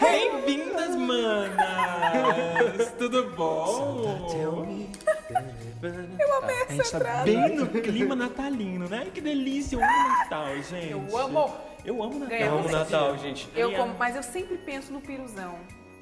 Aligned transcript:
Bem-vindas, 0.00 0.96
manas! 0.96 2.92
Tudo 2.98 3.30
bom? 3.30 4.28
Eu 6.18 6.34
amei 6.38 6.56
A 6.56 6.62
essa 6.62 6.72
gente 6.74 6.90
tá 6.90 6.98
entrada. 6.98 7.24
bem 7.24 7.56
no 7.56 7.66
clima 7.82 8.16
natalino, 8.16 8.88
né? 8.88 9.06
Que 9.12 9.20
delícia, 9.20 9.76
eu 9.76 9.82
amo 9.84 10.08
Natal, 10.08 10.56
gente. 10.62 10.90
Eu 10.90 11.18
amo. 11.18 11.54
Eu 11.84 12.02
amo 12.02 12.18
Natal. 12.18 12.38
Ganhamos 12.38 12.52
Eu 12.52 12.58
amo 12.58 12.78
Natal, 12.78 13.18
gente. 13.18 13.48
Eu 13.54 13.72
como, 13.72 13.94
mas 13.98 14.16
eu 14.16 14.22
sempre 14.22 14.56
penso 14.58 14.92
no 14.92 15.00
piruzão. 15.00 15.56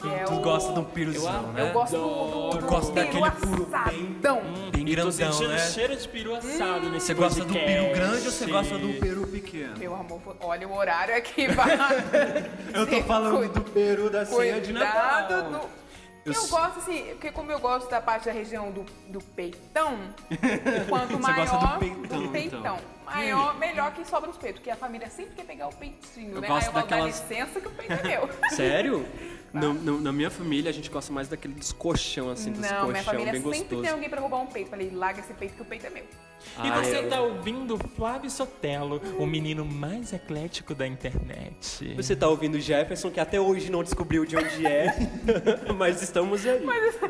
É 0.09 0.25
Tu 0.25 0.33
o... 0.35 0.41
gosta 0.41 0.73
de 0.73 0.79
um 0.79 0.85
piruzão, 0.85 1.53
né? 1.53 1.63
Eu 1.69 1.73
gosto 1.73 1.97
do, 1.97 2.09
do, 2.09 2.51
Tu 2.51 2.59
do 2.59 2.67
gosta 2.67 2.93
peru 2.93 3.21
daquele 3.21 3.31
puro 3.47 3.69
assadão. 3.75 4.43
Bem 4.73 4.83
E 4.83 4.85
tô 4.85 4.91
grandão, 4.93 5.13
sentindo 5.13 5.49
né? 5.49 5.59
cheiro 5.59 5.97
de 5.97 6.09
peru 6.09 6.35
assado 6.35 6.91
nesse 6.91 7.07
Você 7.07 7.15
gosta 7.15 7.45
do 7.45 7.53
peru 7.55 7.95
grande 7.95 8.27
ou 8.27 8.33
você 8.33 8.47
gosta 8.47 8.79
do 8.79 9.01
peru 9.01 9.27
pequeno? 9.27 9.79
Meu 9.79 9.95
amor, 9.95 10.21
olha 10.41 10.67
o 10.69 10.77
horário 10.77 11.17
aqui, 11.17 11.49
vai. 11.49 11.77
Eu 12.73 12.87
tô 12.87 13.03
falando 13.03 13.53
do 13.53 13.61
peru 13.63 14.09
da 14.11 14.25
ceia 14.25 14.61
de 14.61 14.73
Natal. 14.73 15.51
no... 15.51 15.81
Eu 16.25 16.35
Eu, 16.35 16.49
gosto 16.49 16.79
assim, 16.81 17.03
porque 17.13 17.33
como 17.33 17.51
eu 17.51 17.59
gosto 17.59 17.89
da 17.89 17.99
parte 17.99 18.27
da 18.27 18.33
região 18.33 18.71
do, 18.71 18.85
do 19.09 19.21
peitão, 19.21 19.99
quanto 20.89 21.13
Você 21.15 21.19
maior 21.19 21.49
gosta 21.49 21.67
do 21.67 21.79
peitão, 21.79 22.23
então. 22.23 22.31
peitão, 22.33 22.79
maior, 23.17 23.59
melhor 23.59 23.93
que 23.93 24.05
sobra 24.09 24.31
os 24.31 24.37
peitos, 24.37 24.61
porque 24.61 24.71
a 24.71 24.77
família 24.77 25.09
sempre 25.11 25.35
quer 25.37 25.45
pegar 25.45 25.69
o 25.69 25.75
peitinho, 25.75 26.35
Eu 26.37 26.41
né? 26.41 26.49
gosto 26.49 26.63
Aí 26.63 26.69
eu 26.69 26.73
vou 26.73 26.83
daquelas- 26.83 27.21
dar 27.21 27.29
licença 27.29 27.61
que 27.61 27.67
o 27.69 27.71
peito 27.71 27.93
é 27.93 28.03
meu. 28.03 28.29
Sério? 28.51 29.07
No- 29.53 29.75
no- 29.75 30.01
na 30.01 30.13
minha 30.13 30.31
família, 30.31 30.71
a 30.71 30.73
gente 30.73 30.89
gosta 30.89 31.13
mais 31.13 31.27
daquele 31.27 31.55
dos 31.55 31.73
colchão, 31.73 32.31
assim, 32.31 32.53
dos 32.53 32.61
Não, 32.61 32.87
minha 32.87 33.03
família 33.03 33.33
bem 33.33 33.43
sempre 33.43 33.59
gostoso. 33.59 33.83
tem 33.83 33.91
alguém 33.91 34.09
pra 34.09 34.21
roubar 34.21 34.39
um 34.43 34.47
peito. 34.47 34.71
Falei, 34.71 34.91
larga 34.95 35.19
esse 35.19 35.35
peito 35.35 35.55
que 35.57 35.63
o 35.63 35.65
peito 35.65 35.85
é 35.89 35.91
meu. 35.91 36.05
E 36.05 36.69
Ah, 36.69 36.81
você 36.81 36.99
eu- 36.99 37.09
tá 37.09 37.21
ouvindo 37.21 37.77
Flávio 37.97 38.31
Sotelo, 38.31 39.03
o 39.19 39.27
menino 39.27 39.65
mais 39.65 40.13
eclético 40.13 40.73
da 40.73 40.87
internet. 40.87 41.93
Você 41.97 42.15
tá 42.15 42.29
ouvindo 42.29 42.55
o 42.55 42.61
Jefferson, 42.61 43.11
que 43.11 43.19
até 43.19 43.41
hoje 43.41 43.73
não 43.73 43.83
descobriu 43.83 44.25
de 44.25 44.37
onde 44.37 44.65
é, 44.65 44.95
mas 45.77 46.01
estamos 46.01 46.47
aí. 46.47 46.65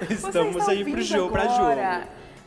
Você 0.08 0.14
estamos 0.28 0.67
aí 0.67 0.83
pro 0.91 1.02
jogo, 1.02 1.33
pra 1.33 1.42
agora 1.42 1.92
jogo. 2.00 2.06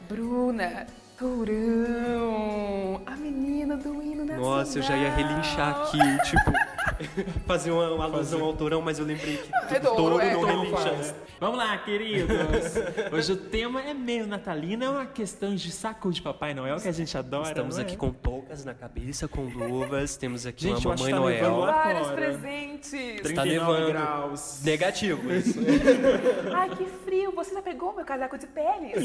Bruna 0.09 0.87
Turão, 1.23 2.99
a 3.05 3.15
menina 3.15 3.77
do 3.77 4.03
hino 4.03 4.25
nacional. 4.25 4.57
Nossa, 4.57 4.79
eu 4.79 4.83
já 4.83 4.97
ia 4.97 5.09
relinchar 5.09 5.69
aqui, 5.69 5.97
tipo, 6.25 6.51
fazer 7.45 7.71
uma, 7.71 7.89
uma 7.93 8.03
alusão 8.05 8.43
ao 8.43 8.53
Torão, 8.53 8.81
mas 8.81 8.99
eu 8.99 9.05
lembrei 9.05 9.37
que 9.37 9.51
É 9.73 9.79
todo 9.79 9.95
touro, 9.95 10.19
é 10.19 10.33
não 10.33 10.41
touro, 10.41 10.61
relincha, 10.61 10.89
Vamos. 10.89 11.07
né? 11.07 11.15
Vamos 11.39 11.57
lá, 11.57 11.77
queridos. 11.79 12.73
Hoje 13.11 13.33
o 13.33 13.37
tema 13.37 13.81
é 13.81 13.93
meio 13.93 14.25
natalino, 14.27 14.83
é 14.83 14.89
uma 14.89 15.05
questão 15.05 15.55
de 15.55 15.71
saco 15.71 16.11
de 16.11 16.21
Papai 16.21 16.53
Noel 16.53 16.77
que 16.77 16.87
a 16.87 16.91
gente 16.91 17.17
adora. 17.17 17.49
Estamos 17.49 17.77
é? 17.77 17.81
aqui 17.81 17.97
com 17.97 18.11
toucas 18.11 18.63
na 18.63 18.73
cabeça, 18.73 19.27
com 19.27 19.41
luvas, 19.43 20.15
temos 20.15 20.45
aqui 20.45 20.63
Gente, 20.69 20.87
uma 20.87 20.95
Mamãe 20.95 21.05
que 21.05 21.41
tá 21.41 21.49
Noel. 21.49 21.61
Vários 21.61 22.07
fora. 22.07 22.15
presentes. 22.15 22.93
Está 22.93 23.23
39 23.43 23.49
nevando. 23.49 23.87
graus. 23.87 24.61
Negativo, 24.63 25.33
isso. 25.33 25.59
Ai, 26.53 26.69
que 26.69 26.85
frio. 26.85 27.31
Você 27.33 27.53
já 27.53 27.61
pegou 27.61 27.93
meu 27.93 28.05
casaco 28.05 28.37
de 28.37 28.47
peles? 28.47 29.03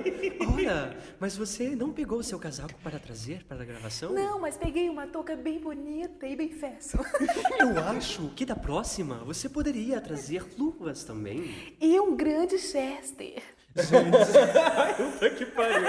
Olha, 0.54 0.96
mas 1.18 1.36
você 1.36 1.74
não 1.74 1.90
pegou 1.92 2.18
o 2.18 2.22
seu 2.22 2.38
casaco 2.38 2.74
para 2.82 2.98
trazer 2.98 3.44
para 3.44 3.60
a 3.62 3.64
gravação? 3.64 4.12
Não, 4.12 4.40
mas 4.40 4.56
peguei 4.56 4.88
uma 4.88 5.06
touca 5.06 5.36
bem 5.36 5.58
bonita 5.58 6.26
e 6.26 6.36
bem 6.36 6.50
fashion. 6.50 7.02
Eu 7.60 7.78
acho 7.84 8.28
que 8.30 8.44
da 8.44 8.56
próxima 8.56 9.16
você 9.24 9.48
poderia 9.48 10.00
trazer 10.00 10.44
luvas 10.58 11.04
também. 11.04 11.76
E 11.80 11.98
um 12.00 12.16
grande 12.16 12.58
Chester. 12.58 13.42
Puta 14.96 15.30
que 15.30 15.46
pariu. 15.46 15.84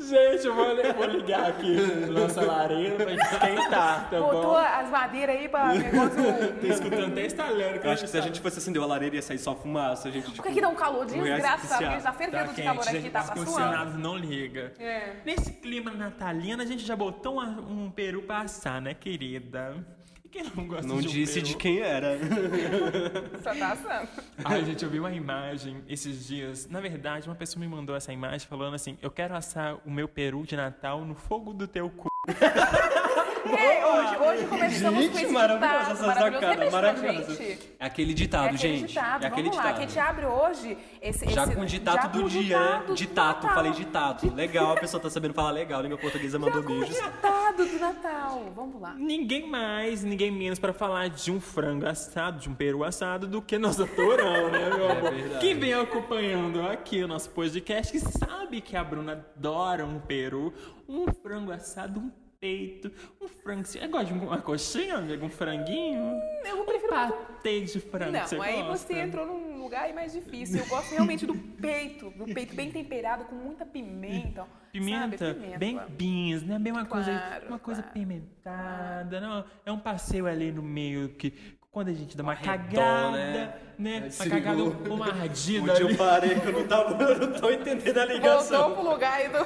Gente, 0.00 0.46
eu 0.46 0.54
vou, 0.54 0.64
eu 0.66 0.94
vou 0.94 1.06
ligar 1.06 1.46
aqui 1.48 1.74
nossa 2.10 2.40
lareira 2.42 2.96
pra 2.96 3.10
gente 3.10 3.22
esquentar, 3.22 4.08
tá 4.10 4.18
Botou 4.20 4.42
bom? 4.42 4.56
as 4.56 4.88
madeiras 4.90 5.36
aí 5.36 5.48
pra 5.48 5.74
negócio... 5.74 6.16
Tô 6.60 6.66
escutando 6.66 7.06
até 7.12 7.26
estalando. 7.26 7.76
Eu 7.82 7.90
acho 7.90 8.04
que 8.04 8.08
se 8.10 8.16
a 8.18 8.20
gente 8.20 8.40
fosse 8.40 8.58
acender 8.58 8.82
a 8.82 8.86
lareira 8.86 9.16
ia 9.16 9.22
sair 9.22 9.38
só 9.38 9.54
fumaça, 9.54 10.08
a 10.08 10.10
gente 10.10 10.24
tipo, 10.26 10.36
Por 10.36 10.42
que, 10.46 10.52
que 10.54 10.60
dá 10.60 10.68
um 10.68 10.74
calor 10.74 11.06
ia 11.10 11.22
desgraçado? 11.22 11.84
Porque 11.84 12.02
tá 12.02 12.12
fervendo 12.12 12.54
de 12.54 12.62
calor 12.62 12.88
aqui, 12.88 13.10
tá 13.10 13.20
Os 13.20 13.26
suando. 13.26 13.40
condicionados 13.44 13.94
não 13.96 14.16
liga. 14.16 14.72
É. 14.78 15.16
Nesse 15.24 15.52
clima 15.52 15.90
natalino, 15.90 16.62
a 16.62 16.66
gente 16.66 16.84
já 16.86 16.94
botou 16.96 17.34
uma- 17.34 17.60
um 17.60 17.90
peru 17.90 18.22
pra 18.22 18.42
assar, 18.42 18.80
né, 18.80 18.94
querida? 18.94 19.74
E 20.28 20.30
quem 20.30 20.44
não 20.54 20.66
gosta 20.68 20.86
Não 20.86 21.00
de 21.00 21.08
um 21.08 21.10
disse 21.10 21.34
peru? 21.34 21.46
de 21.46 21.56
quem 21.56 21.78
era. 21.80 22.18
Só 23.42 23.54
tá 23.54 23.72
assando. 23.72 24.08
Ai, 24.44 24.62
gente, 24.62 24.84
eu 24.84 24.90
vi 24.90 25.00
uma 25.00 25.10
imagem 25.10 25.82
esses 25.88 26.26
dias. 26.26 26.68
Na 26.68 26.80
verdade, 26.80 27.26
uma 27.26 27.34
pessoa 27.34 27.60
me 27.60 27.66
mandou 27.66 27.96
essa 27.96 28.12
imagem 28.12 28.46
falando 28.46 28.74
assim: 28.74 28.98
Eu 29.00 29.10
quero 29.10 29.34
assar 29.34 29.78
o 29.86 29.90
meu 29.90 30.06
peru 30.06 30.44
de 30.44 30.54
Natal 30.54 31.02
no 31.04 31.14
fogo 31.14 31.54
do 31.54 31.66
teu 31.66 31.88
cu. 31.88 32.08
É, 33.46 33.86
hoje, 33.86 34.16
hoje 34.16 34.46
começamos 34.48 35.06
com 35.06 35.12
Gente, 35.12 35.24
esse 35.24 35.32
maravilhosa 35.32 35.78
ditado 35.78 35.92
essa 35.92 36.06
maravilhoso. 36.06 36.40
sacada, 36.46 36.70
maravilhosa. 36.70 37.34
gente. 37.36 37.68
É 37.78 37.86
aquele 37.86 38.10
É 38.10 38.14
ditado, 38.14 38.44
aquele 38.54 38.58
gente. 38.78 38.88
ditado, 38.88 39.24
é 39.24 39.26
aquele 39.26 39.48
vamos 39.48 39.56
lá, 39.64 39.72
que 39.72 39.78
a 39.78 39.80
gente 39.86 39.98
abre 39.98 40.26
hoje 40.26 40.78
esse, 41.00 41.28
Já 41.28 41.42
esse- 41.44 41.54
com 41.54 41.60
o 41.62 41.66
com 41.66 42.18
do 42.18 42.28
dia, 42.28 42.42
ditado 42.42 42.86
do 42.86 42.94
Ditato, 42.94 43.40
Natal. 43.46 43.54
falei 43.54 43.72
ditato. 43.72 44.34
Legal, 44.34 44.72
a 44.72 44.76
pessoa 44.80 45.00
tá 45.02 45.08
sabendo 45.10 45.34
falar 45.34 45.50
legal. 45.50 45.80
Língua 45.82 45.98
portuguesa 45.98 46.38
mandou 46.38 46.62
Já 46.62 46.66
com 46.68 46.80
beijos. 46.80 46.94
ditado 46.96 47.64
do 47.66 47.78
Natal. 47.78 48.52
Vamos 48.54 48.80
lá. 48.80 48.94
Ninguém 48.94 49.48
mais, 49.48 50.02
ninguém 50.02 50.30
menos 50.30 50.58
para 50.58 50.72
falar 50.72 51.08
de 51.08 51.30
um 51.30 51.40
frango 51.40 51.86
assado, 51.86 52.38
de 52.40 52.48
um 52.48 52.54
peru 52.54 52.84
assado, 52.84 53.26
do 53.26 53.40
que 53.40 53.56
nossa 53.58 53.86
Torão, 53.86 54.50
né, 54.50 54.70
meu 54.74 54.90
amor? 54.90 55.10
verdade. 55.14 55.40
Quem 55.40 55.58
vem 55.58 55.74
acompanhando 55.74 56.62
aqui 56.62 57.02
o 57.02 57.08
nosso 57.08 57.30
podcast 57.30 57.92
que 57.92 58.00
sabe 58.00 58.60
que 58.60 58.76
a 58.76 58.82
Bruna 58.84 59.12
adora 59.36 59.84
um 59.84 59.98
peru, 60.00 60.52
um 60.88 61.06
frango 61.22 61.52
assado, 61.52 62.00
um 62.00 62.10
peito, 62.40 62.90
um 63.20 63.28
frango. 63.28 63.64
Você 63.66 63.86
gosta 63.88 64.06
de 64.06 64.12
uma 64.12 64.38
coxinha, 64.40 64.96
amigo? 64.96 65.26
Um 65.26 65.30
franguinho? 65.30 66.20
Eu 66.44 66.64
prefiro 66.64 66.94
Um 66.94 67.10
patê 67.10 67.60
de 67.62 67.80
frango. 67.80 68.12
Não, 68.12 68.26
você 68.26 68.36
aí 68.36 68.62
gosta? 68.62 68.76
você 68.86 68.98
entrou 69.00 69.26
num 69.26 69.58
lugar 69.62 69.92
mais 69.92 70.12
difícil. 70.12 70.60
Eu 70.60 70.66
gosto 70.66 70.90
realmente 70.92 71.26
do 71.26 71.34
peito, 71.34 72.10
do 72.10 72.24
peito 72.26 72.54
bem 72.54 72.70
temperado, 72.70 73.24
com 73.24 73.34
muita 73.34 73.66
pimenta. 73.66 74.46
Pimenta, 74.72 75.18
sabe? 75.18 75.34
Pimenta. 75.40 75.58
bem 75.58 75.80
beans, 75.90 76.42
né? 76.42 76.58
Bem 76.58 76.72
uma 76.72 76.86
coisa, 76.86 77.10
Claro, 77.10 77.46
uma 77.48 77.58
coisa 77.58 77.82
claro. 77.82 77.94
pimentada, 77.94 79.20
não? 79.20 79.44
É 79.66 79.72
um 79.72 79.78
passeio 79.78 80.26
ali 80.26 80.52
no 80.52 80.62
meio 80.62 81.08
que 81.10 81.34
quando 81.70 81.88
a 81.88 81.92
gente 81.92 82.16
dá 82.16 82.22
uma 82.22 82.32
Arredor, 82.32 82.56
cagada, 82.58 83.16
né? 83.16 83.54
né? 83.78 84.10
Se 84.10 84.22
Uma 84.22 84.30
cagada, 84.30 84.56
ligou. 84.56 84.94
uma 84.94 85.06
ardida 85.08 85.72
Onde 85.72 85.82
eu 85.82 85.96
parei 85.96 86.40
que 86.40 86.46
eu 86.46 86.52
não 86.52 86.66
tava, 86.66 87.02
eu 87.04 87.18
não 87.18 87.32
tô 87.40 87.50
entendendo 87.50 87.98
a 87.98 88.04
ligação. 88.06 88.58
Voltou 88.68 88.82
pro 88.84 88.92
lugar 88.92 89.12
aí 89.14 89.28
do. 89.28 89.38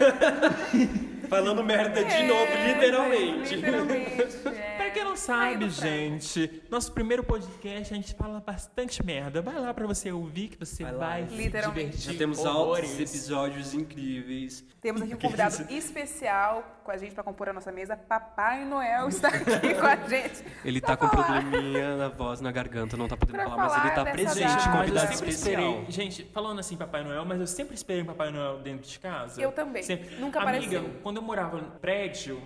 Falando 1.29 1.63
merda 1.65 2.05
de 2.05 2.13
É, 2.13 2.23
novo, 2.27 2.53
literalmente. 2.67 3.57
Literalmente. 3.57 4.39
é. 4.47 4.72
Pra 5.13 5.37
não 5.37 5.43
Aí 5.43 5.53
sabe, 5.53 5.71
gente, 5.71 6.63
nosso 6.71 6.91
primeiro 6.93 7.23
podcast 7.23 7.93
a 7.93 7.97
gente 7.97 8.15
fala 8.15 8.41
bastante 8.41 9.05
merda. 9.05 9.43
Vai 9.43 9.59
lá 9.61 9.73
pra 9.75 9.87
você 9.87 10.11
ouvir 10.11 10.49
que 10.49 10.59
você 10.59 10.83
Vai 10.85 10.95
vai, 10.95 11.23
lá. 11.23 11.29
se 11.29 11.35
Literalmente. 11.37 11.85
divertir. 11.91 12.13
Já 12.13 12.19
temos 12.19 12.39
horrores. 12.39 12.91
altos 12.91 13.11
episódios 13.15 13.75
incríveis. 13.75 14.65
Temos 14.81 15.03
aqui 15.03 15.15
um 15.15 15.19
convidado 15.19 15.67
especial 15.71 16.81
com 16.83 16.91
a 16.91 16.97
gente 16.97 17.15
para 17.15 17.23
compor 17.23 17.51
a 17.51 17.53
nossa 17.53 17.71
mesa. 17.71 17.95
Papai 17.97 18.65
Noel 18.65 19.09
está 19.09 19.29
aqui 19.29 19.75
com 19.75 19.87
a 19.87 19.97
gente. 20.09 20.43
Ele 20.65 20.81
pra 20.81 20.91
tá 20.91 20.97
com 20.97 21.09
falar. 21.09 21.25
probleminha 21.43 21.97
na 21.97 22.09
voz, 22.09 22.41
na 22.41 22.51
garganta, 22.51 22.97
não 22.97 23.07
tá 23.07 23.17
podendo 23.17 23.37
Pra 23.39 23.51
falar, 23.51 23.69
mas 23.69 23.85
ele 23.85 23.95
tá 23.95 24.05
presente, 24.05 24.69
convidado 24.71 25.15
sempre 25.15 25.31
especial. 25.31 25.63
esperei, 25.73 25.91
gente, 25.91 26.25
falando 26.33 26.59
assim 26.59 26.77
Papai 26.77 27.05
Noel, 27.05 27.25
mas 27.27 27.39
eu 27.39 27.47
sempre 27.47 27.75
esperei 27.75 28.03
um 28.03 28.07
Papai 28.07 28.31
Noel 28.31 28.59
dentro 28.61 28.89
de 28.89 28.99
casa. 28.99 29.41
Eu 29.41 29.53
também. 29.53 29.83
Nunca 30.19 30.41
Amiga, 30.41 30.59
apareceu. 30.79 30.91
quando 31.03 31.17
eu 31.19 31.23
morava 31.23 31.59
no 31.59 31.71
prédio, 31.73 32.43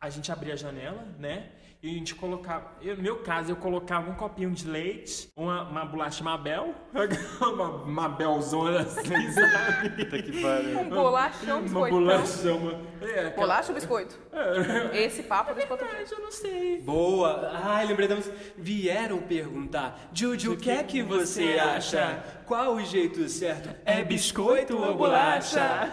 a 0.00 0.10
gente 0.10 0.30
abria 0.32 0.54
a 0.54 0.56
janela, 0.56 1.06
né? 1.18 1.50
E 1.84 1.90
a 1.90 1.92
gente 1.92 2.14
colocava. 2.14 2.72
Eu, 2.80 2.96
no 2.96 3.02
meu 3.02 3.16
caso, 3.16 3.52
eu 3.52 3.56
colocava 3.56 4.10
um 4.10 4.14
copinho 4.14 4.50
de 4.52 4.66
leite, 4.66 5.28
uma, 5.36 5.64
uma 5.68 5.84
bolacha 5.84 6.24
Mabel, 6.24 6.74
uma 7.42 7.84
Mabelzona 7.84 8.80
assim, 8.80 9.30
sabe? 9.30 9.90
Puta 10.02 10.22
que 10.22 10.40
pariu. 10.40 10.80
Um 10.80 10.88
bolachão, 10.88 11.58
Uma 11.58 11.62
biscoitão. 11.62 11.98
bolacha, 11.98 12.54
uma. 12.54 12.80
É, 13.02 13.26
aquela- 13.26 13.30
Bolacha 13.32 13.68
ou 13.68 13.74
biscoito? 13.74 14.18
Esse 14.94 15.24
papo 15.24 15.50
é 15.50 15.54
biscoito. 15.56 15.84
Verdade, 15.84 16.10
eu 16.10 16.20
não 16.20 16.30
sei. 16.30 16.80
Boa! 16.80 17.50
Ai, 17.62 17.84
lembrei 17.84 18.08
da 18.08 18.16
música. 18.16 18.34
Vieram 18.56 19.18
perguntar, 19.18 20.08
Juju, 20.10 20.54
o 20.54 20.56
que 20.56 20.70
é 20.70 20.82
que 20.82 21.02
você 21.02 21.58
acha? 21.58 22.24
Qual 22.46 22.76
o 22.76 22.80
jeito 22.82 23.28
certo? 23.28 23.74
É 23.84 24.02
biscoito 24.02 24.76
ou 24.76 24.94
bolacha? 24.94 25.90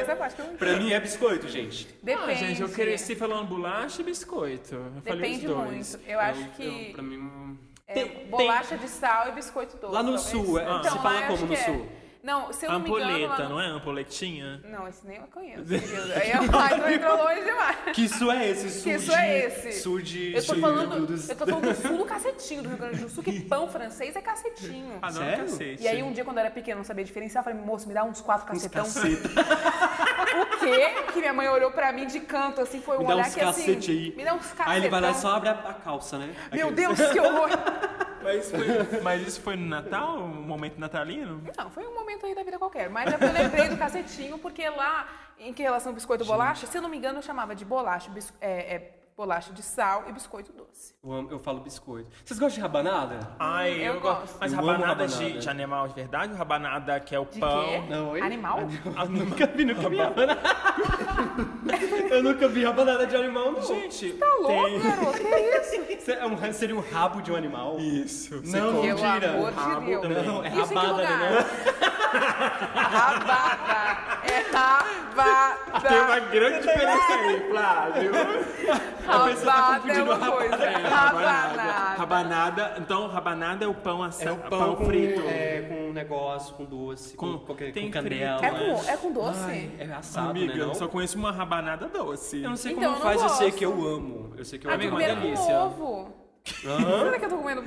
Essa 0.00 0.14
parte 0.14 0.36
que 0.36 0.42
eu 0.42 0.46
Pra 0.56 0.76
mim 0.76 0.92
é 0.92 1.00
biscoito, 1.00 1.48
gente. 1.48 1.88
Depende. 2.02 2.30
Ah, 2.30 2.34
gente, 2.34 2.62
eu 2.62 2.68
cresci 2.68 3.16
falando 3.16 3.48
bolacha 3.48 4.00
e 4.00 4.04
biscoito. 4.04 4.76
Depende 5.16 5.46
dois. 5.46 5.94
muito. 5.96 6.10
Eu 6.10 6.20
acho 6.20 6.44
que 6.50 6.86
Eu, 6.88 6.92
pra 6.94 7.02
mim... 7.02 7.58
é, 7.86 7.94
Tem- 7.94 8.26
bolacha 8.28 8.76
de 8.76 8.88
sal 8.88 9.28
e 9.28 9.32
biscoito 9.32 9.76
doce. 9.76 9.92
Lá 9.94 10.02
no 10.02 10.14
talvez. 10.14 10.22
sul, 10.30 10.58
é- 10.58 10.62
Então, 10.64 10.82
se 10.92 10.98
fala 10.98 11.20
eu 11.22 11.26
como 11.28 11.46
no 11.46 11.52
é. 11.52 11.56
sul? 11.56 11.88
Não, 12.22 12.52
se 12.52 12.66
eu 12.66 12.72
não 12.72 12.80
me 12.80 12.90
engano... 12.90 13.04
Ampoleta, 13.10 13.42
lá 13.42 13.48
no- 13.48 13.54
não 13.54 13.60
é? 13.60 13.66
Ampoletinha? 13.68 14.60
Não, 14.64 14.88
esse 14.88 15.06
nem 15.06 15.16
eu 15.18 15.22
conheço. 15.28 15.62
Aí 16.20 16.30
eu 16.32 16.58
ai, 16.58 16.80
tu 16.80 16.88
entrou 16.88 17.16
longe 17.16 17.44
demais. 17.44 17.76
Que 17.94 18.08
sul 18.08 18.32
é 18.32 18.48
esse? 18.48 18.70
Sul 18.70 18.82
Que 18.82 18.98
de... 18.98 19.02
isso 19.04 19.12
é 19.14 19.38
esse? 19.46 19.72
Sul 19.80 20.02
de... 20.02 20.32
Eu 20.34 20.44
tô, 20.46 20.54
de- 20.54 20.60
falando, 20.60 21.06
dos- 21.06 21.28
eu 21.28 21.36
tô 21.36 21.46
falando 21.46 21.68
do 21.74 21.74
sul 21.88 21.96
do 21.98 22.04
cacetinho 22.04 22.62
do 22.62 22.68
Rio 22.70 22.78
Grande 22.78 22.98
do 22.98 23.08
Sul, 23.08 23.22
que 23.22 23.40
pão 23.42 23.68
francês 23.68 24.16
é 24.16 24.20
cacetinho. 24.20 24.98
Ah, 25.00 25.06
não, 25.12 25.22
Sério? 25.22 25.44
cacete. 25.44 25.82
E 25.82 25.88
aí 25.88 26.02
um 26.02 26.12
dia, 26.12 26.24
quando 26.24 26.38
eu 26.38 26.40
era 26.44 26.50
pequena, 26.50 26.76
não 26.78 26.84
sabia 26.84 27.04
diferenciar, 27.04 27.40
eu 27.42 27.44
falei, 27.50 27.64
moço, 27.64 27.86
me 27.86 27.94
dá 27.94 28.02
uns 28.04 28.20
quatro 28.20 28.46
cacetão. 28.46 28.84
Caceta. 28.84 29.28
O 30.38 30.58
quê? 30.60 31.12
Que 31.12 31.20
minha 31.20 31.32
mãe 31.32 31.48
olhou 31.48 31.70
pra 31.70 31.90
mim 31.92 32.06
de 32.06 32.20
canto, 32.20 32.60
assim, 32.60 32.80
foi 32.80 32.96
um 32.96 33.00
Me 33.00 33.06
dá 33.06 33.14
olhar 33.14 33.26
uns 33.26 33.34
que 33.34 33.40
assim... 33.40 33.62
cacete 33.66 33.90
aí. 33.90 34.14
Me 34.16 34.24
dá 34.24 34.34
uns 34.34 34.46
cacetão. 34.46 34.66
Aí 34.72 34.80
ele 34.80 34.88
vai 34.88 35.00
lá 35.00 35.10
e 35.10 35.14
só 35.14 35.28
abre 35.36 35.48
a, 35.48 35.52
a 35.52 35.74
calça, 35.74 36.18
né? 36.18 36.34
Meu 36.52 36.70
Deus, 36.70 36.98
que 37.00 37.18
horror! 37.18 37.48
Mas, 38.22 38.50
foi- 38.50 39.00
mas 39.02 39.26
isso 39.26 39.40
foi 39.40 39.56
no 39.56 39.66
Natal? 39.66 40.18
Um 40.18 40.26
momento 40.42 40.78
natalino? 40.78 41.42
Não, 41.56 41.70
foi 41.70 41.86
um 41.86 41.94
momento 41.94 42.26
aí 42.26 42.34
da 42.34 42.42
vida 42.42 42.58
qualquer. 42.58 42.88
Mas 42.90 43.12
eu 43.12 43.18
lembrei 43.32 43.68
do 43.68 43.76
cacetinho, 43.76 44.38
porque 44.38 44.68
lá, 44.68 45.08
em 45.38 45.52
que 45.52 45.62
relação 45.62 45.92
biscoito 45.92 46.24
bolacha, 46.24 46.66
se 46.66 46.76
eu 46.76 46.82
não 46.82 46.88
me 46.88 46.96
engano, 46.96 47.18
eu 47.18 47.22
chamava 47.22 47.54
de 47.54 47.64
bolacha, 47.64 48.10
bis- 48.10 48.32
é, 48.40 48.74
é, 48.74 48.97
bolacha 49.18 49.52
de 49.52 49.64
sal 49.64 50.04
e 50.06 50.12
biscoito 50.12 50.52
doce. 50.52 50.94
Eu, 51.02 51.12
amo- 51.12 51.28
eu 51.32 51.40
falo 51.40 51.58
biscoito. 51.58 52.08
Vocês 52.24 52.38
gostam 52.38 52.54
de 52.54 52.60
rabanada? 52.60 53.18
Ai, 53.40 53.72
eu 53.72 53.94
eu, 53.94 54.00
gosto. 54.00 54.36
Mas 54.40 54.52
Eu 54.52 54.58
rabanada, 54.60 54.86
rabanada. 54.86 55.06
De, 55.08 55.38
de 55.40 55.48
animal 55.50 55.88
de 55.88 55.94
verdade 55.94 56.32
ou 56.32 56.38
rabanada 56.38 57.00
que 57.00 57.16
é 57.16 57.18
o 57.18 57.24
De 57.24 57.40
pão? 57.40 57.64
quê? 57.64 57.82
Não, 57.90 58.10
oi? 58.10 58.20
Animal? 58.20 58.60
Eu 58.60 59.08
nunca 59.08 59.46
vi, 59.48 59.64
nunca 59.64 59.88
vi 59.90 59.96
rabanada. 59.96 60.40
eu 62.10 62.22
nunca 62.22 62.46
vi 62.46 62.64
rabanada 62.64 63.06
de 63.08 63.16
animal, 63.16 63.50
não. 63.50 63.60
Gente, 63.62 64.12
Tá 64.12 64.26
louco, 64.38 64.80
garoto? 64.80 65.18
Que 65.18 65.58
isso? 65.58 65.92
Isso 65.98 66.10
é 66.12 66.24
um- 66.24 66.52
seria 66.52 66.76
um 66.76 66.80
rabo 66.92 67.20
de 67.20 67.32
um 67.32 67.36
animal? 67.36 67.76
Isso. 67.80 68.36
Não, 68.46 68.70
Pelo 68.70 68.82
mentira. 68.84 69.30
amor 69.32 69.50
de 69.50 69.86
Deus. 69.86 70.26
Não, 70.26 70.44
é 70.44 70.48
Isso 70.48 70.74
rabada, 70.74 70.92
lugar? 70.92 71.18
né? 71.18 71.46
Rabada. 72.72 73.98
É 74.28 74.40
rabada. 74.52 75.88
Tem 75.88 76.00
uma 76.00 76.18
grande 76.20 76.58
diferença 76.66 77.12
aí, 77.14 77.48
Flávio. 77.50 78.10
Rabada 79.08 79.92
é 79.92 80.02
uma 80.02 80.30
coisa. 80.30 80.56
Rabanada. 80.56 80.88
Rabanada. 80.88 81.98
Rabanada. 81.98 82.74
Então, 82.78 83.08
rabanada 83.08 83.64
é 83.64 83.68
o 83.68 83.74
pão 83.74 84.02
assado. 84.02 84.28
É 84.30 84.32
o 84.32 84.36
pão, 84.50 84.76
com, 84.76 84.84
frito. 84.86 85.20
É, 85.22 85.62
com 85.68 85.88
um 85.88 85.92
negócio, 85.92 86.54
com 86.54 86.64
doce, 86.64 87.16
com, 87.16 87.32
Com- 87.32 87.38
qualquer, 87.46 87.72
tem 87.72 87.86
com 87.86 87.92
canela. 87.92 88.44
É 88.44 88.50
com, 88.50 88.90
é 88.90 88.96
com 88.96 89.12
doce? 89.12 89.40
Ai, 89.44 89.70
é 89.78 89.84
assado, 89.92 90.30
Amiga, 90.30 90.54
né? 90.54 90.60
eu 90.62 90.74
só 90.74 90.86
conheço 90.88 91.18
uma 91.18 91.32
rabanada 91.32 91.86
doce. 91.88 92.42
Eu 92.42 92.50
não 92.50 92.56
sei 92.56 92.72
Então, 92.72 92.90
como 92.92 93.02
faz, 93.02 93.22
eu 93.22 93.28
sei 93.30 93.46
gosto. 93.48 93.58
que 93.58 93.64
eu 93.64 93.72
amo. 93.86 94.32
Eu 94.36 94.44
sei 94.44 94.58
que 94.58 94.66
eu 94.66 94.70
Ah, 94.70 94.74
amo. 94.74 94.82
Amiga, 94.82 94.94
uma 94.96 95.00
comendo 95.02 95.20
com 95.20 95.26
delícia. 95.26 95.54
Ovo. 96.66 97.04
Será 97.04 97.18
que 97.18 97.24
eu 97.24 97.28
tô 97.28 97.36
comendo? 97.38 97.62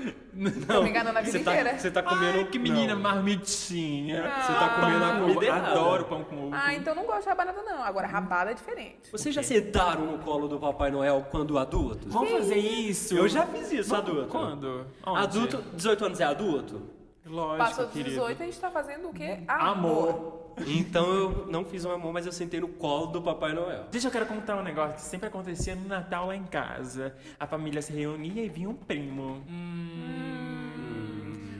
Tô 0.67 0.81
me 0.83 0.89
enganando 0.89 1.17
a 1.19 1.21
vida 1.21 1.37
Você 1.37 1.43
tá, 1.43 1.51
inteira? 1.51 1.77
você 1.79 1.91
tá 1.91 2.03
comendo... 2.03 2.37
Ai, 2.39 2.45
que 2.45 2.59
menina 2.59 2.93
Não. 2.95 3.01
marmitinha. 3.01 4.21
Você 4.23 4.53
tá 4.53 4.69
comendo 4.79 5.03
a 5.05 5.19
comida 5.19 5.45
errada. 5.45 5.67
Adoro 5.71 6.05
pão 6.05 6.23
com 6.23 6.47
ovo. 6.47 6.49
Ah, 6.55 6.73
então 6.73 6.93
eu 6.93 6.95
não 6.95 7.05
gosto 7.05 7.23
de 7.23 7.29
rabanada, 7.29 7.61
não. 7.63 7.83
Agora, 7.83 8.07
rabada 8.07 8.51
é 8.51 8.53
diferente. 8.53 9.11
Vocês 9.11 9.33
já 9.33 9.43
sentaram 9.43 10.05
no 10.05 10.17
colo 10.19 10.47
do 10.47 10.59
Papai 10.59 10.91
Noel 10.91 11.25
quando 11.29 11.57
adultos? 11.57 12.11
Vamos 12.11 12.31
fazer 12.31 12.57
isso? 12.57 13.15
Eu 13.17 13.27
já 13.27 13.45
fiz 13.45 13.71
isso, 13.71 13.89
Vamos- 13.89 14.09
adulto. 14.09 14.27
Quando? 14.29 14.85
Onde? 15.05 15.19
Adulto, 15.23 15.63
18 15.73 16.05
anos 16.05 16.19
é 16.19 16.23
adulto? 16.23 16.81
Lógico, 17.25 17.57
Passou 17.57 17.83
dos 17.85 17.93
querido. 17.93 18.09
18, 18.15 18.41
a 18.41 18.45
gente 18.45 18.59
tá 18.59 18.71
fazendo 18.71 19.09
o 19.09 19.13
quê? 19.13 19.39
Amor. 19.47 20.40
Então 20.67 21.13
eu 21.13 21.47
não 21.47 21.63
fiz 21.65 21.85
um 21.85 21.91
amor, 21.91 22.13
mas 22.13 22.25
eu 22.25 22.31
sentei 22.31 22.59
no 22.59 22.67
colo 22.67 23.07
do 23.07 23.21
Papai 23.21 23.53
Noel. 23.53 23.87
Gente, 23.91 24.05
eu 24.05 24.11
quero 24.11 24.25
contar 24.25 24.57
um 24.57 24.63
negócio 24.63 24.95
que 24.95 25.01
sempre 25.01 25.27
acontecia 25.27 25.75
no 25.75 25.87
Natal 25.87 26.27
lá 26.27 26.35
em 26.35 26.45
casa. 26.45 27.15
A 27.39 27.47
família 27.47 27.81
se 27.81 27.93
reunia 27.93 28.43
e 28.43 28.49
vinha 28.49 28.69
um 28.69 28.75
primo. 28.75 29.43
Hum. 29.49 30.51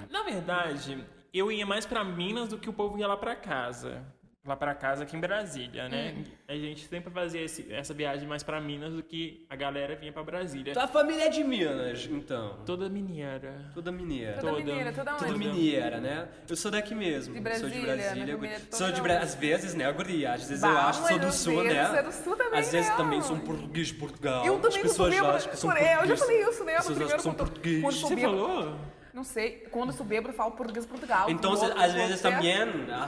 Na 0.09 0.23
verdade, 0.23 1.03
eu 1.33 1.51
ia 1.51 1.65
mais 1.65 1.85
pra 1.85 2.03
Minas 2.03 2.49
do 2.49 2.57
que 2.57 2.69
o 2.69 2.73
povo 2.73 2.97
ia 2.97 3.07
lá 3.07 3.17
pra 3.17 3.35
casa. 3.35 4.03
Lá 4.43 4.55
pra 4.55 4.73
casa 4.73 5.03
aqui 5.03 5.15
em 5.15 5.19
Brasília, 5.19 5.88
né? 5.88 6.15
A 6.47 6.55
gente 6.55 6.88
sempre 6.88 7.11
fazia 7.13 7.43
esse- 7.43 7.71
essa 7.71 7.93
viagem 7.93 8.27
mais 8.27 8.41
pra 8.41 8.59
Minas 8.59 8.91
do 8.91 9.03
que 9.03 9.45
a 9.47 9.55
galera 9.55 9.95
vinha 9.95 10.11
pra 10.11 10.23
Brasília. 10.23 10.73
Tua 10.73 10.88
família 10.88 11.25
é 11.25 11.29
de 11.29 11.43
Minas, 11.43 12.09
então. 12.11 12.57
Toda 12.65 12.89
mineira. 12.89 13.69
Toda 13.71 13.91
mineira. 13.91 14.38
Toda 14.39 14.53
Toda. 14.53 14.63
mineira, 14.63 14.91
toda 14.93 15.13
onde? 15.13 15.25
Tudo 15.25 15.38
mineira, 15.38 15.99
né? 15.99 16.27
Eu 16.49 16.55
sou 16.55 16.71
daqui 16.71 16.95
mesmo. 16.95 17.35
De 17.35 17.39
sou 17.39 17.43
Brasília, 17.43 17.69
de 17.69 17.75
minha 17.81 17.95
Brasília. 17.95 18.09
família 18.35 18.55
é 18.55 18.59
toda 18.61 18.75
Sou 18.77 18.88
de 18.88 18.93
da 18.93 19.01
Bra... 19.03 19.13
onde? 19.13 19.23
Às 19.25 19.35
vezes, 19.35 19.73
né, 19.75 19.91
guria? 19.93 20.33
Às 20.33 20.49
vezes 20.49 20.63
eu 20.63 20.73
Bah, 20.73 20.85
acho 20.89 21.01
que 21.03 21.07
sou 21.09 21.19
do 21.19 21.27
às 21.27 21.35
sul, 21.35 21.61
vezes 21.61 21.73
né? 21.91 21.99
é 21.99 22.03
do 22.03 22.11
sul 22.11 22.35
também, 22.35 22.59
Às 22.59 22.71
vezes 22.71 22.89
né? 22.89 22.97
também 22.97 23.21
sou 23.21 23.35
um 23.35 23.39
português 23.41 23.88
de 23.89 23.93
Portugal. 23.93 24.43
Eu 24.43 24.55
As 24.55 24.61
também 24.63 24.81
pessoas 24.81 25.15
sou 25.15 25.29
acham 25.29 25.51
que 25.51 25.57
sou 25.57 25.69
bêbada. 25.71 25.85
Eu 25.85 25.91
já 25.93 25.97
português. 25.99 26.19
falei 26.19 26.41
isso, 26.49 26.63
né? 26.63 26.75
As 26.77 26.88
pessoas 26.88 26.97
acham 27.05 27.17
que 27.17 27.21
sou 27.23 27.31
quando- 27.31 27.38
português. 27.38 27.81
quando 27.83 27.93
sou 27.93 28.09
Você 28.09 28.17
falou? 28.17 28.75
Não 29.13 29.24
sei. 29.25 29.68
Quando 29.72 29.90
eu 29.90 29.94
sou 29.96 30.06
bêbado, 30.06 30.30
eu 30.30 30.34
falo 30.34 30.52
português 30.52 30.86
de 30.86 30.90
Portugal. 30.92 31.30
Então, 31.30 31.54
às 31.54 31.94
vezes 31.94 32.22
também, 32.22 32.54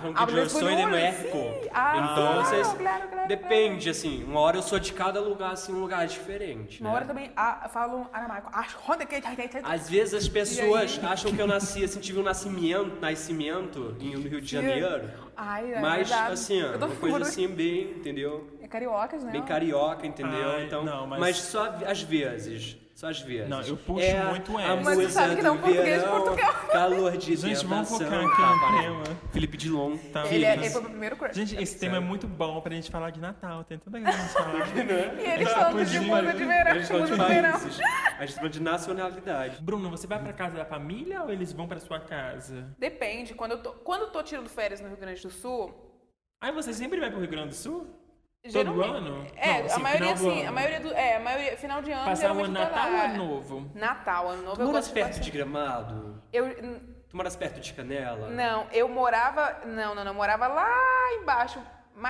aunque 0.03 0.33
yo 0.35 0.49
soy 0.49 0.75
de 0.75 0.85
México. 0.85 1.37
Ah, 1.73 1.97
Então, 1.97 2.43
claro, 2.43 2.77
claro, 2.77 3.07
claro, 3.09 3.27
depende, 3.27 3.89
assim. 3.89 4.23
Uma 4.23 4.41
hora 4.41 4.57
eu 4.57 4.61
sou 4.61 4.79
de 4.79 4.91
cada 4.91 5.21
lugar, 5.21 5.51
assim, 5.53 5.71
um 5.73 5.79
lugar 5.79 6.05
diferente, 6.05 6.81
Uma 6.81 6.89
né? 6.89 6.95
hora 6.95 7.05
também 7.05 7.31
ah, 7.35 7.69
falam 7.69 8.09
aramaico. 8.11 8.49
Acho 8.53 8.77
que 8.77 9.63
Às 9.63 9.89
vezes 9.89 10.13
as 10.13 10.27
pessoas 10.27 10.99
acham 11.03 11.31
que 11.33 11.41
eu 11.41 11.47
nasci, 11.47 11.83
assim, 11.83 11.99
tive 11.99 12.19
um 12.19 12.23
nascimento, 12.23 12.99
nascimento 12.99 13.95
em- 13.99 14.15
no 14.15 14.27
Rio 14.27 14.41
de 14.41 14.47
Janeiro. 14.51 15.09
Ai, 15.35 15.73
é 15.73 15.79
Mas, 15.79 16.09
verdade. 16.09 16.33
assim, 16.33 16.61
ó, 16.63 16.67
Eu 16.67 16.79
tô 16.79 16.85
uma 16.85 16.95
coisa 16.95 17.17
assim, 17.21 17.47
bem, 17.47 17.91
entendeu? 17.91 18.47
É 18.61 18.67
cariocas, 18.67 19.23
né? 19.23 19.31
Bem 19.31 19.41
carioca, 19.43 20.05
entendeu? 20.05 20.49
Ai, 20.51 20.65
então, 20.65 20.83
não, 20.83 21.07
mas... 21.07 21.19
mas- 21.19 21.37
só 21.37 21.73
às 21.87 22.01
vezes. 22.01 22.77
Às 23.03 23.19
vezes. 23.19 23.49
Não, 23.49 23.61
eu 23.61 23.75
puxo 23.75 24.05
é 24.05 24.23
muito 24.23 24.57
a 24.57 24.63
essa. 24.63 24.75
Mas 24.81 24.97
você 24.97 25.09
sabe 25.09 25.35
que 25.35 25.41
não 25.41 25.55
é 25.55 25.57
português 25.57 25.85
de 25.85 26.07
verão, 26.07 26.21
Portugal. 26.21 26.53
Calor 26.71 27.17
de 27.17 27.35
Gente, 27.35 27.65
vamos 27.65 27.89
focar 27.89 28.13
aqui 28.13 28.25
no 28.25 28.59
tá, 28.59 28.81
tema. 28.81 29.03
Felipe 29.31 29.57
Dilon. 29.57 29.97
Tá, 30.11 30.25
Ele, 30.27 30.45
é, 30.45 30.53
ele 30.53 30.69
foi 30.69 30.81
meu 30.81 30.89
primeiro 30.89 31.15
crush. 31.17 31.35
Gente, 31.35 31.55
esse 31.61 31.77
tema 31.77 31.97
é 31.97 31.99
muito 31.99 32.27
bom 32.27 32.61
pra 32.61 32.73
gente 32.73 32.89
falar 32.89 33.09
de 33.09 33.19
Natal. 33.19 33.63
Tem 33.63 33.77
tanta 33.77 33.91
coisa 33.91 34.05
pra 34.05 34.17
gente 34.17 34.33
falar. 34.33 34.67
e 35.19 35.31
eles 35.31 35.51
falando 35.51 35.85
de 35.85 35.99
mundo 35.99 36.31
de 36.31 36.45
verão, 36.45 36.75
Eles 36.75 36.87
falam 36.87 37.05
de 37.05 37.17
países. 37.17 37.79
A 38.17 38.25
gente 38.25 38.35
fala 38.35 38.49
de 38.49 38.61
nacionalidade. 38.61 39.61
Bruno, 39.61 39.89
você 39.89 40.07
vai 40.07 40.19
pra 40.19 40.33
casa 40.33 40.55
da 40.55 40.65
família 40.65 41.23
ou 41.23 41.29
eles 41.29 41.51
vão 41.51 41.67
pra 41.67 41.79
sua 41.79 41.99
casa? 41.99 42.73
Depende. 42.79 43.33
Quando 43.33 43.51
eu, 43.51 43.57
tô, 43.61 43.71
quando 43.73 44.03
eu 44.03 44.11
tô 44.11 44.23
tirando 44.23 44.49
férias 44.49 44.79
no 44.79 44.87
Rio 44.87 44.97
Grande 44.97 45.21
do 45.21 45.29
Sul, 45.29 45.91
Aí 46.43 46.51
você 46.51 46.73
sempre 46.73 46.99
vai 46.99 47.09
pro 47.09 47.21
Rio 47.21 47.29
Grande 47.29 47.49
do 47.49 47.55
Sul? 47.55 47.87
Todo 48.43 48.51
geralmente- 48.51 48.89
ano? 48.97 49.27
É, 49.37 49.59
Não, 49.59 49.65
assim, 49.67 49.75
a 49.75 49.79
maioria 49.79 50.15
final 50.17 50.31
do 50.31 50.35
sim. 50.35 50.39
ano. 50.41 50.49
A 50.49 50.51
maioria 50.51 50.79
do. 50.81 50.93
É, 50.93 51.15
a 51.15 51.19
maioria. 51.21 51.57
Final 51.57 51.81
de 51.81 51.91
ano. 51.93 52.03
Passar 52.03 52.13
o 52.13 52.21
geralmente 52.21 52.45
ano 52.47 52.57
eu 52.57 52.63
Natal 52.65 52.91
ou 52.91 52.97
ano 53.01 53.17
novo? 53.17 53.71
Natal, 53.73 54.27
ano 54.29 54.41
novo 54.43 54.61
eu 54.61 54.65
Tu 54.65 54.71
moras 54.71 54.87
perto 54.89 55.07
passar- 55.07 55.21
de 55.21 55.31
Gramado? 55.31 56.21
Eu, 56.33 56.53
Tu 57.09 57.15
moras 57.15 57.35
perto 57.37 57.59
de 57.61 57.73
Canela? 57.73 58.29
não, 58.31 58.67
eu 58.73 58.89
morava. 58.89 59.61
Não, 59.65 59.95
não, 59.95 60.03
não. 60.03 60.13
Morava 60.13 60.47
lá 60.47 60.69
embaixo. 61.21 61.57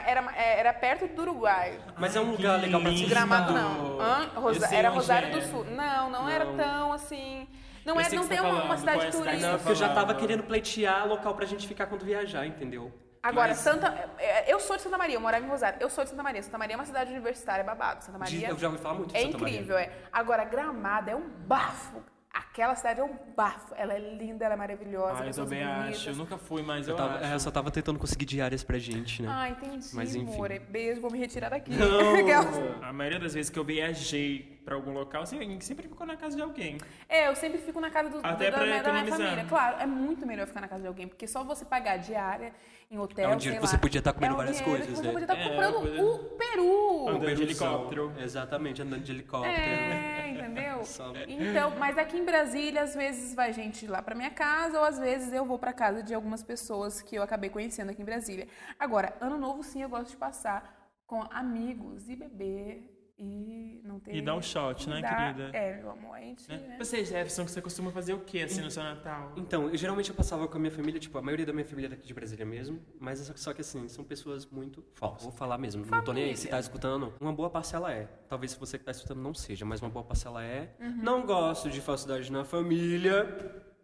Era, 0.08 0.24
é, 0.36 0.60
era 0.60 0.74
perto 0.74 1.08
do 1.08 1.22
Uruguai. 1.22 1.78
Mas 2.00 2.16
é 2.16 2.20
um 2.20 2.32
lugar 2.32 2.60
Que 2.60 2.66
legal 2.66 2.82
pra 2.82 2.92
se. 2.94 3.06
Gramado 3.06 3.54
não. 3.54 4.00
Hã? 4.02 4.30
Rosa- 4.36 4.66
Eu 4.66 4.78
era 4.80 4.90
Rosário 4.90 5.28
é. 5.28 5.32
do 5.32 5.42
Sul. 5.44 5.66
Não, 5.66 6.10
não, 6.10 6.28
era 6.28 6.46
tão 6.48 6.94
assim. 6.94 7.48
Não, 7.86 7.94
Eu 7.96 8.00
é, 8.02 8.10
não 8.10 8.24
que 8.24 8.30
tem 8.30 8.38
tá 8.38 8.44
uma, 8.44 8.50
falando, 8.54 8.66
uma 8.66 8.78
cidade 8.78 9.06
é 9.06 9.10
turística. 9.12 9.48
Não, 9.52 9.58
porque 9.58 9.72
eu 9.72 9.76
já 9.76 9.90
tava 9.90 10.16
querendo 10.16 10.42
pleitear 10.44 11.06
local 11.08 11.36
pra 11.36 11.46
gente 11.46 11.68
ficar 11.68 11.86
quando 11.86 12.04
viajar, 12.06 12.46
entendeu? 12.48 12.92
Agora, 13.24 13.50
Mas- 13.50 13.60
Santa. 13.60 13.88
é, 14.20 14.52
Eu 14.54 14.60
sou 14.60 14.76
de 14.76 14.82
Santa 14.82 14.98
Maria, 14.98 15.16
eu 15.16 15.22
morava 15.22 15.46
em 15.46 15.48
Rosário. 15.50 15.78
Eu 15.80 15.90
sou 15.90 16.04
de 16.04 16.10
Santa 16.10 16.22
Maria. 16.22 16.44
Santa 16.44 16.58
Maria 16.58 16.74
é 16.76 16.78
uma 16.78 16.86
cidade 16.86 17.10
universitária 17.12 17.64
babado. 17.64 18.04
Santa 18.04 18.18
Maria. 18.18 18.50
Eu 18.50 18.58
já 18.58 18.68
ouvi 18.68 18.80
falar 18.80 18.96
muito 18.96 19.12
de 19.12 19.18
É 19.18 19.22
Santa 19.22 19.38
Maria. 19.38 19.56
incrível, 19.56 19.78
é. 19.78 19.90
Agora, 20.12 20.44
Gramado 20.44 21.10
é 21.10 21.16
um 21.16 21.30
bafo. 21.30 22.04
Aquela 22.34 22.74
cidade 22.76 23.00
é 23.00 23.04
um 23.04 23.16
bafo. 23.38 23.76
Ela 23.78 23.94
é 23.94 24.00
linda, 24.18 24.44
ela 24.46 24.56
é 24.56 24.58
maravilhosa. 24.58 25.24
Ah, 25.24 25.28
eu 25.28 25.34
também 25.34 25.64
bonitas. 25.64 25.98
acho. 25.98 26.10
Eu 26.10 26.16
nunca 26.16 26.36
fui, 26.36 26.64
mas 26.64 26.88
Eu, 26.88 26.94
eu, 26.94 26.98
tava, 26.98 27.14
acho. 27.16 27.26
é, 27.26 27.34
eu 27.36 27.40
só 27.40 27.52
tava 27.52 27.70
tentando 27.70 28.00
conseguir 28.00 28.26
diárias 28.26 28.64
pra 28.64 28.80
gente, 28.80 29.22
né? 29.22 29.30
Ah, 29.32 29.50
entendi, 29.50 29.88
Mas, 29.94 30.16
enfim. 30.16 30.34
amor. 30.34 30.50
Beijo, 30.68 31.00
vou 31.00 31.12
me 31.12 31.20
retirar 31.20 31.50
daqui. 31.50 31.70
Não. 31.72 32.82
A 32.82 32.92
maioria 32.92 33.20
das 33.20 33.36
vezes 33.36 33.52
que 33.52 33.60
eu 33.60 33.64
viajei 33.64 34.60
pra 34.66 34.74
algum 34.76 34.94
local, 34.94 35.26
sempre, 35.28 35.62
sempre 35.64 35.88
ficou 35.88 36.08
na 36.08 36.16
casa 36.18 36.36
de 36.36 36.42
alguém. 36.42 36.78
É, 37.08 37.28
eu 37.28 37.36
sempre 37.36 37.60
fico 37.60 37.80
na 37.80 37.92
casa 37.92 38.10
do, 38.10 38.18
Até 38.24 38.50
da, 38.50 38.58
pra 38.58 38.66
minha, 38.66 38.82
da 38.82 38.92
minha 38.92 39.04
economizar. 39.04 39.18
família. 39.30 39.46
Claro, 39.50 39.78
é 39.82 39.86
muito 39.86 40.26
melhor 40.26 40.48
ficar 40.48 40.62
na 40.62 40.68
casa 40.68 40.82
de 40.82 40.88
alguém, 40.88 41.08
porque 41.08 41.28
só 41.28 41.44
você 41.44 41.64
pagar 41.66 41.98
diária 41.98 42.52
em 42.90 42.98
hotel, 42.98 43.30
É 43.30 43.34
um 43.34 43.38
dinheiro 43.38 43.62
que 43.62 43.68
você 43.68 43.76
lá, 43.76 43.82
podia 43.82 44.00
estar 44.00 44.14
comendo 44.14 44.32
é 44.32 44.36
um 44.36 44.38
várias 44.38 44.62
coisas, 44.62 44.88
que 44.88 44.96
você 44.96 45.04
né? 45.04 45.12
podia 45.12 45.26
estar 45.26 45.38
É, 45.38 45.50
comprando 45.50 45.78
o 46.02 46.18
peru. 46.38 47.10
Andando 47.10 47.36
de 47.36 47.42
helicóptero. 47.44 48.14
Exatamente, 48.20 48.82
andando 48.82 49.04
de 49.04 49.12
helicóptero. 49.12 49.54
É, 49.56 50.13
entendeu? 50.54 50.82
Então, 51.28 51.72
mas 51.78 51.98
aqui 51.98 52.18
em 52.18 52.26
Brasília, 52.26 52.84
às 52.84 52.96
vezes 52.96 53.34
vai 53.34 53.52
gente 53.54 53.88
lá 53.88 54.02
pra 54.02 54.16
minha 54.16 54.30
casa, 54.30 54.80
ou 54.80 54.86
às 54.86 54.98
vezes 54.98 55.34
eu 55.34 55.46
vou 55.46 55.58
pra 55.60 55.74
casa 55.74 56.02
de 56.02 56.14
algumas 56.14 56.44
pessoas 56.44 57.02
que 57.02 57.16
eu 57.16 57.24
acabei 57.24 57.50
conhecendo 57.50 57.90
aqui 57.90 58.02
em 58.02 58.06
Brasília. 58.06 58.48
Agora, 58.80 59.16
ano 59.20 59.38
novo 59.38 59.64
sim 59.64 59.82
eu 59.82 59.90
gosto 59.90 60.12
de 60.12 60.18
passar 60.18 60.92
com 61.06 61.22
amigos 61.32 62.10
e 62.10 62.16
beber 62.16 62.93
e 63.24 63.82
não 63.84 64.00
ter. 64.00 64.16
E 64.16 64.22
dar 64.22 64.36
um 64.36 64.42
shot, 64.42 64.90
né, 64.90 65.02
dar- 65.02 65.34
querida? 65.34 65.58
É, 65.58 65.78
meu 65.78 65.92
amor, 65.92 66.16
a 66.16 66.20
gente. 66.22 66.48
Né? 66.50 66.58
né? 66.58 66.78
Você, 66.78 67.06
Jefferson, 67.06 67.48
você 67.48 67.62
costuma 67.62 67.92
fazer 67.92 68.14
o 68.14 68.20
que 68.20 68.42
assim 68.42 68.62
no 68.62 68.70
seu 68.70 68.84
Natal? 68.84 69.34
Então, 69.38 69.70
eu, 69.70 69.78
geralmente 69.78 70.10
eu 70.10 70.16
passava 70.16 70.48
com 70.48 70.58
a 70.58 70.60
minha 70.60 70.72
família, 70.72 71.00
tipo, 71.00 71.18
a 71.18 71.22
maioria 71.22 71.46
da 71.46 71.54
minha 71.54 71.66
família 71.66 71.88
é 71.88 71.90
daqui 71.90 72.06
de 72.06 72.14
Brasília 72.14 72.46
mesmo, 72.46 72.80
mas 73.00 73.22
é 73.22 73.24
só, 73.24 73.34
só 73.36 73.54
que 73.54 73.62
assim, 73.62 73.88
são 73.88 74.04
pessoas 74.04 74.46
muito 74.46 74.84
falsas. 74.94 75.24
Vou 75.24 75.32
falar 75.32 75.58
mesmo, 75.58 75.86
não 75.86 76.04
tô 76.04 76.14
nem 76.14 76.26
aí. 76.26 76.38
Se 76.38 76.48
tá 76.48 76.60
escutando, 76.60 77.14
uma 77.20 77.34
boa 77.34 77.50
parcela 77.50 77.92
é. 77.92 78.08
Talvez 78.28 78.52
se 78.52 78.60
você 78.60 78.78
que 78.78 78.84
tá 78.84 78.92
escutando 78.92 79.22
não 79.22 79.34
seja, 79.34 79.66
mas 79.66 79.82
uma 79.82 79.90
boa 79.90 80.04
parcela 80.04 80.44
é. 80.44 80.76
Uhum. 80.80 80.98
Não 81.04 81.26
gosto 81.26 81.70
de 81.70 81.80
falsidade 81.82 82.32
na 82.32 82.44
família, 82.44 83.26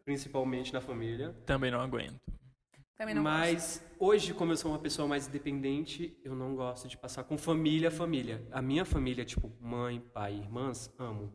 principalmente 0.05 0.73
na 0.73 0.81
família. 0.81 1.35
Também 1.45 1.71
não 1.71 1.79
aguento. 1.79 2.19
Também 2.99 3.15
não 3.15 3.23
gosto. 3.23 3.33
Mas 3.37 3.85
hoje, 3.97 4.33
como 4.33 4.51
eu 4.51 4.57
sou 4.57 4.71
uma 4.71 4.77
pessoa 4.79 5.07
mais 5.07 5.25
independente, 5.25 6.17
eu 6.21 6.35
não 6.35 6.53
gosto 6.53 6.85
de 6.89 6.97
passar 6.97 7.23
com 7.23 7.37
família, 7.37 7.89
família. 7.89 8.45
A 8.51 8.61
minha 8.61 8.83
família, 8.83 9.23
tipo, 9.23 9.49
mãe, 9.61 10.01
pai, 10.13 10.33
irmãs, 10.35 10.93
amo. 10.99 11.31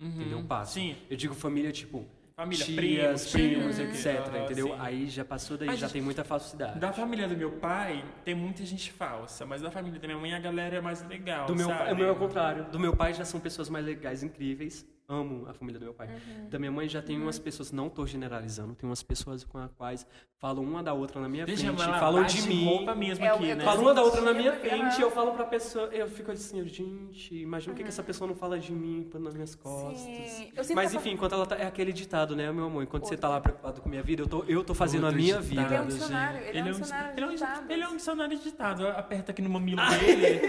Uhum. 0.00 0.08
Entendeu? 0.20 0.44
Passo. 0.44 0.74
Sim. 0.74 0.94
Eu 1.08 1.16
digo 1.16 1.34
família, 1.34 1.72
tipo, 1.72 2.04
Família, 2.34 2.64
tias, 2.64 2.76
primos, 2.76 3.30
primos, 3.32 3.76
primos, 3.76 3.78
etc, 3.78 4.42
entendeu? 4.44 4.66
sim. 4.68 4.74
Aí 4.80 5.06
já 5.08 5.24
passou 5.24 5.56
daí, 5.56 5.68
A 5.68 5.72
já 5.72 5.80
gente- 5.86 5.92
tem 5.92 6.02
muita 6.02 6.24
falsidade. 6.24 6.78
Da 6.80 6.90
família 6.92 7.28
do 7.28 7.36
meu 7.36 7.52
pai, 7.52 8.02
tem 8.24 8.34
muita 8.34 8.64
gente 8.64 8.90
falsa, 8.90 9.44
mas 9.46 9.60
da 9.62 9.70
família 9.70 10.00
da 10.00 10.08
minha 10.08 10.18
mãe 10.18 10.32
a 10.34 10.38
galera 10.40 10.76
é 10.76 10.80
mais 10.80 11.06
legal, 11.06 11.46
Do 11.46 11.54
meu 11.54 11.68
sabe? 11.68 11.78
pai, 11.84 11.92
o 11.92 11.96
meu 11.96 12.08
é 12.08 12.10
o 12.10 12.16
contrário. 12.16 12.64
Do 12.70 12.80
meu 12.80 12.96
pai 12.96 13.12
já 13.14 13.24
são 13.24 13.38
pessoas 13.38 13.68
mais 13.68 13.84
legais, 13.84 14.22
incríveis. 14.22 14.84
Amo 15.12 15.46
a 15.48 15.52
família 15.52 15.78
do 15.78 15.84
meu 15.84 15.94
pai. 15.94 16.08
Uhum. 16.08 16.48
Da 16.48 16.58
minha 16.58 16.72
mãe 16.72 16.88
já 16.88 17.02
tem 17.02 17.20
umas 17.20 17.38
pessoas, 17.38 17.70
não 17.70 17.88
tô 17.88 18.06
generalizando, 18.06 18.74
tem 18.74 18.88
umas 18.88 19.02
pessoas 19.02 19.44
com 19.44 19.58
as 19.58 19.70
quais 19.72 20.06
falam 20.38 20.64
uma 20.64 20.82
da 20.82 20.92
outra 20.92 21.20
na 21.20 21.28
minha 21.28 21.46
Deixa 21.46 21.66
frente, 21.66 21.82
ela 21.82 21.98
falam 22.00 22.24
de 22.24 22.42
mim. 22.48 22.64
roupa 22.64 22.94
mesmo 22.96 23.24
É, 23.24 23.28
aqui, 23.28 23.46
né? 23.54 23.56
tô 23.56 23.62
Fala 23.64 23.80
uma 23.80 23.94
da 23.94 24.02
outra 24.02 24.20
na 24.22 24.32
minha 24.32 24.52
Sentindo, 24.52 24.70
frente, 24.70 25.00
eu 25.00 25.10
falo 25.10 25.32
pra 25.32 25.44
pessoa, 25.44 25.86
eu 25.92 26.08
fico 26.08 26.32
assim, 26.32 26.66
gente, 26.66 27.34
imagina 27.36 27.72
o 27.72 27.76
que, 27.76 27.82
que 27.84 27.88
essa 27.88 28.02
pessoa 28.02 28.26
não 28.26 28.34
fala 28.34 28.58
de 28.58 28.72
mim 28.72 29.08
nas 29.20 29.34
minhas 29.34 29.54
costas. 29.54 30.00
Sim, 30.00 30.50
eu 30.56 30.64
sinto 30.64 30.74
Mas 30.76 30.92
enfim, 30.94 31.10
enquanto 31.12 31.34
ela 31.34 31.46
tá, 31.46 31.54
é 31.56 31.64
aquele 31.66 31.92
ditado, 31.92 32.34
né, 32.34 32.50
meu 32.50 32.64
amor? 32.64 32.82
Enquanto 32.82 33.04
você 33.06 33.16
tá 33.16 33.28
lá 33.28 33.40
preocupado 33.40 33.80
com 33.80 33.88
a 33.88 33.90
minha 33.90 34.02
vida, 34.02 34.22
eu 34.22 34.26
tô, 34.26 34.42
eu 34.48 34.64
tô 34.64 34.74
fazendo 34.74 35.04
Outro 35.04 35.18
a 35.18 35.22
minha 35.22 35.38
ditado, 35.40 35.62
Ele 35.68 35.74
é 35.76 35.80
um 35.80 35.84
vida. 35.84 35.94
dicionário, 35.98 36.40
ele, 36.40 36.58
é 36.58 36.62
um 36.62 36.70
dicionário 36.72 37.12
ele 37.16 37.22
é 37.22 37.26
um, 37.26 37.30
de 37.30 37.36
ditados. 37.36 37.70
ele 37.70 37.82
é 37.82 37.88
um 37.88 37.96
dicionário 37.96 38.36
de 38.38 38.42
ditado. 38.42 38.86
Aperta 38.88 39.30
aqui 39.32 39.42
no 39.42 39.48
Ah. 39.48 39.52
mamilo 39.52 39.80
dele. 39.90 40.40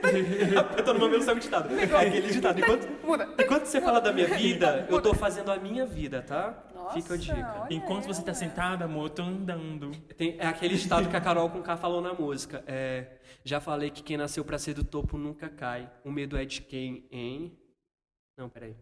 eu 0.78 0.84
tô 0.84 0.92
no 0.94 1.00
momento 1.00 1.24
só 1.24 1.34
ditado. 1.34 1.74
É 1.74 1.84
aquele 1.84 2.28
ditado. 2.30 2.60
Enquanto 2.60 3.64
você 3.66 3.80
fala 3.80 4.00
da 4.00 4.09
minha 4.12 4.28
vida, 4.28 4.86
eu 4.88 5.00
tô 5.00 5.14
fazendo 5.14 5.50
a 5.50 5.56
minha 5.56 5.86
vida, 5.86 6.22
tá? 6.22 6.64
Nossa, 6.74 6.94
Fica 6.94 7.14
a 7.14 7.16
dica. 7.16 7.66
Enquanto 7.70 8.06
você 8.06 8.22
tá 8.22 8.30
ela. 8.30 8.38
sentada, 8.38 8.84
amor, 8.84 9.06
eu 9.06 9.10
tô 9.10 9.22
andando. 9.22 9.90
Tem, 10.16 10.36
é 10.38 10.46
aquele 10.46 10.76
ditado 10.76 11.08
que 11.08 11.16
a 11.16 11.20
Carol 11.20 11.50
com 11.50 11.62
K 11.62 11.76
falou 11.76 12.00
na 12.00 12.12
música. 12.12 12.64
É, 12.66 13.18
já 13.44 13.60
falei 13.60 13.90
que 13.90 14.02
quem 14.02 14.16
nasceu 14.16 14.44
pra 14.44 14.58
ser 14.58 14.74
do 14.74 14.84
topo 14.84 15.16
nunca 15.18 15.48
cai. 15.48 15.90
O 16.04 16.10
medo 16.10 16.36
é 16.36 16.44
de 16.44 16.62
quem, 16.62 17.06
hein? 17.10 17.58
Não, 18.36 18.48
peraí. 18.48 18.74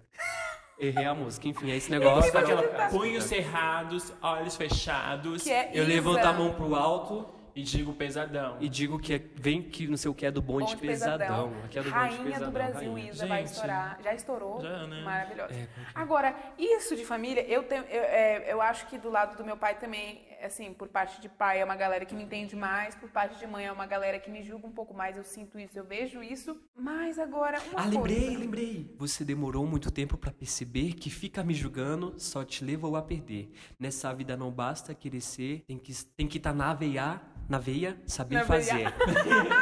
Errei 0.78 1.06
a 1.06 1.14
música. 1.14 1.48
Enfim, 1.48 1.70
é 1.70 1.76
esse 1.76 1.90
negócio. 1.90 2.36
Aquela 2.38 2.88
punhos 2.88 3.24
cerrados, 3.24 4.12
olhos 4.22 4.56
fechados. 4.56 5.46
É 5.46 5.70
Eu 5.74 5.84
levanto 5.84 6.24
a 6.24 6.32
mão 6.32 6.54
pro 6.54 6.74
alto 6.76 7.37
E 7.58 7.62
digo 7.62 7.92
pesadão. 7.92 8.56
e 8.60 8.68
digo 8.68 8.98
que 8.98 9.14
é- 9.14 9.22
vem 9.34 9.62
que 9.62 9.88
não 9.88 9.96
sei 9.96 10.10
o 10.10 10.14
que 10.14 10.24
é 10.24 10.30
do 10.30 10.40
bonde, 10.40 10.66
Bonde 10.66 10.76
pesadão. 10.76 11.52
Aqui 11.64 11.78
é 11.78 11.82
do 11.82 11.90
bonde 11.90 11.98
Rainha 12.16 12.22
pesadão. 12.24 12.46
do 12.46 12.52
Brasil, 12.52 12.92
rainha. 12.92 13.10
Isa, 13.10 13.26
vai 13.26 13.38
Gente. 13.40 13.50
estourar. 13.52 13.98
Já 14.02 14.14
estourou. 14.14 14.60
Já, 14.60 14.86
né? 14.86 15.02
Maravilhosa. 15.02 15.52
É, 15.54 15.68
Agora, 15.94 16.34
isso 16.56 16.94
de 16.94 17.04
família, 17.04 17.42
eu, 17.48 17.64
tenho, 17.64 17.82
eu, 17.84 18.02
é, 18.02 18.52
eu 18.52 18.62
acho 18.62 18.86
que 18.86 18.96
do 18.98 19.10
lado 19.10 19.36
do 19.36 19.44
meu 19.44 19.56
pai 19.56 19.76
também, 19.78 20.26
assim, 20.42 20.72
por 20.72 20.88
parte 20.88 21.20
de 21.20 21.28
pai 21.28 21.60
é 21.60 21.64
uma 21.64 21.74
galera 21.74 22.04
que 22.06 22.14
me 22.14 22.22
entende 22.22 22.54
mais, 22.54 22.94
por 22.94 23.08
parte 23.10 23.38
de 23.38 23.46
mãe 23.46 23.66
é 23.66 23.72
uma 23.72 23.86
galera 23.86 24.20
que 24.20 24.30
me 24.30 24.42
julga 24.44 24.66
um 24.66 24.72
pouco 24.72 24.94
mais, 24.94 25.16
eu 25.16 25.24
sinto 25.24 25.58
isso, 25.58 25.76
eu 25.78 25.84
vejo 25.84 26.22
isso. 26.22 26.56
Mas 26.76 27.18
agora, 27.18 27.58
uma 27.72 27.80
Ah, 27.80 27.82
coisa. 27.84 27.90
lembrei, 27.98 28.36
lembrei. 28.36 28.94
Você 28.98 29.24
demorou 29.24 29.66
muito 29.66 29.90
tempo 29.90 30.16
pra 30.16 30.30
perceber 30.30 30.92
que 30.92 31.10
fica 31.10 31.42
me 31.42 31.54
julgando 31.54 32.14
só 32.18 32.44
te 32.44 32.64
levou 32.64 32.94
a 32.94 33.02
perder. 33.02 33.50
Nessa 33.80 34.12
vida 34.14 34.36
não 34.36 34.50
basta 34.52 34.94
querer 34.94 35.20
ser, 35.20 35.64
tem 35.66 35.76
que 35.78 35.92
tem 36.16 36.26
que 36.28 36.38
tá 36.38 36.52
na 36.52 36.72
veia, 36.72 37.20
na 37.48 37.58
veia, 37.58 37.96
saber 38.06 38.36
Na 38.36 38.44
fazer. 38.44 38.92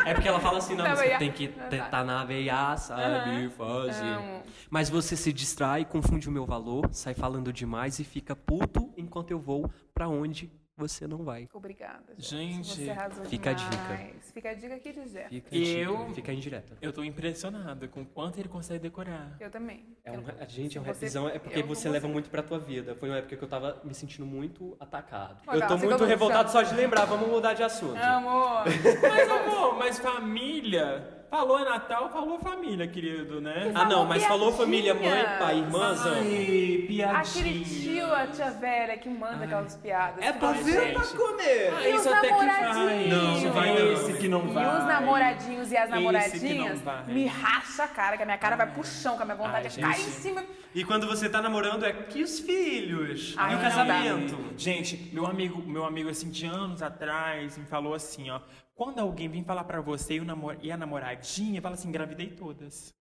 é 0.04 0.12
porque 0.14 0.28
ela 0.28 0.40
fala 0.40 0.58
assim 0.58 0.74
na 0.74 0.82
Na 0.84 0.90
música, 0.90 1.06
veia. 1.08 1.18
tem 1.18 1.30
que 1.32 1.48
tá 1.90 2.02
na 2.04 2.24
veia, 2.24 2.76
saber 2.76 3.50
fazer. 3.50 4.04
Amo. 4.04 4.42
Mas 4.68 4.90
você 4.90 5.16
se 5.16 5.32
distrai, 5.32 5.84
confunde 5.84 6.28
o 6.28 6.32
meu 6.32 6.44
valor, 6.44 6.88
sai 6.92 7.14
falando 7.14 7.52
demais 7.52 7.98
e 8.00 8.04
fica 8.04 8.34
puto 8.34 8.92
enquanto 8.96 9.30
eu 9.30 9.38
vou 9.38 9.70
pra 9.94 10.08
onde 10.08 10.50
você 10.76 11.06
não 11.06 11.18
vai. 11.24 11.48
Obrigada. 11.54 12.14
Gente, 12.18 12.88
arrasou 12.90 13.24
fica 13.24 13.50
a 13.50 13.52
demais. 13.54 14.30
Fica 14.32 14.50
a 14.50 14.54
dica 14.54 14.74
aqui 14.74 14.92
de 14.92 15.08
Zé. 15.08 15.28
Fica 15.28 15.48
a 15.54 15.58
Eu- 15.58 15.96
dica, 15.96 16.14
fica 16.14 16.32
indireta. 16.32 16.76
Eu 16.82 16.92
tô 16.92 17.02
impressionado 17.02 17.88
com 17.88 18.02
o 18.02 18.06
quanto 18.06 18.38
ele 18.38 18.48
consegue 18.48 18.80
decorar. 18.80 19.36
Eu 19.40 19.50
também. 19.50 19.84
É 20.04 20.14
Eu- 20.14 20.22
gente, 20.48 20.76
é 20.76 20.80
uma 20.80 20.86
revisão, 20.88 21.28
é 21.28 21.38
porque 21.38 21.62
você 21.62 21.88
leva 21.88 22.06
muito 22.06 22.28
pra 22.28 22.42
tua 22.42 22.58
vida. 22.58 22.94
Foi 22.94 23.08
uma 23.08 23.18
época 23.18 23.36
que 23.36 23.42
eu 23.42 23.48
tava 23.48 23.80
me 23.84 23.94
sentindo 23.94 24.26
muito 24.26 24.76
atacado. 24.78 25.40
Olha, 25.46 25.64
eu 25.64 25.68
tô 25.68 25.78
muito 25.78 25.92
como 25.96 26.04
revoltado 26.04 26.50
só 26.50 26.62
de 26.62 26.74
lembrar, 26.74 27.06
vamos 27.06 27.28
mudar 27.28 27.54
de 27.54 27.62
assunto. 27.62 27.96
Amor. 27.96 28.64
Mas, 28.66 29.30
amor, 29.30 29.78
mas 29.78 29.98
família. 29.98 31.15
Falou 31.28 31.58
Natal, 31.64 32.08
falou 32.10 32.38
família, 32.38 32.86
querido, 32.86 33.40
né? 33.40 33.72
Ah, 33.74 33.84
não, 33.84 34.04
mas 34.06 34.24
falou 34.24 34.52
família, 34.52 34.94
mãe, 34.94 35.24
pai, 35.38 35.58
irmãs, 35.58 36.00
amo. 36.06 36.14
Ai, 36.14 36.84
piadinha. 36.86 37.18
Aquele 37.18 37.64
tio, 37.64 38.14
a 38.14 38.26
tia 38.28 38.50
velha 38.52 38.96
que 38.96 39.08
manda 39.08 39.44
aquelas 39.44 39.74
piadas. 39.76 40.24
É 40.24 40.32
pra 40.32 40.52
ver 40.52 40.94
pra 40.94 41.02
comer? 41.04 41.74
Ah, 41.76 41.88
E 41.88 41.90
isso 41.96 42.08
os 42.08 42.14
até 42.14 42.28
que 42.28 42.34
vai. 42.34 42.46
namoradinhos? 42.46 43.22
Não, 43.22 43.40
Não 43.40 43.52
vai 43.52 43.68
não. 43.78 43.92
Esse 43.92 44.12
que 44.14 44.28
não 44.28 44.40
vai. 44.52 44.64
E 44.64 44.78
os 44.78 44.84
namoradinhos 44.86 45.72
e 45.72 45.76
as 45.76 45.90
namoradinhas 45.90 46.80
me 47.08 47.26
racha 47.26 47.82
a 47.84 47.88
cara, 47.88 48.16
que 48.16 48.22
a 48.22 48.26
minha 48.26 48.38
cara 48.38 48.56
vai 48.56 48.66
pro 48.68 48.84
chão, 48.84 49.16
que 49.16 49.22
a 49.22 49.26
minha 49.26 49.36
vontade 49.36 49.68
Ai, 49.82 49.90
é 49.90 49.92
cair 49.94 50.06
em 50.06 50.10
cima. 50.12 50.44
E 50.76 50.84
quando 50.84 51.06
você 51.06 51.26
tá 51.26 51.40
namorando 51.40 51.86
é 51.86 51.92
que 51.94 52.22
os 52.22 52.38
filhos, 52.38 53.34
Ai, 53.38 53.52
e 53.52 53.54
o 53.54 53.56
não 53.56 53.64
casamento. 53.64 54.36
Gente, 54.58 55.08
meu 55.10 55.24
amigo, 55.24 55.62
meu 55.62 55.86
amigo 55.86 56.10
assim 56.10 56.28
de 56.28 56.44
anos 56.44 56.82
atrás 56.82 57.56
me 57.56 57.64
falou 57.64 57.94
assim, 57.94 58.28
ó, 58.28 58.42
quando 58.74 58.98
alguém 58.98 59.26
vem 59.26 59.42
falar 59.42 59.64
pra 59.64 59.80
você 59.80 60.16
e, 60.16 60.20
o 60.20 60.24
namor 60.26 60.58
e 60.60 60.70
a 60.70 60.76
namoradinha, 60.76 61.62
fala 61.62 61.76
assim, 61.76 61.88
engravidei 61.88 62.26
todas. 62.26 62.92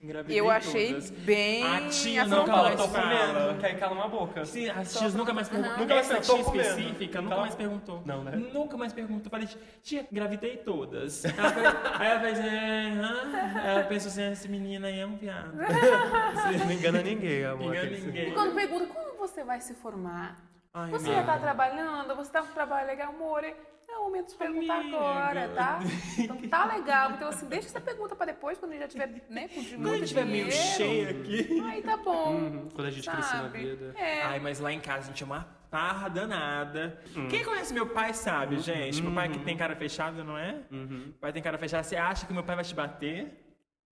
Engravidei 0.00 0.38
Eu 0.38 0.48
achei 0.48 0.90
todas. 0.92 1.10
bem 1.10 1.64
A 1.64 1.88
tia 1.88 2.24
nunca 2.24 2.56
mais 2.56 2.76
tô 2.76 2.86
fala. 2.86 3.32
comendo, 3.34 3.60
quer 3.60 3.78
calar 3.80 3.94
uma 3.96 4.06
boca. 4.08 4.44
Sim, 4.44 4.68
as 4.70 4.96
tias 4.96 5.12
nunca 5.12 5.34
mais 5.34 5.48
perguntou. 5.48 5.76
Nunca 5.76 5.94
mais 5.96 6.08
Essa 6.08 6.20
tia 6.20 6.44
comendo. 6.44 6.68
específica 6.68 7.20
nunca 7.20 7.30
Cala- 7.34 7.40
mais 7.42 7.54
perguntou. 7.56 8.02
Não, 8.06 8.22
né? 8.22 8.30
Nunca 8.36 8.76
mais 8.76 8.92
perguntou. 8.92 9.28
Falei, 9.28 9.48
tia, 9.82 10.06
engravidei 10.12 10.56
todas. 10.58 11.24
Ela 11.24 11.50
foi- 11.50 11.66
aí 11.98 12.10
ela 12.12 12.20
fez, 12.20 12.38
é, 12.38 12.90
hã? 12.92 13.60
Ela 13.66 13.84
pensou 13.84 14.08
assim, 14.12 14.30
esse 14.30 14.48
menino 14.48 14.86
aí 14.86 15.00
é 15.00 15.06
um 15.06 15.16
viado. 15.16 15.52
Não 15.56 16.72
engana 16.72 17.02
ninguém, 17.02 17.44
amor. 17.44 17.74
Engana 17.74 17.90
ninguém. 17.90 18.28
E 18.28 18.32
quando 18.34 18.54
pergunta, 18.54 18.86
quando 18.86 19.18
você 19.18 19.42
vai 19.42 19.60
se 19.60 19.74
formar? 19.74 20.38
Ai, 20.74 20.90
Você 20.90 21.06
amiga. 21.06 21.20
já 21.20 21.26
tá 21.26 21.38
trabalhando? 21.38 22.14
Você 22.16 22.30
tá 22.30 22.42
com 22.42 22.48
um 22.50 22.54
trabalho 22.54 22.86
legal, 22.86 23.08
amor? 23.12 23.42
É 23.44 23.96
o 23.96 24.02
momento 24.04 24.28
de 24.28 24.34
perguntar 24.36 24.80
Amiga. 24.80 24.96
agora, 24.98 25.48
tá? 25.48 25.78
Então 26.18 26.36
tá 26.48 26.64
legal. 26.66 27.12
Então, 27.12 27.28
assim, 27.28 27.46
deixa 27.46 27.68
essa 27.68 27.80
pergunta 27.80 28.14
pra 28.14 28.26
depois, 28.26 28.58
quando 28.58 28.72
ele 28.72 28.82
já 28.82 28.88
tiver, 28.88 29.08
né, 29.30 29.48
com 29.48 29.64
Quando 29.64 29.78
muito 29.80 30.06
tiver 30.06 30.26
meio 30.26 30.46
dinheiro. 30.46 30.74
cheio 30.76 31.10
aqui. 31.10 31.60
Aí 31.64 31.82
tá 31.82 31.96
bom. 31.96 32.34
Uhum, 32.34 32.68
Quando 32.74 32.86
a 32.86 32.90
gente 32.90 33.08
crescer 33.10 33.36
na 33.36 33.42
sabe? 33.44 33.58
vida. 33.58 33.94
É. 33.98 34.22
Ai, 34.24 34.40
mas 34.40 34.60
lá 34.60 34.70
em 34.70 34.78
casa 34.80 35.04
a 35.04 35.06
gente 35.06 35.22
é 35.22 35.26
uma 35.26 35.48
farra 35.70 36.08
danada. 36.10 37.00
Hum. 37.16 37.28
Quem 37.28 37.42
conhece 37.42 37.72
meu 37.72 37.86
pai 37.86 38.12
sabe, 38.12 38.58
gente. 38.58 39.00
Meu 39.00 39.08
Uhum. 39.08 39.14
pai 39.16 39.28
que 39.30 39.38
tem 39.38 39.56
cara 39.56 39.74
fechada, 39.74 40.22
não 40.22 40.36
é? 40.36 40.60
Meu 40.70 41.14
pai 41.18 41.32
tem 41.32 41.42
cara 41.42 41.56
fechada. 41.56 41.82
Você 41.82 41.96
acha 41.96 42.26
que 42.26 42.32
meu 42.32 42.44
pai 42.44 42.56
vai 42.56 42.64
te 42.64 42.74
bater? 42.74 43.47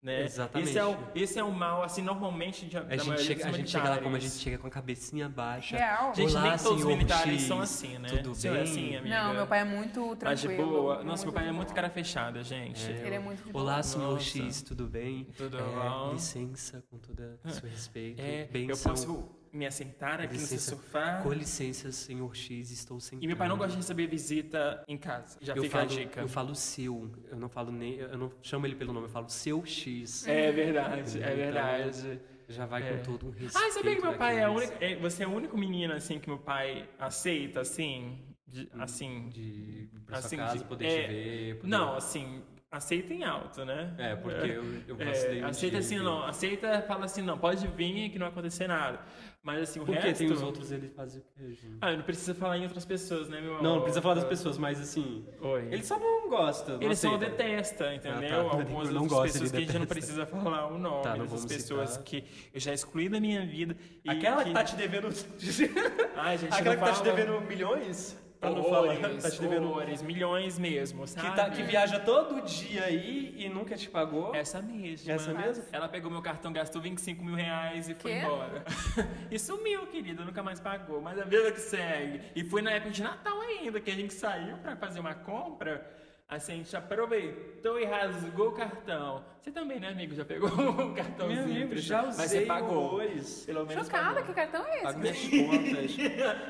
Né? 0.06 0.22
Exatamente. 0.22 0.68
Esse 0.68 0.78
é, 0.78 0.84
o, 0.84 0.96
esse 1.16 1.38
é 1.40 1.42
o 1.42 1.50
mal, 1.50 1.82
assim, 1.82 2.00
normalmente 2.00 2.64
de, 2.64 2.78
A 2.78 2.96
gente, 2.96 3.22
chega, 3.22 3.48
a 3.48 3.50
gente 3.50 3.68
chega 3.68 3.90
lá 3.90 3.98
como 3.98 4.14
a 4.14 4.20
gente 4.20 4.34
chega 4.34 4.56
com 4.56 4.68
a 4.68 4.70
cabecinha 4.70 5.28
baixa. 5.28 5.76
Real. 5.76 6.14
Gente, 6.14 6.30
Olá, 6.30 6.42
nem 6.42 6.58
todos 6.58 6.80
os 6.80 6.86
militares 6.86 7.40
X, 7.40 7.42
são 7.42 7.60
assim, 7.60 7.98
né? 7.98 8.08
Tudo 8.10 8.40
bem? 8.40 8.56
é 8.56 8.62
assim, 8.62 8.96
amiga? 8.96 9.22
Não, 9.24 9.34
meu 9.34 9.48
pai 9.48 9.62
é 9.62 9.64
muito 9.64 10.14
tranquilo. 10.14 10.56
Mas 10.62 10.70
boa. 10.70 11.02
Nossa, 11.02 11.24
meu 11.24 11.32
pai 11.32 11.48
é 11.48 11.50
muito 11.50 11.74
cara 11.74 11.90
fechada, 11.90 12.40
gente. 12.44 12.88
Ele 12.88 13.16
é 13.16 13.18
muito 13.18 13.42
de 13.42 13.50
boa. 13.50 13.64
Olá, 13.64 13.82
senhor 13.82 14.12
Nossa. 14.12 14.24
X, 14.24 14.62
tudo 14.62 14.86
bem? 14.86 15.26
Tudo 15.36 15.58
É, 15.58 15.62
bom? 15.62 16.12
Licença, 16.12 16.84
com 16.88 16.98
todo 16.98 17.40
o 17.44 17.50
seu 17.50 17.68
respeito. 17.68 18.22
É, 18.22 18.42
eu 18.44 18.48
Benção. 18.68 18.92
posso 18.92 19.28
me 19.56 19.66
assentar 19.66 20.20
aqui 20.20 20.34
Licença. 20.34 20.54
no 20.54 20.60
seu 20.60 20.76
sofá. 20.78 21.20
Com 21.22 21.32
licença, 21.32 21.90
senhor 21.90 22.34
X, 22.36 22.70
estou 22.70 23.00
sentado. 23.00 23.24
E 23.24 23.26
meu 23.26 23.36
pai 23.36 23.48
não 23.48 23.56
gosta 23.56 23.72
de 23.72 23.78
receber 23.78 24.06
visita 24.06 24.84
em 24.86 24.96
casa. 24.98 25.38
Já 25.40 25.54
eu 25.54 25.62
fica 25.64 25.78
falo, 25.78 25.90
a 25.90 25.94
dica. 25.94 26.20
Eu 26.20 26.28
falo 26.28 26.54
seu, 26.54 27.10
eu 27.30 27.36
não 27.36 27.48
falo 27.48 27.72
nem, 27.72 27.94
eu 27.94 28.16
não 28.18 28.30
chamo 28.42 28.66
ele 28.66 28.74
pelo 28.76 28.92
nome, 28.92 29.06
eu 29.06 29.10
falo 29.10 29.28
seu 29.28 29.64
X. 29.64 30.26
É 30.28 30.52
verdade, 30.52 31.22
é 31.22 31.24
Então, 31.24 31.36
verdade. 31.36 32.20
Já 32.48 32.64
vai 32.64 32.82
É. 32.88 32.96
com 32.98 33.02
todo 33.02 33.26
um 33.26 33.30
respeito. 33.30 33.56
Ah, 33.66 33.70
sabia 33.72 33.96
que 33.96 34.02
meu 34.02 34.14
pai 34.14 34.38
é 34.38 34.46
daqueles 34.46 34.68
única. 34.70 34.84
é, 34.84 34.96
Você 34.96 35.24
é 35.24 35.26
o 35.26 35.30
único 35.34 35.58
menino, 35.58 35.94
assim, 35.94 36.20
que 36.20 36.28
meu 36.28 36.38
pai 36.38 36.88
aceita, 36.98 37.60
assim? 37.60 38.18
de- 38.46 38.68
assim. 38.78 39.28
De 39.30 39.88
pra 40.06 40.18
Assim, 40.18 40.36
sua 40.36 40.46
casa, 40.46 40.58
de- 40.58 40.64
poder 40.64 40.86
é, 40.86 41.02
te 41.02 41.08
ver. 41.12 41.54
Poder... 41.56 41.68
Não, 41.68 41.96
assim, 41.96 42.40
aceita 42.70 43.12
em 43.12 43.24
alto, 43.24 43.64
né? 43.64 43.92
É, 43.98 44.14
porque 44.14 44.46
eu, 44.46 44.64
eu 44.86 44.96
É, 45.00 45.42
um 45.44 45.46
aceita 45.48 45.70
dia, 45.70 45.78
assim, 45.80 45.96
não. 45.98 46.22
Aceita, 46.24 46.82
fala 46.82 47.06
assim, 47.06 47.22
não, 47.22 47.36
pode 47.36 47.66
vir 47.66 48.08
que 48.10 48.18
não 48.20 48.26
vai 48.26 48.32
acontecer 48.32 48.68
nada. 48.68 49.00
Mas 49.46 49.62
assim, 49.62 49.78
o 49.78 49.84
Porque 49.86 50.00
resto. 50.00 50.18
tem 50.18 50.32
os 50.32 50.42
outros, 50.42 50.72
ele 50.72 50.88
faz 50.88 51.14
o 51.14 51.20
quê? 51.20 51.54
Ah, 51.80 51.94
não 51.94 52.02
precisa 52.02 52.34
falar 52.34 52.58
em 52.58 52.64
outras 52.64 52.84
pessoas, 52.84 53.28
né, 53.28 53.40
meu 53.40 53.52
amor? 53.52 53.62
Não, 53.62 53.74
não 53.76 53.80
precisa 53.82 54.02
falar 54.02 54.16
das 54.16 54.24
pessoas, 54.24 54.58
mas 54.58 54.80
assim. 54.80 55.24
Oi. 55.40 55.68
Ele 55.70 55.84
só 55.84 55.96
não 56.00 56.28
gosta. 56.28 56.72
Não 56.72 56.82
Ele 56.82 56.96
só 56.96 57.14
aceita. 57.14 57.30
detesta, 57.30 57.94
entendeu? 57.94 58.40
Ah, 58.40 58.50
tá. 58.50 58.56
Algumas 58.58 58.90
não 58.90 59.02
outras 59.02 59.22
pessoas 59.32 59.50
que 59.52 59.56
a 59.56 59.60
gente 59.60 59.78
não 59.78 59.86
precisa 59.86 60.26
falar 60.26 60.66
o 60.66 60.76
nome. 60.76 61.02
Tá, 61.04 61.16
dessas 61.16 61.44
pessoas 61.46 61.90
citar. 61.90 62.04
que 62.04 62.24
eu 62.52 62.58
já 62.60 62.74
excluí 62.74 63.08
da 63.08 63.20
minha 63.20 63.46
vida. 63.46 63.76
e 64.04 64.10
Aquela 64.10 64.42
que 64.42 64.52
tá 64.52 64.64
te 64.64 64.74
devendo. 64.74 65.06
Ai, 66.16 66.38
gente, 66.38 66.52
Aquela 66.52 66.74
que 66.74 66.80
tá 66.82 66.92
te 66.92 66.98
fala- 66.98 67.14
devendo 67.14 67.40
milhões? 67.42 68.20
Pra 68.52 68.62
não 68.62 68.64
falar. 68.64 68.94
Horrores, 68.94 69.22
Tá 69.22 69.30
te 69.30 69.40
devendo. 69.40 69.68
horrores, 69.68 70.02
milhões 70.02 70.58
mesmo, 70.58 71.06
sabe? 71.06 71.30
Que, 71.30 71.36
tá, 71.36 71.50
que 71.50 71.62
viaja 71.62 71.98
todo 72.00 72.40
dia 72.42 72.84
aí 72.84 73.34
e 73.36 73.48
nunca 73.48 73.76
te 73.76 73.88
pagou. 73.88 74.34
Essa 74.34 74.60
mesma. 74.62 75.12
Essa 75.12 75.32
mesma? 75.34 75.64
Ela 75.72 75.88
pegou 75.88 76.10
meu 76.10 76.22
cartão, 76.22 76.52
gastou 76.52 76.80
25 76.82 77.24
mil 77.24 77.34
reais 77.34 77.88
e 77.88 77.94
foi 77.94 78.12
Quê? 78.12 78.18
embora. 78.18 78.64
e 79.30 79.38
sumiu, 79.38 79.86
querida, 79.86 80.24
nunca 80.24 80.42
mais 80.42 80.60
pagou. 80.60 81.00
Mas 81.00 81.18
a 81.18 81.24
vida 81.24 81.50
que 81.52 81.60
segue. 81.60 82.20
E 82.34 82.44
foi 82.44 82.62
na 82.62 82.70
época 82.72 82.90
de 82.90 83.02
Natal 83.02 83.40
ainda, 83.40 83.80
que 83.80 83.90
a 83.90 83.94
gente 83.94 84.14
saiu 84.14 84.56
pra 84.58 84.76
fazer 84.76 85.00
uma 85.00 85.14
compra. 85.14 85.86
Assim, 86.28 86.54
a 86.54 86.56
gente 86.56 86.76
aproveitou 86.76 87.78
e 87.78 87.84
rasgou 87.84 88.48
o 88.48 88.52
cartão. 88.52 89.24
Você 89.40 89.52
também, 89.52 89.78
né, 89.78 89.90
amigo? 89.90 90.12
Já 90.12 90.24
pegou 90.24 90.48
um 90.58 90.92
cartãozinho? 90.92 91.44
Meu 91.44 91.54
amigo, 91.54 91.76
já 91.76 92.02
Mas 92.02 92.16
você 92.16 92.24
usei 92.24 92.46
pagou. 92.46 92.78
horrores. 92.78 93.44
Pelo 93.46 93.64
menos 93.64 93.86
Chocada, 93.86 94.06
pagou. 94.16 94.24
que 94.24 94.32
cartão 94.34 94.66
é 94.66 94.74
esse? 94.74 94.82
Pago 94.82 94.98
minhas 94.98 95.18
contas. 95.22 95.96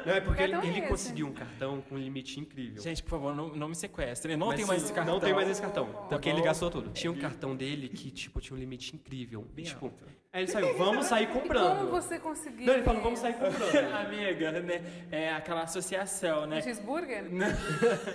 Não, 0.06 0.12
é 0.14 0.20
porque 0.22 0.42
ele, 0.44 0.54
é 0.54 0.66
ele 0.66 0.82
conseguiu 0.82 1.26
um 1.26 1.32
cartão 1.34 1.82
com 1.82 1.94
um 1.94 1.98
limite 1.98 2.40
incrível. 2.40 2.82
Gente, 2.82 3.02
por 3.02 3.10
favor, 3.10 3.34
não, 3.36 3.48
não 3.48 3.68
me 3.68 3.74
sequestre. 3.74 4.34
Não 4.34 4.46
Mas 4.46 4.56
tem 4.56 4.64
mais 4.64 4.82
esse 4.82 4.92
cartão. 4.94 5.12
Não 5.14 5.20
tem 5.20 5.34
mais 5.34 5.50
esse 5.50 5.60
cartão. 5.60 5.86
Porque 6.08 6.26
ele 6.30 6.38
bom? 6.38 6.44
gastou 6.44 6.70
tudo. 6.70 6.90
Tinha 6.92 7.12
um 7.12 7.18
cartão 7.18 7.54
dele 7.54 7.90
que, 7.90 8.10
tipo, 8.10 8.40
tinha 8.40 8.56
um 8.56 8.58
limite 8.58 8.94
incrível. 8.96 9.46
E, 9.52 9.56
Bem 9.56 9.64
tipo, 9.66 9.86
alto. 9.86 10.06
aí 10.32 10.44
ele 10.44 10.50
saiu, 10.50 10.74
vamos 10.78 11.04
sair 11.04 11.24
E 11.24 11.26
comprando. 11.26 11.76
como 11.80 11.90
você 11.90 12.18
conseguiu? 12.18 12.64
Não, 12.66 12.72
ele 12.72 12.82
falou, 12.82 13.02
vamos 13.02 13.18
sair 13.18 13.34
comprando. 13.34 13.76
Amiga, 13.94 14.52
né? 14.52 15.06
É 15.10 15.34
aquela 15.34 15.64
associação, 15.64 16.46
né? 16.46 16.62
Cheeseburger? 16.62 17.24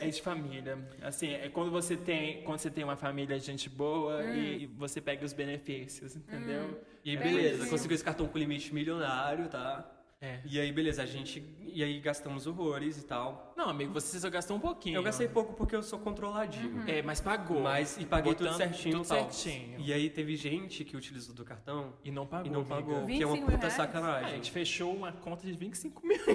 É 0.02 0.08
de 0.08 0.22
família. 0.24 0.80
Assim, 1.04 1.34
é 1.34 1.51
quando 1.52 1.72
você 1.72 1.96
tem, 1.96 2.44
quando 2.44 2.60
você 2.60 2.70
tem 2.70 2.84
uma 2.84 2.96
família 2.96 3.38
de 3.38 3.46
gente 3.46 3.70
boa 3.70 4.24
e 4.36 4.66
você 4.78 5.00
pega 5.00 5.26
os 5.26 5.34
benefícios, 5.34 6.16
entendeu? 6.16 6.82
E 7.04 7.12
aí, 7.12 7.16
Entendi. 7.16 7.36
beleza, 7.36 7.68
conseguiu 7.68 7.96
esse 7.96 8.04
cartão 8.04 8.28
com 8.28 8.38
limite 8.38 8.74
milionário, 8.74 9.48
tá? 9.48 9.90
É. 10.22 10.40
E 10.46 10.60
aí, 10.60 10.72
beleza, 10.72 11.02
a 11.02 11.06
gente. 11.06 11.44
E 11.74 11.84
aí 11.84 12.00
gastamos 12.00 12.46
horrores 12.46 12.98
e 13.00 13.06
tal. 13.06 13.51
Não, 13.62 13.70
amigo, 13.70 13.94
você 13.94 14.20
só 14.20 14.28
gastou 14.28 14.58
um 14.58 14.60
pouquinho. 14.60 14.96
Eu 14.96 15.04
gastei 15.04 15.28
pouco 15.28 15.54
porque 15.54 15.76
eu 15.76 15.84
sou 15.84 16.00
controladinho. 16.00 16.84
É, 16.88 17.04
mas 17.04 17.22
pagou. 17.22 17.62
Mas, 17.62 17.96
e 18.00 18.06
paguei 18.06 18.34
tudo 18.34 18.46
Botando 18.46 18.58
certinho 18.58 18.96
tudo 18.98 19.06
e 19.06 19.08
tal. 19.08 19.32
certinho. 19.32 19.80
E 19.80 19.94
aí 19.94 20.10
teve 20.10 20.36
gente 20.36 20.84
que 20.84 20.98
utilizou 20.98 21.36
do 21.36 21.46
cartão 21.46 21.94
E 22.04 22.10
não 22.10 22.26
pagou. 22.26 22.48
e 22.48 22.50
não 22.50 22.66
pagou, 22.66 23.06
que 23.06 23.22
é 23.22 23.26
uma 23.28 23.36
25 23.36 23.46
puta 23.46 23.58
reais? 23.68 23.74
A 23.74 23.78
sacanagem. 23.78 24.30
gente 24.32 24.50
fechou 24.52 24.96
uma 24.96 25.12
conta 25.12 25.46
de 25.46 25.54
25 25.54 26.08
mil. 26.08 26.18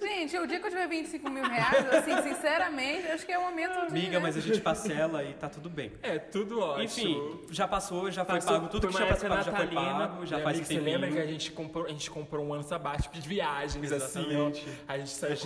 Gente, 0.00 0.38
o 0.38 0.46
dia 0.46 0.60
que 0.60 0.66
eu 0.66 0.70
tiver 0.70 0.88
25 0.88 1.28
mil 1.28 1.42
reais, 1.44 1.92
assim, 1.92 2.22
sinceramente, 2.22 3.06
acho 3.08 3.26
que 3.26 3.32
é 3.32 3.38
o 3.38 3.42
momento 3.42 3.72
de... 3.72 3.86
Amiga, 3.86 4.20
mas 4.20 4.36
a 4.36 4.40
gente 4.40 4.60
parcela 4.60 5.24
e 5.24 5.34
tá 5.34 5.48
tudo 5.48 5.68
bem. 5.68 5.92
É, 6.02 6.18
tudo 6.18 6.60
ótimo. 6.60 6.84
Enfim, 6.84 7.40
já 7.50 7.66
passou, 7.66 8.10
já 8.10 8.24
foi 8.24 8.36
Passou 8.36 8.52
pago. 8.52 8.68
Tudo 8.68 8.88
que 8.88 8.94
tinha 8.94 9.06
pago 9.08 9.42
já 9.42 9.52
foi 9.56 9.66
pago, 9.66 10.26
já 10.26 10.38
faz 10.40 10.56
tempo. 10.58 10.68
Você 10.68 10.78
lembra 10.80 11.10
que 11.10 11.18
a 11.18 11.26
gente 11.26 11.50
comprou, 11.50 11.86
a 11.86 11.88
gente 11.88 12.10
comprou 12.10 12.46
um 12.46 12.54
ano 12.54 12.62
sabático 12.62 13.14
de 13.18 13.28
viagens, 13.28 13.90
assim, 13.92 14.20
Exatamente. 14.20 14.66
ó. 14.88 14.92
A 14.92 14.98
gente 14.98 15.10
saiu 15.10 15.32
A 15.32 15.36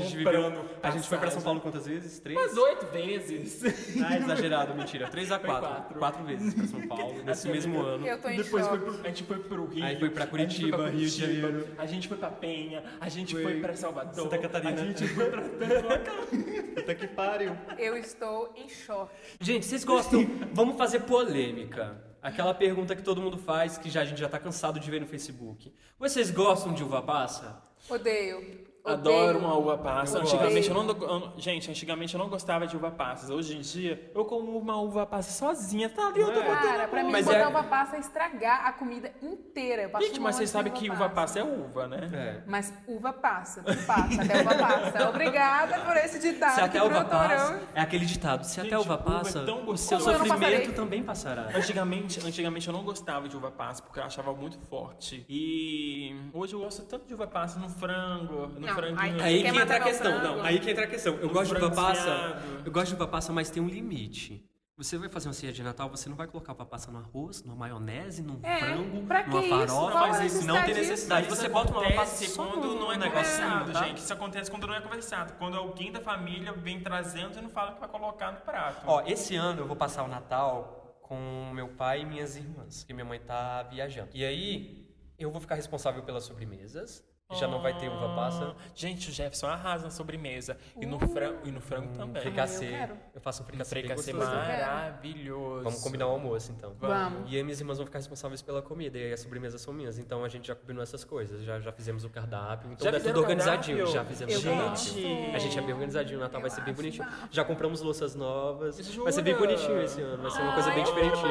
viveu. 0.50 0.70
A 0.82 0.90
gente 0.90 1.08
foi 1.08 1.18
pra 1.18 1.30
São. 1.30 1.42
Paulo 1.42 1.60
quantas 1.60 1.86
vezes? 1.86 2.18
Três? 2.20 2.38
Umas 2.38 2.56
oito 2.56 2.86
vezes. 2.86 3.60
Ah, 4.02 4.16
exagerado, 4.16 4.74
mentira. 4.74 5.08
Três 5.08 5.30
a 5.30 5.38
quatro. 5.38 5.68
quatro. 5.68 5.98
Quatro 5.98 6.24
vezes 6.24 6.54
pra 6.54 6.66
São 6.66 6.86
Paulo, 6.88 7.22
nesse 7.24 7.48
mesmo 7.48 7.80
ano. 7.80 8.06
Eu 8.06 8.20
tô 8.20 8.28
em 8.28 8.36
Depois 8.36 8.66
foi 8.66 8.78
choque. 8.78 8.84
pro, 8.84 9.04
a 9.04 9.08
gente 9.08 9.24
foi 9.24 9.38
pro 9.38 9.66
Rio. 9.66 9.84
Aí 9.84 9.98
foi 9.98 10.10
pra 10.10 10.24
a 10.24 10.26
gente 10.26 10.30
foi 10.30 10.38
Curitiba, 10.46 10.76
pra 10.76 10.88
Rio 10.88 11.08
de 11.08 11.20
Curitiba, 11.20 11.48
Janeiro. 11.48 11.68
A 11.78 11.86
gente 11.86 12.08
foi 12.08 12.16
pra 12.16 12.30
Penha, 12.30 12.84
a 13.00 13.08
gente 13.08 13.32
Foi 13.34 13.42
foi, 13.42 13.60
pra 13.60 13.76
Salvador. 13.76 14.14
Santa 14.14 14.38
Catarina. 14.38 14.82
A 14.82 14.84
gente 14.84 15.08
foi 15.08 15.30
pra 15.30 15.42
Puta 16.74 16.94
que 16.94 17.06
pariu. 17.08 17.56
Eu 17.78 17.96
estou 17.96 18.52
em 18.56 18.68
choque. 18.68 19.12
Gente, 19.40 19.66
vocês 19.66 19.84
gostam? 19.84 20.26
Vamos 20.52 20.76
fazer 20.76 21.00
polêmica. 21.00 22.02
Aquela 22.22 22.52
pergunta 22.54 22.94
que 22.94 23.02
todo 23.02 23.20
mundo 23.20 23.38
faz, 23.38 23.78
que 23.78 23.88
já, 23.88 24.02
a 24.02 24.04
gente 24.04 24.20
já 24.20 24.28
tá 24.28 24.38
cansado 24.38 24.78
de 24.78 24.90
ver 24.90 25.00
no 25.00 25.06
Facebook. 25.06 25.72
Vocês 25.98 26.30
gostam 26.30 26.72
de 26.74 26.82
uva 26.84 27.00
passa? 27.02 27.62
Odeio. 27.88 28.68
Adoro 28.84 29.38
uma 29.38 29.54
uva 29.56 29.76
passa. 29.78 30.18
Eu 30.18 30.22
Antigamente 30.22 30.68
eu 30.70 30.76
odeio. 30.76 30.98
não, 30.98 31.08
eu 31.14 31.20
não- 31.20 31.32
gente, 31.38 31.70
antigamente 31.70 32.14
eu 32.14 32.18
não 32.18 32.28
gostava 32.28 32.66
de 32.66 32.76
uva 32.76 32.90
passas. 32.90 33.28
Hoje 33.30 33.56
em 33.56 33.60
dia 33.60 34.10
eu 34.14 34.24
como 34.24 34.56
uma 34.58 34.80
uva 34.80 35.04
passa 35.06 35.30
sozinha, 35.30 35.88
tá 35.88 36.08
ali, 36.08 36.20
eu 36.20 36.32
tô 36.32 36.40
é? 36.40 36.42
botando 36.42 36.60
Cara, 36.70 36.88
pra 36.88 37.02
mim, 37.02 37.12
Mas 37.12 37.26
botar 37.26 37.38
é- 37.38 37.46
uva 37.48 37.62
passa 37.64 37.96
é 37.96 38.00
estragar 38.00 38.66
a 38.66 38.72
comida 38.72 39.12
inteira. 39.22 39.90
Gente, 40.00 40.18
mas 40.20 40.36
vocês 40.36 40.50
sabem 40.50 40.72
que 40.72 40.90
uva 40.90 41.08
passa 41.10 41.40
é 41.40 41.42
uva, 41.44 41.86
né? 41.86 42.08
É. 42.12 42.42
Mas 42.46 42.72
uva 42.86 43.12
passa, 43.12 43.62
tudo 43.62 43.86
passa, 43.86 44.22
até 44.22 44.40
uva 44.40 44.54
passa. 44.54 45.08
Obrigada 45.10 45.80
por 45.80 45.96
esse 45.96 46.18
ditado 46.18 46.54
Se 46.54 46.60
até 46.60 46.78
a 46.78 46.84
uva 46.84 47.04
passa, 47.04 47.60
é 47.74 47.80
aquele 47.80 48.06
ditado, 48.06 48.44
se 48.44 48.60
até 48.60 48.74
a 48.74 48.78
Gente, 48.78 48.86
uva 48.86 48.94
uva 48.94 49.10
é 49.10 49.18
passa, 49.18 49.44
tão 49.44 49.68
o 49.68 49.76
seu 49.76 50.00
sofrimento 50.00 50.72
também 50.74 51.02
passará. 51.02 51.48
Antigamente, 51.54 52.18
antigamente 52.26 52.66
eu 52.68 52.72
não 52.72 52.82
gostava 52.82 53.28
de 53.28 53.36
uva 53.36 53.50
passa 53.50 53.82
porque 53.82 53.98
eu 54.00 54.04
achava 54.04 54.32
muito 54.32 54.58
forte. 54.68 55.24
E 55.28 56.14
hoje 56.32 56.54
eu 56.54 56.60
gosto 56.60 56.82
tanto 56.82 57.06
de 57.06 57.14
uva 57.14 57.26
passa 57.26 57.58
no 57.58 57.68
frango, 57.68 58.46
no 58.58 58.69
Não, 58.70 58.76
franguinho. 58.76 59.22
Aí 59.22 59.42
Quer 59.42 59.52
que 59.52 59.58
entra 59.58 59.76
a 59.76 59.80
questão, 59.80 60.12
frango? 60.20 60.36
não, 60.36 60.44
aí 60.44 60.58
que 60.60 60.70
entra 60.70 60.84
a 60.84 60.88
questão. 60.88 61.14
Eu 61.16 61.28
Um 61.28 61.32
gosto 61.32 61.50
de 61.54 61.56
uva 61.56 61.60
frango 61.60 61.76
passa, 61.76 62.10
desfiado. 62.10 62.62
eu 62.66 62.72
gosto 62.72 62.88
de 62.88 62.94
uva 62.94 63.06
passa, 63.08 63.32
mas 63.32 63.50
tem 63.50 63.62
um 63.62 63.68
limite. 63.68 64.46
Você 64.76 64.96
vai 64.96 65.10
fazer 65.10 65.28
uma 65.28 65.34
ceia 65.34 65.52
de 65.52 65.62
Natal, 65.62 65.90
você 65.90 66.08
não 66.08 66.16
vai 66.16 66.26
colocar 66.26 66.52
uva 66.54 66.64
passa 66.64 66.90
no 66.90 66.96
arroz, 66.98 67.44
numa 67.44 67.54
maionese, 67.54 68.22
num 68.22 68.40
É, 68.42 68.60
frango, 68.60 69.02
pra 69.06 69.26
numa 69.26 69.40
isso? 69.40 69.50
farofa, 69.50 69.98
mas 69.98 70.34
isso 70.34 70.46
não 70.46 70.64
tem 70.64 70.72
necessidade. 70.74 71.26
Mas 71.28 71.38
Você 71.38 71.44
isso 71.46 71.52
bota 71.52 71.70
uma 71.70 71.80
uva 71.80 71.92
passa 71.92 72.14
acontece 72.14 72.30
só 72.34 72.46
quando 72.46 72.74
não 72.76 72.90
é 72.92 72.98
conversado, 72.98 73.72
tá? 73.72 73.84
gente. 73.84 73.98
Isso 73.98 74.12
acontece 74.12 74.50
quando 74.50 74.66
não 74.66 74.74
é 74.74 74.80
conversado. 74.80 75.34
Quando 75.34 75.58
alguém 75.58 75.92
da 75.92 76.00
família 76.00 76.52
vem 76.54 76.80
trazendo 76.80 77.38
e 77.38 77.42
não 77.42 77.50
fala 77.50 77.74
que 77.74 77.80
vai 77.80 77.90
colocar 77.90 78.32
no 78.32 78.40
prato. 78.40 78.82
Ó, 78.86 79.02
esse 79.06 79.36
ano 79.36 79.60
eu 79.60 79.66
vou 79.66 79.76
passar 79.76 80.02
o 80.02 80.08
Natal 80.08 80.96
com 81.02 81.50
meu 81.52 81.68
pai 81.68 82.00
e 82.00 82.04
minhas 82.06 82.36
irmãs, 82.36 82.82
que 82.82 82.94
minha 82.94 83.04
mãe 83.04 83.20
tá 83.20 83.62
viajando. 83.64 84.08
E 84.14 84.24
aí, 84.24 84.88
eu 85.18 85.30
vou 85.30 85.42
ficar 85.42 85.56
responsável 85.56 86.02
pelas 86.04 86.24
sobremesas. 86.24 87.04
Já 87.32 87.46
não 87.46 87.60
vai 87.60 87.76
ter 87.78 87.88
uva 87.88 88.14
passa. 88.14 88.54
Ah, 88.58 88.62
Gente, 88.74 89.08
o 89.08 89.12
Jefferson 89.12 89.46
arrasa 89.46 89.84
na 89.84 89.90
sobremesa. 89.90 90.56
E 90.80 90.86
no 90.86 90.98
frango, 90.98 91.38
e 91.44 91.50
no 91.50 91.60
frango 91.60 91.92
também. 91.96 92.20
Fricassê. 92.22 92.66
eu 92.66 92.70
quero. 92.70 92.96
Eu 93.14 93.20
faço 93.20 93.42
um 93.42 93.46
fricassê 93.46 93.70
Fricassê 93.70 94.12
maravilhoso. 94.12 95.64
Vamos 95.64 95.80
combinar 95.82 96.06
o 96.06 96.10
almoço, 96.10 96.52
então. 96.52 96.74
Vamos. 96.80 97.30
E 97.30 97.36
aí 97.36 97.42
minhas 97.42 97.60
irmãs 97.60 97.76
vão 97.78 97.86
ficar 97.86 97.98
responsáveis 97.98 98.42
pela 98.42 98.60
comida 98.62 98.98
e 98.98 99.04
aí 99.04 99.12
as 99.12 99.20
sobremesas 99.20 99.60
são 99.60 99.72
minhas. 99.72 99.98
Então 99.98 100.24
a 100.24 100.28
gente 100.28 100.48
já 100.48 100.54
combinou 100.54 100.82
essas 100.82 101.04
coisas, 101.04 101.42
já, 101.44 101.60
já 101.60 101.72
fizemos 101.72 102.04
o 102.04 102.10
cardápio. 102.10 102.72
Então 102.72 102.84
Já 102.84 102.92
fizeram 102.92 103.14
tudo 103.14 103.18
o 103.18 103.22
organizadinho. 103.22 103.76
cardápio? 103.78 103.94
Já 103.94 104.04
fizemos 104.04 104.34
Eu 104.34 104.40
o 104.40 104.56
cardápio. 104.56 104.76
Gente. 104.84 105.36
A 105.36 105.38
gente 105.38 105.58
é 105.58 105.62
bem 105.62 105.72
organizadinho, 105.72 106.18
o 106.18 106.22
Natal 106.22 106.40
Eu 106.40 106.42
vai 106.42 106.50
ser 106.50 106.62
bem 106.62 106.74
bonitinho. 106.74 107.06
Já 107.30 107.44
compramos 107.44 107.80
louças 107.80 108.14
novas. 108.14 108.76
Jura? 108.78 109.04
Vai 109.04 109.12
ser 109.12 109.22
bem 109.22 109.36
bonitinho 109.36 109.80
esse 109.82 110.00
ano, 110.00 110.22
vai 110.22 110.30
ser 110.30 110.40
uma 110.42 110.54
coisa 110.54 110.70
bem 110.72 110.82
diferentinha. 110.84 111.30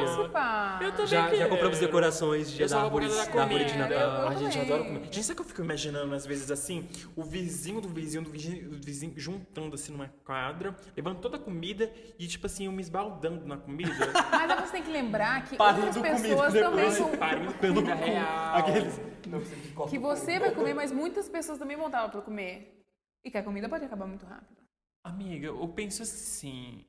Eu 0.80 0.92
também 0.92 1.06
Já, 1.06 1.34
já 1.34 1.48
compramos 1.48 1.78
decorações 1.78 2.50
de, 2.50 2.62
Eu 2.62 2.68
da, 2.68 2.82
árvore, 2.82 3.06
de. 3.64 3.76
Natal. 3.76 4.28
A 4.28 4.34
gente 4.34 4.58
adora 4.58 4.84
comer. 4.84 5.00
Gente, 5.04 5.22
sabe 5.24 5.36
que 5.36 5.42
eu 5.42 5.46
fico 5.46 5.60
imaginando 5.60 5.89
às 5.98 6.26
vezes 6.26 6.50
assim? 6.50 6.88
O 7.16 7.22
vizinho 7.22 7.80
do 7.80 7.88
vizinho 7.88 8.24
do 8.24 8.30
vizinho, 8.30 8.70
do 8.70 8.84
vizinho 8.84 9.12
juntando 9.16 9.74
assim 9.74 9.92
numa 9.92 10.08
quadra, 10.24 10.74
levando 10.96 11.20
toda 11.20 11.36
a 11.36 11.40
comida 11.40 11.92
e 12.18 12.26
tipo 12.26 12.46
assim, 12.46 12.66
eu 12.66 12.72
me 12.72 12.82
esbaldando 12.82 13.46
na 13.46 13.56
comida. 13.56 13.90
Mas 14.30 14.60
você 14.60 14.72
tem 14.72 14.82
que 14.82 14.90
lembrar 14.90 15.44
que 15.44 15.56
Parindo 15.56 15.86
outras 15.86 15.96
comida 15.96 16.28
pessoas 16.28 16.52
também 16.52 16.90
vão... 16.90 17.16
Parindo 17.16 17.54
comida 17.54 17.94
real. 17.94 18.56
Aqueles. 18.56 19.00
Que 19.88 19.98
você 19.98 20.38
vai 20.38 20.52
comer, 20.52 20.74
mas 20.74 20.90
muitas 20.90 21.28
pessoas 21.28 21.58
também 21.58 21.76
vão 21.76 21.86
estar 21.86 22.02
lá 22.02 22.08
pra 22.08 22.22
comer. 22.22 22.82
E 23.24 23.30
que 23.30 23.36
a 23.36 23.42
comida 23.42 23.68
pode 23.68 23.84
acabar 23.84 24.06
muito 24.06 24.24
rápido. 24.24 24.56
Amiga, 25.04 25.46
eu 25.46 25.68
penso 25.68 26.02
assim. 26.02 26.84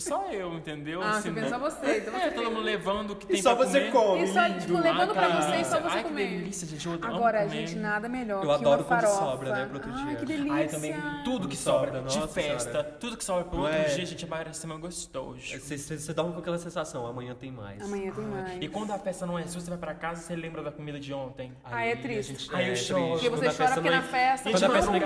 Só 0.00 0.26
eu, 0.30 0.54
entendeu? 0.54 1.02
Ah, 1.02 1.10
Assim, 1.12 1.32
você 1.32 1.40
pensa 1.40 1.58
né? 1.58 1.58
você. 1.58 1.98
Então 1.98 2.14
É, 2.16 2.20
você 2.20 2.30
todo 2.32 2.50
mundo 2.50 2.60
levando 2.62 3.10
o 3.12 3.16
que 3.16 3.26
tem 3.26 3.36
E 3.38 3.42
só 3.42 3.54
pra 3.54 3.66
você 3.66 3.90
comer. 3.90 3.92
come, 3.92 4.22
E 4.22 4.26
só, 4.28 4.46
lindo. 4.46 4.60
tipo, 4.60 4.78
levando 4.78 5.12
pra 5.12 5.26
Ai, 5.26 5.42
você 5.42 5.56
e 5.60 5.64
só 5.64 5.80
você 5.80 5.96
Ai, 5.96 6.02
que 6.02 6.08
comer. 6.08 6.28
delícia, 6.30 6.66
gente. 6.68 6.86
Eu 6.86 6.92
amo 6.94 7.04
Agora, 7.06 7.42
comer. 7.44 7.66
gente, 7.66 7.76
nada 7.76 8.08
melhor 8.08 8.42
Eu 8.44 8.48
que 8.48 8.54
adoro 8.54 8.80
uma 8.80 8.84
quando 8.84 9.00
farofa. 9.00 9.18
sobra, 9.24 9.52
né, 9.54 9.64
pro 9.66 9.74
outro 9.76 9.92
Ai, 9.94 10.06
dia. 10.06 10.16
que 10.16 10.26
delícia. 10.26 10.52
Ai, 10.54 10.68
também 10.68 10.94
tudo 11.24 11.48
que 11.48 11.56
Quando 11.56 11.64
sobra, 11.64 11.86
sobra, 11.92 12.00
de 12.08 12.18
nossa 12.18 12.28
festa, 12.28 12.70
senhora. 12.70 12.84
tudo 13.00 13.16
que 13.16 13.24
sobra 13.24 13.44
pro 13.44 13.58
outro 13.60 13.74
é? 13.76 13.84
dia, 13.84 14.06
gente, 14.06 14.26
parece 14.26 14.66
mais 14.66 14.80
gostoso. 14.80 15.40
Você, 15.40 15.78
você, 15.78 15.98
você 15.98 16.14
dorme 16.14 16.32
com 16.34 16.40
aquela 16.40 16.58
sensação, 16.58 17.06
amanhã 17.06 17.34
tem 17.34 17.50
mais. 17.50 17.82
Amanhã 17.82 18.12
tem 18.12 18.24
mais. 18.24 18.58
E 18.60 18.68
quando 18.68 18.92
a 18.92 18.98
festa 18.98 19.26
não 19.26 19.38
é 19.38 19.46
sua, 19.46 19.60
você 19.60 19.70
vai 19.70 19.78
pra 19.78 19.94
casa 19.94 20.20
e 20.22 20.24
você 20.24 20.36
lembra 20.36 20.62
da 20.62 20.70
comida 20.72 20.98
de 20.98 21.12
ontem. 21.12 21.52
Ah, 21.64 21.84
é 21.84 21.96
triste. 21.96 22.32
gente- 22.32 22.54
Ai, 22.54 22.68
eu 22.68 22.72
é 22.72 22.76
choro. 22.76 23.08
Porque 23.12 23.28
você 23.30 23.44
Quando 23.46 23.56
chora 23.56 23.68
festa 23.68 23.74
porque 23.74 23.88
é- 23.88 23.90
na 23.96 24.02
festa 24.02 24.48
E 24.48 24.52
Quando 24.52 24.58
de 24.58 24.64
a 24.64 24.70
festa 24.70 24.90
não 24.90 24.96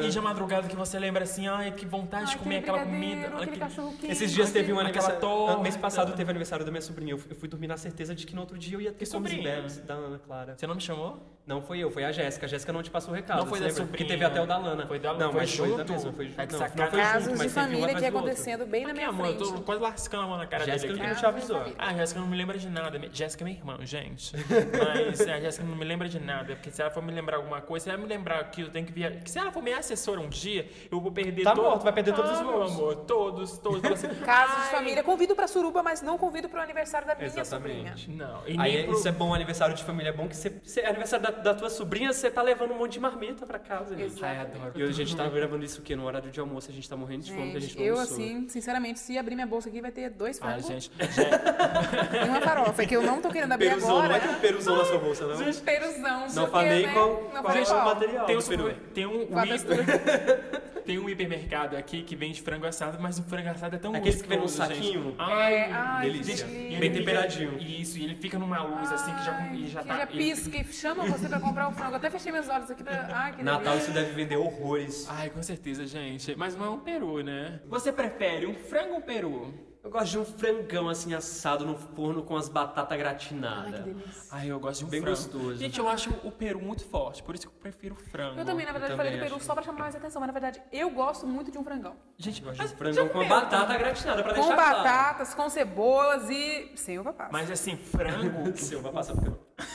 é 0.00 0.06
e 0.06 0.10
de 0.10 0.20
madrugada 0.20 0.68
que 0.68 0.76
você 0.76 0.98
lembra 0.98 1.24
assim, 1.24 1.46
ai, 1.48 1.70
que 1.72 1.86
vontade 1.86 2.30
de 2.30 2.36
comer 2.38 2.58
aquela 2.58 2.80
comida. 2.80 3.28
aquele- 3.28 3.56
cachorro 3.56 3.92
quente. 4.00 4.12
Dias 4.40 4.52
teve 4.52 4.72
um 4.72 4.76
torta. 5.20 5.62
Mês 5.62 5.76
passado 5.76 6.12
teve 6.14 6.30
aniversário 6.30 6.64
da 6.64 6.70
minha 6.70 6.80
sobrinha. 6.82 7.12
Eu 7.12 7.18
fui- 7.18 7.48
dormir 7.48 7.66
na 7.66 7.76
certeza 7.76 8.14
de 8.14 8.24
que 8.26 8.34
no 8.34 8.40
outro 8.42 8.56
dia 8.56 8.76
eu 8.76 8.80
ia 8.80 8.92
ter 8.92 9.04
Que 9.04 9.10
comes 9.10 9.32
e 9.32 9.36
bebes 9.42 9.76
da 9.78 9.94
Ana 9.94 10.18
Clara. 10.18 10.54
Você 10.56 10.66
não 10.66 10.74
me 10.76 10.80
chamou? 10.80 11.18
Não 11.46 11.60
foi 11.60 11.80
eu, 11.80 11.90
foi 11.90 12.04
a 12.04 12.12
Jéssica. 12.12 12.46
A 12.46 12.48
Jéssica 12.48 12.72
não 12.72 12.80
te 12.82 12.90
passou 12.90 13.12
o 13.12 13.16
recado. 13.16 13.38
Não 13.38 13.46
foi 13.46 13.58
da 13.58 13.66
lembra? 13.66 13.76
sobrinha. 13.82 13.90
Porque 13.98 14.04
teve 14.04 14.24
até 14.24 14.40
o 14.40 14.46
da 14.46 14.56
Lana. 14.56 14.86
Foi 14.86 14.98
da- 15.00 15.14
Não, 15.14 15.32
foi 15.32 15.40
mas 15.40 15.56
foi 15.56 15.68
da 15.70 15.76
junto? 15.78 15.92
mesma. 15.92 16.12
Foi, 16.12 16.34
Ai, 16.36 16.46
que 16.46 16.52
não, 16.52 16.60
não 16.60 16.68
foi 16.68 16.78
junto, 16.86 16.90
Casos 16.96 17.28
mas 17.32 17.40
de 17.40 17.48
família 17.48 17.88
outro. 17.88 18.06
acontecendo 18.06 18.66
bem 18.66 18.86
na 18.86 18.92
minha 18.92 19.08
amor, 19.08 19.26
eu 19.26 19.34
frente. 19.36 19.52
tô 19.54 19.60
quase 19.62 19.80
lascando 19.82 20.22
a 20.22 20.26
mão 20.28 20.38
na 20.38 20.46
cara 20.46 20.64
Jéssica 20.64 20.92
dele 20.92 21.02
não 21.04 21.10
aqui. 21.10 21.20
te 21.20 21.26
avisou. 21.26 21.56
Ah, 21.76 21.88
a 21.88 21.94
Jéssica 21.94 22.20
não 22.20 22.28
me 22.28 22.36
lembra 22.36 22.56
de 22.56 22.68
nada. 22.68 23.00
Jéssica 23.12 23.42
é 23.42 23.44
minha 23.46 23.56
irmã, 23.58 23.78
gente. 23.84 24.32
Mas 24.78 25.20
a 25.22 25.40
Jéssica 25.40 25.64
não 25.66 25.74
me 25.76 25.84
lembra 25.84 26.08
de 26.08 26.20
nada. 26.20 26.54
Porque 26.54 26.70
se 26.70 26.80
ela 26.82 26.90
for 26.90 27.02
me 27.02 27.10
lembrar 27.12 27.38
alguma 27.38 27.60
coisa, 27.60 27.84
se 27.84 27.90
ela 27.90 27.98
me 27.98 28.06
lembrar 28.06 28.44
que 28.50 28.60
eu 28.62 28.70
tenho 28.70 28.86
que 28.86 28.92
vir. 28.92 29.20
que 29.22 29.30
Se 29.30 29.38
ela 29.38 29.50
for 29.50 29.62
minha 29.62 29.78
assessora 29.78 30.20
um 30.20 30.28
dia, 30.28 30.68
eu 30.90 31.00
vou 31.00 31.10
perder 31.10 31.42
Tá 31.42 31.54
morto, 31.54 31.82
vai 31.82 31.92
perder 31.92 32.14
todos 32.14 32.30
os 32.30 32.38
Ah, 32.38 32.44
meu 32.44 32.52
voos. 32.58 32.72
amor, 32.72 32.96
todos, 33.06 33.58
todos. 33.58 33.80
Casos 34.30 34.56
de 34.56 34.62
"Ai, 34.62 34.70
família. 34.70 35.02
Convido 35.02 35.34
pra 35.34 35.46
Suruba, 35.48 35.82
mas 35.82 36.02
não 36.02 36.16
convido 36.16 36.48
pro 36.48 36.60
aniversário 36.60 37.06
da 37.06 37.14
minha 37.14 37.28
sobrinha. 37.44 37.92
Exatamente. 37.94 38.10
Não, 38.10 38.42
e 38.46 38.58
Aí 38.58 38.76
nem 38.76 38.84
pro... 38.86 38.94
isso 38.94 39.08
é 39.08 39.12
bom, 39.12 39.34
aniversário 39.34 39.74
de 39.74 39.82
família 39.84 40.10
é 40.10 40.12
bom 40.12 40.28
que 40.28 40.36
você, 40.36 40.50
você- 40.62 40.80
aniversário 40.82 41.24
da, 41.24 41.30
da 41.30 41.54
tua 41.54 41.68
sobrinha, 41.70 42.12
você 42.12 42.30
tá 42.30 42.42
levando 42.42 42.72
um 42.72 42.78
monte 42.78 42.92
de 42.92 43.00
marmita 43.00 43.44
pra 43.46 43.58
casa, 43.58 43.96
gente. 43.96 44.24
Ai, 44.24 44.38
adoro. 44.38 44.72
E 44.74 44.82
hoje 44.82 45.02
a 45.02 45.04
gente 45.04 45.16
tá 45.16 45.28
gravando 45.28 45.64
isso 45.64 45.80
o 45.80 45.82
quê? 45.82 45.96
No 45.96 46.04
horário 46.06 46.30
de 46.30 46.38
almoço, 46.40 46.70
a 46.70 46.72
gente 46.74 46.88
tá 46.88 46.96
morrendo 46.96 47.24
de 47.24 47.32
fome, 47.32 47.50
a 47.56 47.60
gente 47.60 47.72
Gente, 47.74 47.78
não 47.78 47.84
eu 47.84 47.94
almoçou. 47.94 48.16
assim, 48.16 48.48
sinceramente, 48.48 49.00
se 49.00 49.18
abrir 49.18 49.34
minha 49.34 49.46
bolsa 49.46 49.68
aqui, 49.68 49.80
vai 49.80 49.90
ter 49.90 50.10
dois 50.10 50.38
frangos 50.38 50.66
gente, 50.66 50.90
já- 50.98 52.24
e 52.24 52.28
uma 52.28 52.40
farofa, 52.40 52.84
que 52.86 52.94
eu 52.96 53.02
não 53.02 53.20
tô 53.20 53.30
querendo 53.30 53.52
abrir 53.52 53.68
Peruzão, 53.70 53.90
agora. 53.98 54.08
não 54.08 54.14
é 54.16 54.20
que 54.20 54.28
um 54.28 54.34
peruzão 54.40 54.76
na 54.76 54.84
sua 54.84 54.98
bolsa, 54.98 55.26
não? 55.26 55.36
Um 55.40 55.52
peruzão, 55.54 56.26
Não 56.34 56.46
falei 56.48 56.86
né? 56.86 56.92
qual, 56.92 57.08
Não 57.34 57.42
qual 57.42 57.56
é 57.56 57.62
o 57.62 57.66
qual. 57.66 57.84
material 57.84 58.26
tem 58.26 58.36
um, 58.36 58.40
do 58.40 58.46
peru. 58.46 58.74
tem 58.94 59.06
um? 59.06 59.26
Tem 60.84 60.98
um 60.98 61.08
hipermercado 61.08 61.76
aqui 61.76 62.02
que 62.02 62.16
vende 62.16 62.40
frango 62.42 62.66
assado, 62.66 62.98
mas 63.00 63.18
o 63.18 63.22
frango 63.22 63.48
assado 63.50 63.76
é 63.76 63.78
tão 63.78 63.92
Aqueles 64.20 64.22
que 64.22 64.28
vem 64.28 64.38
num 64.38 64.48
saquinho? 64.48 65.14
Ai, 65.18 65.54
É, 65.54 65.72
ai, 65.72 66.10
delícia. 66.10 66.46
delícia. 66.46 66.46
e 66.46 66.48
Bem 66.50 66.76
ele 66.76 66.80
fica- 66.80 66.98
temperadinho. 66.98 67.58
Isso, 67.58 67.98
e 67.98 68.04
ele 68.04 68.14
fica 68.14 68.38
numa 68.38 68.62
luz 68.62 68.92
assim 68.92 69.12
que 69.14 69.24
já, 69.24 69.46
e 69.52 69.66
já 69.68 69.82
que 69.82 69.88
tá. 69.88 69.96
já 69.96 70.02
ele- 70.02 70.12
pisca 70.12 70.56
e 70.56 70.64
chama 70.64 71.04
você 71.06 71.28
pra 71.28 71.40
comprar 71.40 71.68
o 71.68 71.72
frango. 71.72 71.92
Eu 71.92 71.96
até 71.96 72.10
fechei 72.10 72.32
meus 72.32 72.48
olhos 72.48 72.70
aqui 72.70 72.82
pra. 72.82 73.08
Ai, 73.12 73.32
que 73.36 73.42
Natal 73.42 73.76
isso 73.76 73.90
deve 73.92 74.12
vender 74.12 74.36
horrores. 74.36 75.06
Ai, 75.10 75.30
com 75.30 75.42
certeza, 75.42 75.86
gente. 75.86 76.34
Mas 76.36 76.56
não 76.56 76.66
é 76.66 76.70
um 76.70 76.80
peru, 76.80 77.22
né? 77.22 77.60
Você 77.68 77.92
prefere 77.92 78.46
um 78.46 78.54
frango 78.54 78.92
ou 78.92 78.98
um 78.98 79.02
peru? 79.02 79.54
Eu 79.82 79.90
gosto 79.90 80.10
de 80.10 80.18
um 80.18 80.24
frangão 80.26 80.90
assim 80.90 81.14
assado 81.14 81.64
no 81.64 81.74
forno 81.74 82.22
com 82.22 82.36
as 82.36 82.50
batatas 82.50 82.92
Ai, 82.92 82.98
que 82.98 83.02
gratinadas. 83.02 83.80
delícia. 83.80 84.22
Ai, 84.30 84.48
eu 84.48 84.60
gosto 84.60 84.80
de 84.80 84.84
um 84.84 84.88
Bem 84.88 85.00
frango. 85.00 85.16
gostoso. 85.16 85.56
Gente, 85.56 85.78
eu 85.78 85.88
acho 85.88 86.10
o 86.22 86.30
peru 86.30 86.60
muito 86.60 86.84
forte, 86.84 87.22
por 87.22 87.34
isso 87.34 87.48
que 87.48 87.54
eu 87.54 87.58
prefiro 87.58 87.94
frango. 87.94 88.38
Eu 88.38 88.44
também, 88.44 88.66
na 88.66 88.72
verdade, 88.72 88.92
Eu 88.92 88.96
falei 88.98 89.12
do 89.12 89.18
peru 89.18 89.36
acho. 89.36 89.44
só 89.44 89.54
pra 89.54 89.62
chamar 89.62 89.78
mais 89.80 89.96
atenção, 89.96 90.20
mas 90.20 90.26
na 90.26 90.32
verdade 90.38 90.60
eu 90.70 90.90
gosto 90.90 91.26
muito 91.26 91.50
de 91.50 91.56
um 91.56 91.64
frangão. 91.64 91.96
Gente, 92.18 92.42
Eu 92.42 92.48
gosto 92.48 92.68
de 92.68 92.76
frangão 92.76 93.08
com 93.08 93.26
batata 93.26 93.78
gratinada 93.78 94.22
pra 94.22 94.34
Com 94.34 94.40
deixar 94.40 94.54
claro. 94.54 94.76
batatas, 94.76 95.34
com 95.34 95.48
cebolas 95.48 96.28
e 96.28 96.72
sem 96.76 96.98
uva 96.98 97.14
passa. 97.14 97.30
mas 97.32 97.50
assim, 97.50 97.76
frango. 97.78 98.54
Seu, 98.58 98.82
vai 98.82 98.92
passar 98.92 99.14
porque 99.14 99.30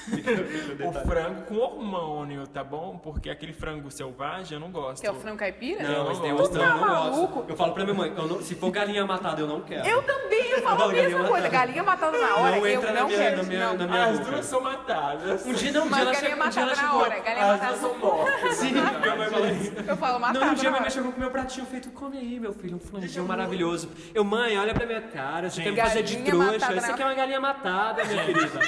o 0.85 0.91
frango 1.07 1.41
com 1.43 1.55
hormônio, 1.57 2.45
tá 2.47 2.63
bom? 2.63 2.97
Porque 2.97 3.29
aquele 3.29 3.53
frango 3.53 3.89
selvagem 3.91 4.55
eu 4.55 4.59
não 4.59 4.71
gosto. 4.71 5.01
Que 5.01 5.07
é 5.07 5.11
o 5.11 5.15
frango 5.15 5.37
caipira? 5.37 5.83
Não, 5.83 6.05
mas 6.05 6.19
tem 6.19 6.33
uns 6.33 6.49
tá 6.49 6.57
não, 6.57 6.65
eu 6.65 6.75
não 6.75 6.79
maluco? 6.87 7.33
gosto. 7.35 7.49
Eu 7.49 7.55
falo 7.55 7.73
pra 7.73 7.83
minha 7.83 7.95
mãe, 7.95 8.13
eu 8.15 8.27
não- 8.27 8.41
se 8.41 8.55
for 8.55 8.71
galinha 8.71 9.05
matada, 9.05 9.41
eu 9.41 9.47
não 9.47 9.61
quero. 9.61 9.87
Eu 9.87 10.01
também, 10.03 10.51
eu 10.51 10.61
falo 10.61 10.83
a 10.83 10.87
mesma 10.89 11.01
galinha 11.01 11.17
coisa. 11.29 11.31
matada. 11.31 11.49
Galinha 11.65 11.83
matada 11.83 12.17
na 12.17 12.35
hora, 12.35 12.55
Não 12.55 12.67
eu 12.67 12.67
entra 12.67 12.91
na 12.91 12.99
não 13.01 13.07
minha- 13.07 13.19
quero. 13.19 13.37
na 13.37 13.43
minha- 13.43 13.65
não. 13.67 13.77
na 13.77 13.87
minha 13.87 14.05
As 14.05 14.19
boca. 14.19 14.31
duas 14.31 14.45
são 14.45 14.61
matadas. 14.61 15.45
Um 15.45 15.53
dia 15.53 15.71
não, 15.71 15.85
um 15.85 15.89
Mas 15.89 15.99
dia 15.99 16.03
ela 16.03 16.13
galinha 16.13 16.29
chegou, 16.35 16.45
um 16.45 16.49
dia 16.49 16.61
ela 16.61 16.69
matada 16.69 16.75
na 16.75 16.75
chegou. 16.75 17.01
hora, 17.01 17.19
galinha 17.19 17.45
As 17.45 17.51
matada 17.51 17.77
duas 17.77 17.81
são 17.81 17.99
mortas. 17.99 18.55
Sim, 18.55 18.71
minha 19.01 19.15
mãe 19.15 19.29
fala 19.29 19.51
isso. 19.51 19.73
Eu 19.87 19.97
falo 19.97 20.19
matada 20.19 20.45
Não, 20.45 20.51
um 20.51 20.55
dia 20.55 20.69
minha 20.69 20.81
mãe 20.81 20.89
chegou 20.89 21.11
com 21.11 21.19
meu 21.19 21.31
pratinho 21.31 21.65
feito, 21.65 21.89
come 21.91 22.17
aí, 22.17 22.39
meu 22.39 22.53
filho, 22.53 22.75
um 22.75 22.79
franguinho 22.79 23.25
maravilhoso. 23.25 23.89
Eu, 24.13 24.23
mãe, 24.23 24.57
olha 24.57 24.73
pra 24.73 24.85
minha 24.85 25.01
cara, 25.01 25.49
você 25.49 25.61
quer 25.61 25.71
me 25.71 25.81
fazer 25.81 26.03
de 26.03 26.17
trouxa, 26.23 26.51
matada 26.51 26.75
isso 26.77 26.91
aqui 26.91 27.01
é 27.01 27.05
uma 27.05 27.13
galinha 27.13 27.39
matada, 27.39 28.03
minha 28.05 28.25
querida. 28.25 28.59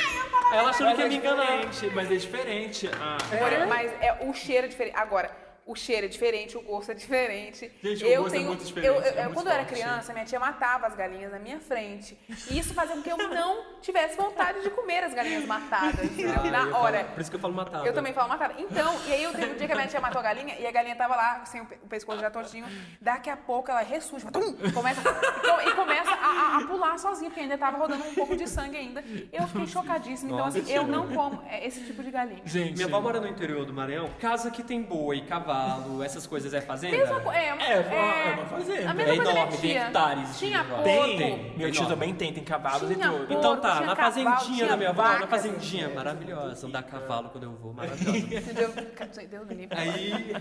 Ela 0.54 0.69
achando 0.69 0.95
que 0.95 1.02
é 1.02 1.10
me 1.10 1.19
enganar. 1.34 1.66
diferente, 1.70 1.96
mas 1.96 2.12
é 2.12 2.16
diferente. 2.16 2.90
Ah, 3.00 3.18
Agora, 3.32 3.66
Mas 3.66 3.92
é, 4.02 4.18
o 4.22 4.34
cheiro 4.34 4.66
é 4.66 4.70
diferente. 4.70 4.96
Agora, 4.96 5.32
o 5.68 5.76
cheiro 5.76 6.06
é 6.06 6.10
diferente, 6.10 6.58
o 6.58 6.62
gosto 6.62 6.92
é 6.92 6.96
diferente. 6.96 7.70
Gente, 7.84 8.04
o 8.04 8.08
eu 8.08 8.22
gosto 8.24 8.34
é 8.36 8.38
tenho, 8.38 8.48
muito 8.50 8.64
diferente, 8.66 8.88
eu- 8.88 9.02
eu- 9.02 9.20
é 9.20 9.24
muito 9.24 9.34
quando 9.36 9.48
eu 9.48 9.54
era 9.54 9.66
criança, 9.66 10.14
minha 10.14 10.26
tia 10.26 10.40
matava 10.40 10.88
as 10.88 10.96
galinhas 10.96 11.32
na 11.32 11.40
minha 11.40 11.60
frente. 11.60 12.18
E 12.50 12.58
isso 12.58 12.74
fazia 12.74 12.96
com 12.96 13.02
que 13.02 13.10
eu 13.12 13.18
não 13.18 13.64
tivesse 13.82 14.16
vontade 14.16 14.62
de 14.62 14.70
comer 14.70 15.04
as 15.04 15.14
galinhas 15.14 15.46
matadas. 15.46 16.08
Ah, 16.38 16.50
na 16.50 16.60
falo- 16.72 16.76
hora. 16.84 17.04
Por 17.04 17.22
isso 17.22 17.30
que 17.30 17.36
eu 17.36 17.42
falo 17.42 17.54
matada. 17.54 17.86
Eu 17.86 17.94
também 17.94 18.14
falo 18.14 18.30
matada. 18.30 18.54
Então, 18.58 18.96
e 19.08 19.14
aí 19.14 19.24
eu 19.24 19.32
teve 19.34 19.54
um 19.54 19.56
dia 19.58 19.68
que 19.68 19.74
a 19.74 19.76
minha 19.76 19.88
tia 19.88 20.00
matou 20.00 20.20
a 20.20 20.24
galinha 20.24 20.56
e 20.58 20.66
a 20.66 20.72
galinha 20.72 20.96
tava 20.96 21.16
lá, 21.16 21.44
sem 21.46 21.62
o 21.62 21.66
pe- 21.66 21.78
o 21.84 21.88
pescoço 21.88 22.20
já 22.20 22.32
tortinho. 22.32 22.66
Daqui 23.02 23.30
a 23.30 23.36
pouco 23.38 23.70
ela 23.70 23.82
ressurge, 23.82 24.26
tum, 24.32 24.56
começa, 24.74 25.02
e, 25.02 25.04
co- 25.04 25.70
e 25.70 25.74
começa 25.76 26.12
a, 26.12 26.16
a- 26.16 26.58
a 26.58 26.68
pular 26.68 26.98
sozinha, 26.98 27.30
porque 27.30 27.42
ainda 27.42 27.58
tava 27.58 27.78
rodando 27.78 28.04
um 28.06 28.14
pouco 28.16 28.36
de 28.38 28.48
sangue 28.48 28.78
ainda. 28.78 29.04
Eu 29.34 29.46
fiquei 29.48 29.68
chocadíssima. 29.68 30.32
Então, 30.32 30.46
Nossa, 30.46 30.60
assim, 30.60 30.72
eu 30.72 30.88
não 30.88 31.08
como 31.10 31.44
é, 31.50 31.66
esse 31.68 31.82
tipo 31.84 32.02
de 32.02 32.10
galinha. 32.12 32.42
gente. 32.46 32.74
Minha 32.76 32.88
avó 32.88 33.02
mora 33.02 33.20
no 33.20 33.28
interior 33.28 33.66
do 33.66 33.74
Maranhão. 33.74 34.10
Casa 34.20 34.50
que 34.50 34.64
tem 34.64 34.82
boi, 34.82 35.22
cavalo, 35.22 35.57
essas 36.04 36.26
coisas 36.28 36.54
é 36.54 36.62
fazenda? 36.62 36.98
Mesma 36.98 37.20
co- 37.20 37.32
é, 37.32 37.48
É, 37.48 37.74
é 37.74 38.34
uma 38.36 38.46
fazenda. 38.46 38.89
A 38.89 38.93
mesma 38.93 39.13
É 39.13 39.15
coisa 39.15 39.24
da 39.24 39.32
minha 39.32 39.43
enorme, 39.43 39.52
tem 39.58 39.60
tia. 39.72 39.82
hectares 39.84 40.30
de 40.34 40.38
Tinha 40.39 40.63
negócio. 40.63 40.84
porco. 40.84 41.17
Tem, 41.17 41.38
meu 41.58 41.72
tio 41.72 41.80
Enorme. 41.80 41.88
também 41.89 42.15
tem, 42.15 42.34
tem 42.34 42.43
cavalos 42.43 42.80
Tinha 42.89 42.91
e 42.93 43.10
tudo. 43.10 43.17
porco. 43.17 43.34
Então 43.34 43.58
tá, 43.62 43.76
tinha 43.78 43.86
na 43.88 43.96
cavalo, 43.96 44.13
fazendinha 44.13 44.38
tinha 44.58 44.67
da 44.67 44.78
minha 44.78 44.89
avó, 44.89 45.04
na 45.04 45.10
vaca. 45.13 45.28
fazendinha, 45.28 45.89
maravilhosa. 45.89 46.67
Andar 46.67 46.80
a 46.80 46.84
cavalo 46.84 47.30
quando 47.30 47.43
eu 47.46 47.52
vou, 47.56 47.74
maravilhosa. 47.74 48.17
Entendeu? 48.17 48.74
Deus 49.30 49.48
me 49.48 49.56
livre. 49.56 49.78
Aí, 49.78 50.36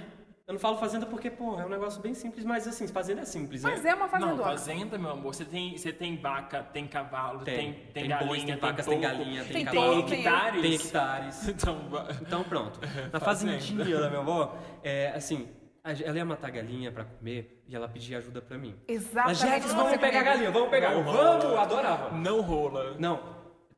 eu 0.47 0.53
não 0.55 0.61
falo 0.61 0.77
fazenda 0.77 1.05
porque, 1.07 1.29
pô, 1.31 1.59
é 1.61 1.67
um 1.67 1.69
negócio 1.69 2.01
bem 2.01 2.15
simples, 2.15 2.45
mas 2.45 2.69
assim, 2.69 2.87
fazenda 2.87 3.23
é 3.23 3.25
simples, 3.25 3.63
Mas 3.63 3.83
né? 3.83 3.91
é 3.91 3.95
uma 3.95 4.05
Não, 4.05 4.11
fazendona. 4.11 4.43
fazenda, 4.45 4.97
meu 4.99 5.11
amor, 5.11 5.35
você 5.35 5.45
tem, 5.45 5.77
você 5.77 5.93
tem 5.93 6.17
vaca, 6.17 6.63
tem 6.63 6.87
cavalo, 6.87 7.41
tem, 7.41 7.57
Tem, 7.57 7.73
tem, 7.73 7.83
tem 7.93 8.09
galinha, 8.09 8.29
bois, 8.29 8.45
tem 8.45 8.57
vacas, 8.57 8.87
tem 8.87 9.01
porco, 9.01 9.17
galinha, 9.17 9.43
tem 9.45 9.53
Tem 9.53 9.65
cavalo. 9.65 10.03
tem- 10.05 10.19
hectares. 10.19 10.63
Tem 10.63 10.75
hectares. 10.75 11.49
Então, 11.49 11.79
Então 12.23 12.45
pronto. 12.45 12.79
Na 13.13 13.19
Fazenda. 13.19 13.53
fazendinha 13.59 13.99
da 14.01 14.09
minha 14.09 14.21
avó, 14.21 14.57
é, 14.85 15.09
assim, 15.17 15.49
a- 15.83 15.91
ela 15.93 16.17
ia 16.17 16.25
matar 16.25 16.51
galinha 16.53 16.93
pra 16.93 17.05
comer 17.05 17.63
e 17.67 17.75
ela 17.75 17.89
pedia 17.89 18.19
ajuda 18.19 18.41
pra 18.41 18.57
mim. 18.57 18.77
Exatamente. 18.87 19.43
Mas 19.45 19.63
você 19.65 19.75
vamos 19.75 19.97
pegar 19.97 20.21
a 20.21 20.23
galinha, 20.23 20.51
vamos 20.53 20.69
pegar. 20.71 20.93
Não 20.95 21.03
vamos, 21.03 21.45
adorava. 21.59 22.17
não 22.17 22.41
rola. 22.41 22.95
Não, 23.01 23.36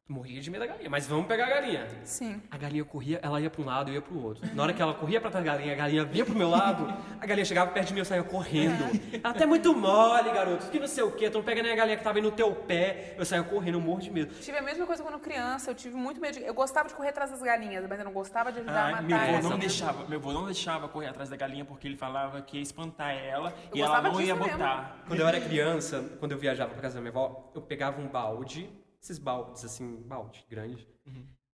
morria 0.09 0.41
de 0.41 0.51
medo 0.51 0.61
da 0.61 0.67
galinha, 0.67 0.89
mas 0.89 1.07
vamos 1.07 1.27
pegar 1.27 1.47
a 1.47 1.51
galinha. 1.51 1.87
Sim. 2.03 2.41
A 2.51 2.57
galinha 2.57 2.83
corria, 2.85 3.21
ela 3.23 3.39
ia 3.41 3.51
pra 3.51 3.61
um 3.61 3.67
lado, 3.67 3.91
eu 3.91 3.95
ia 3.97 4.01
pro 4.03 4.19
outro. 4.23 4.49
Na 4.55 4.63
hora 4.63 4.73
que 4.73 4.81
ela 4.81 4.95
corria 4.95 5.21
pra 5.21 5.31
trás 5.31 5.45
da 5.45 5.53
galinha, 5.53 5.73
a 5.75 5.77
galinha 5.77 6.05
vinha 6.05 6.25
pro 6.25 6.35
meu 6.35 6.49
lado, 6.49 6.87
a 7.21 7.27
galinha 7.27 7.45
chegava 7.45 7.71
perto 7.71 7.89
de 7.89 7.93
mim, 7.95 7.99
eu 8.01 8.05
saía 8.07 8.23
correndo. 8.23 8.85
Ela 9.23 9.35
tá 9.35 9.47
muito 9.47 9.75
mole, 9.77 10.31
garoto, 10.31 10.71
que 10.71 10.79
não 10.81 10.87
sei 10.87 11.05
o 11.05 11.11
quê, 11.11 11.29
tu 11.29 11.39
não 11.39 11.45
pega 11.45 11.63
nem 11.63 11.73
a 11.73 11.77
galinha 11.77 11.97
que 11.99 12.03
tava 12.03 12.17
aí 12.19 12.23
no 12.23 12.31
teu 12.33 12.55
pé. 12.55 13.15
Eu 13.19 13.25
saía 13.27 13.43
correndo, 13.43 13.75
eu 13.75 13.81
morro 13.83 14.01
de 14.01 14.11
medo. 14.11 14.35
Tive 14.41 14.57
a 14.57 14.63
mesma 14.63 14.87
coisa 14.87 15.03
quando 15.03 15.19
criança, 15.19 15.71
eu 15.71 15.75
tive 15.75 15.95
muito 15.95 16.21
medo 16.21 16.39
de... 16.39 16.43
Eu 16.43 16.55
gostava 16.55 16.89
de 16.89 16.95
correr 16.95 17.11
atrás 17.11 17.31
das 17.31 17.43
galinhas, 17.43 17.85
mas 17.87 17.99
eu 17.99 18.05
não 18.07 18.13
gostava 18.13 18.51
de 18.51 18.61
ajudar 18.61 18.81
a 18.81 18.85
Ai, 18.87 18.93
matar 18.93 19.07
meu 19.07 19.37
avô 19.39 19.49
não 19.51 19.59
deixava, 19.59 20.09
meu 20.09 20.19
avô 20.19 20.33
não 20.33 20.45
deixava 20.47 20.89
correr 20.89 21.09
atrás 21.09 21.29
da 21.29 21.37
galinha 21.37 21.67
porque 21.67 21.87
ele 21.87 21.97
falava 21.97 22.41
que 22.41 22.57
ia 22.57 22.63
espantar 22.63 23.15
ela 23.15 23.53
Eu 23.71 23.77
e 23.77 23.83
ela 23.83 24.01
não 24.01 24.13
ia 24.21 24.33
disso 24.35 24.37
mesmo. 24.45 24.59
botar. 24.59 24.97
Quando 25.07 25.21
eu 25.21 25.29
era 25.29 25.39
criança, 25.41 26.03
quando 26.19 26.33
eu 26.33 26.39
viajava 26.39 26.73
pra 26.73 26.81
casa 26.81 26.95
da 26.95 27.01
minha 27.03 27.11
avó, 27.11 27.51
eu 27.55 27.61
pegava 27.61 28.01
um 28.01 28.09
balde, 28.09 28.71
esses 29.09 29.19
baldes 29.19 29.65
assim, 29.65 29.97
balde 30.07 30.45
grande. 30.51 30.87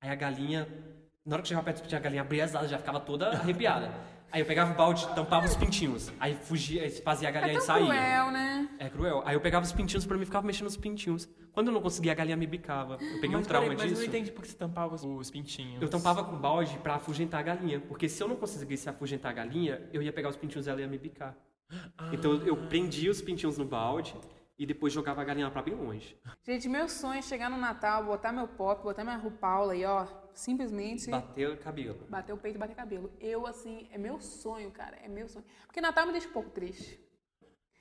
Aí 0.01 0.11
a 0.11 0.14
galinha, 0.14 0.69
na 1.25 1.37
hora 1.37 1.43
que 1.43 1.49
chegava 1.49 1.64
perto, 1.64 1.87
tinha 1.87 1.99
a 1.99 2.03
galinha 2.03 2.23
abria 2.23 2.45
as 2.45 2.55
asas, 2.55 2.71
já 2.71 2.79
ficava 2.79 3.01
toda 3.01 3.29
arrepiada. 3.31 3.90
Aí 4.33 4.40
eu 4.40 4.47
pegava 4.47 4.73
o 4.73 4.75
balde, 4.75 5.07
tampava 5.14 5.47
os 5.47 5.55
pintinhos. 5.57 6.12
Aí 6.19 6.35
fugia, 6.35 6.90
fazia 7.05 7.29
a 7.29 7.31
galinha 7.31 7.55
É 7.55 7.59
e 7.59 7.61
saía. 7.61 7.87
cruel, 7.87 8.31
né? 8.33 8.69
É 8.81 8.90
cruel. 8.90 9.23
Aí 9.25 9.37
eu 9.37 9.40
pegava 9.40 9.64
os 9.64 9.71
pintinhos 9.73 10.05
pra 10.05 10.17
mim 10.17 10.25
e 10.25 10.27
ficava 10.27 10.45
mexendo 10.45 10.64
nos 10.64 10.77
pintinhos. 10.77 11.29
Quando 11.53 11.69
eu 11.69 11.73
não 11.73 11.81
conseguia, 11.81 12.11
a 12.11 12.14
galinha 12.17 12.37
me 12.37 12.47
bicava. 12.47 12.95
Eu 12.95 13.21
peguei 13.21 13.37
um 13.37 13.38
mas, 13.38 13.47
trauma 13.47 13.69
peraí, 13.69 13.77
mas 13.77 13.83
eu 13.85 13.88
disso. 13.90 14.01
não 14.01 14.09
entendi 14.09 14.33
porque 14.33 14.49
você 14.49 14.57
tampava 14.57 14.93
os, 14.97 15.05
os 15.05 15.31
pintinhos. 15.31 15.81
Eu 15.81 15.88
tampava 15.88 16.25
com 16.25 16.37
balde 16.37 16.77
pra 16.79 16.97
afugentar 16.97 17.38
a 17.38 17.43
galinha. 17.45 17.79
Porque 17.79 18.09
se 18.09 18.21
eu 18.21 18.27
não 18.27 18.35
conseguisse 18.35 18.88
afugentar 18.88 19.31
a 19.31 19.35
galinha, 19.35 19.88
eu 19.93 20.03
ia 20.03 20.12
pegar 20.12 20.31
os 20.31 20.37
pintinhos 20.37 20.67
e 20.67 20.71
ela 20.71 20.81
ia 20.81 20.88
me 20.88 20.99
bicar. 20.99 21.37
Então 22.12 22.33
eu- 22.33 22.47
eu 22.49 22.57
prendia 22.69 23.11
os 23.12 23.23
pintinhos 23.23 23.57
no 23.57 23.64
balde 23.64 24.17
e 24.59 24.64
depois 24.64 24.93
jogava 24.93 25.21
a 25.21 25.25
galinha 25.25 25.51
pra 25.51 25.62
bem 25.62 25.75
longe. 25.75 26.17
Gente, 26.43 26.69
meu 26.69 26.88
sonho 26.88 27.19
é 27.19 27.23
chegar 27.23 27.51
no 27.51 27.57
Natal, 27.57 28.05
botar 28.05 28.33
meu 28.33 28.47
pop, 28.47 28.83
botar 28.83 29.03
minha 29.05 29.19
Paula 29.40 29.75
e 29.75 29.85
ó, 29.85 30.07
simplesmente 30.33 31.11
Bater 31.11 31.51
o 31.51 31.57
cabelo. 31.57 32.07
bater 32.09 32.33
o 32.33 32.38
peito 32.38 32.57
e 32.57 32.59
bater 32.59 32.75
cabelo. 32.75 33.12
Eu, 33.21 33.47
assim, 33.47 33.88
é 33.90 33.99
meu 33.99 34.21
sonho, 34.21 34.71
cara, 34.71 34.97
é 35.03 35.09
meu 35.09 35.29
sonho. 35.29 35.45
Porque 35.67 35.81
Natal 35.81 36.07
me 36.07 36.12
deixa 36.12 36.29
um 36.29 36.33
pouco 36.33 36.51
triste. 36.51 37.04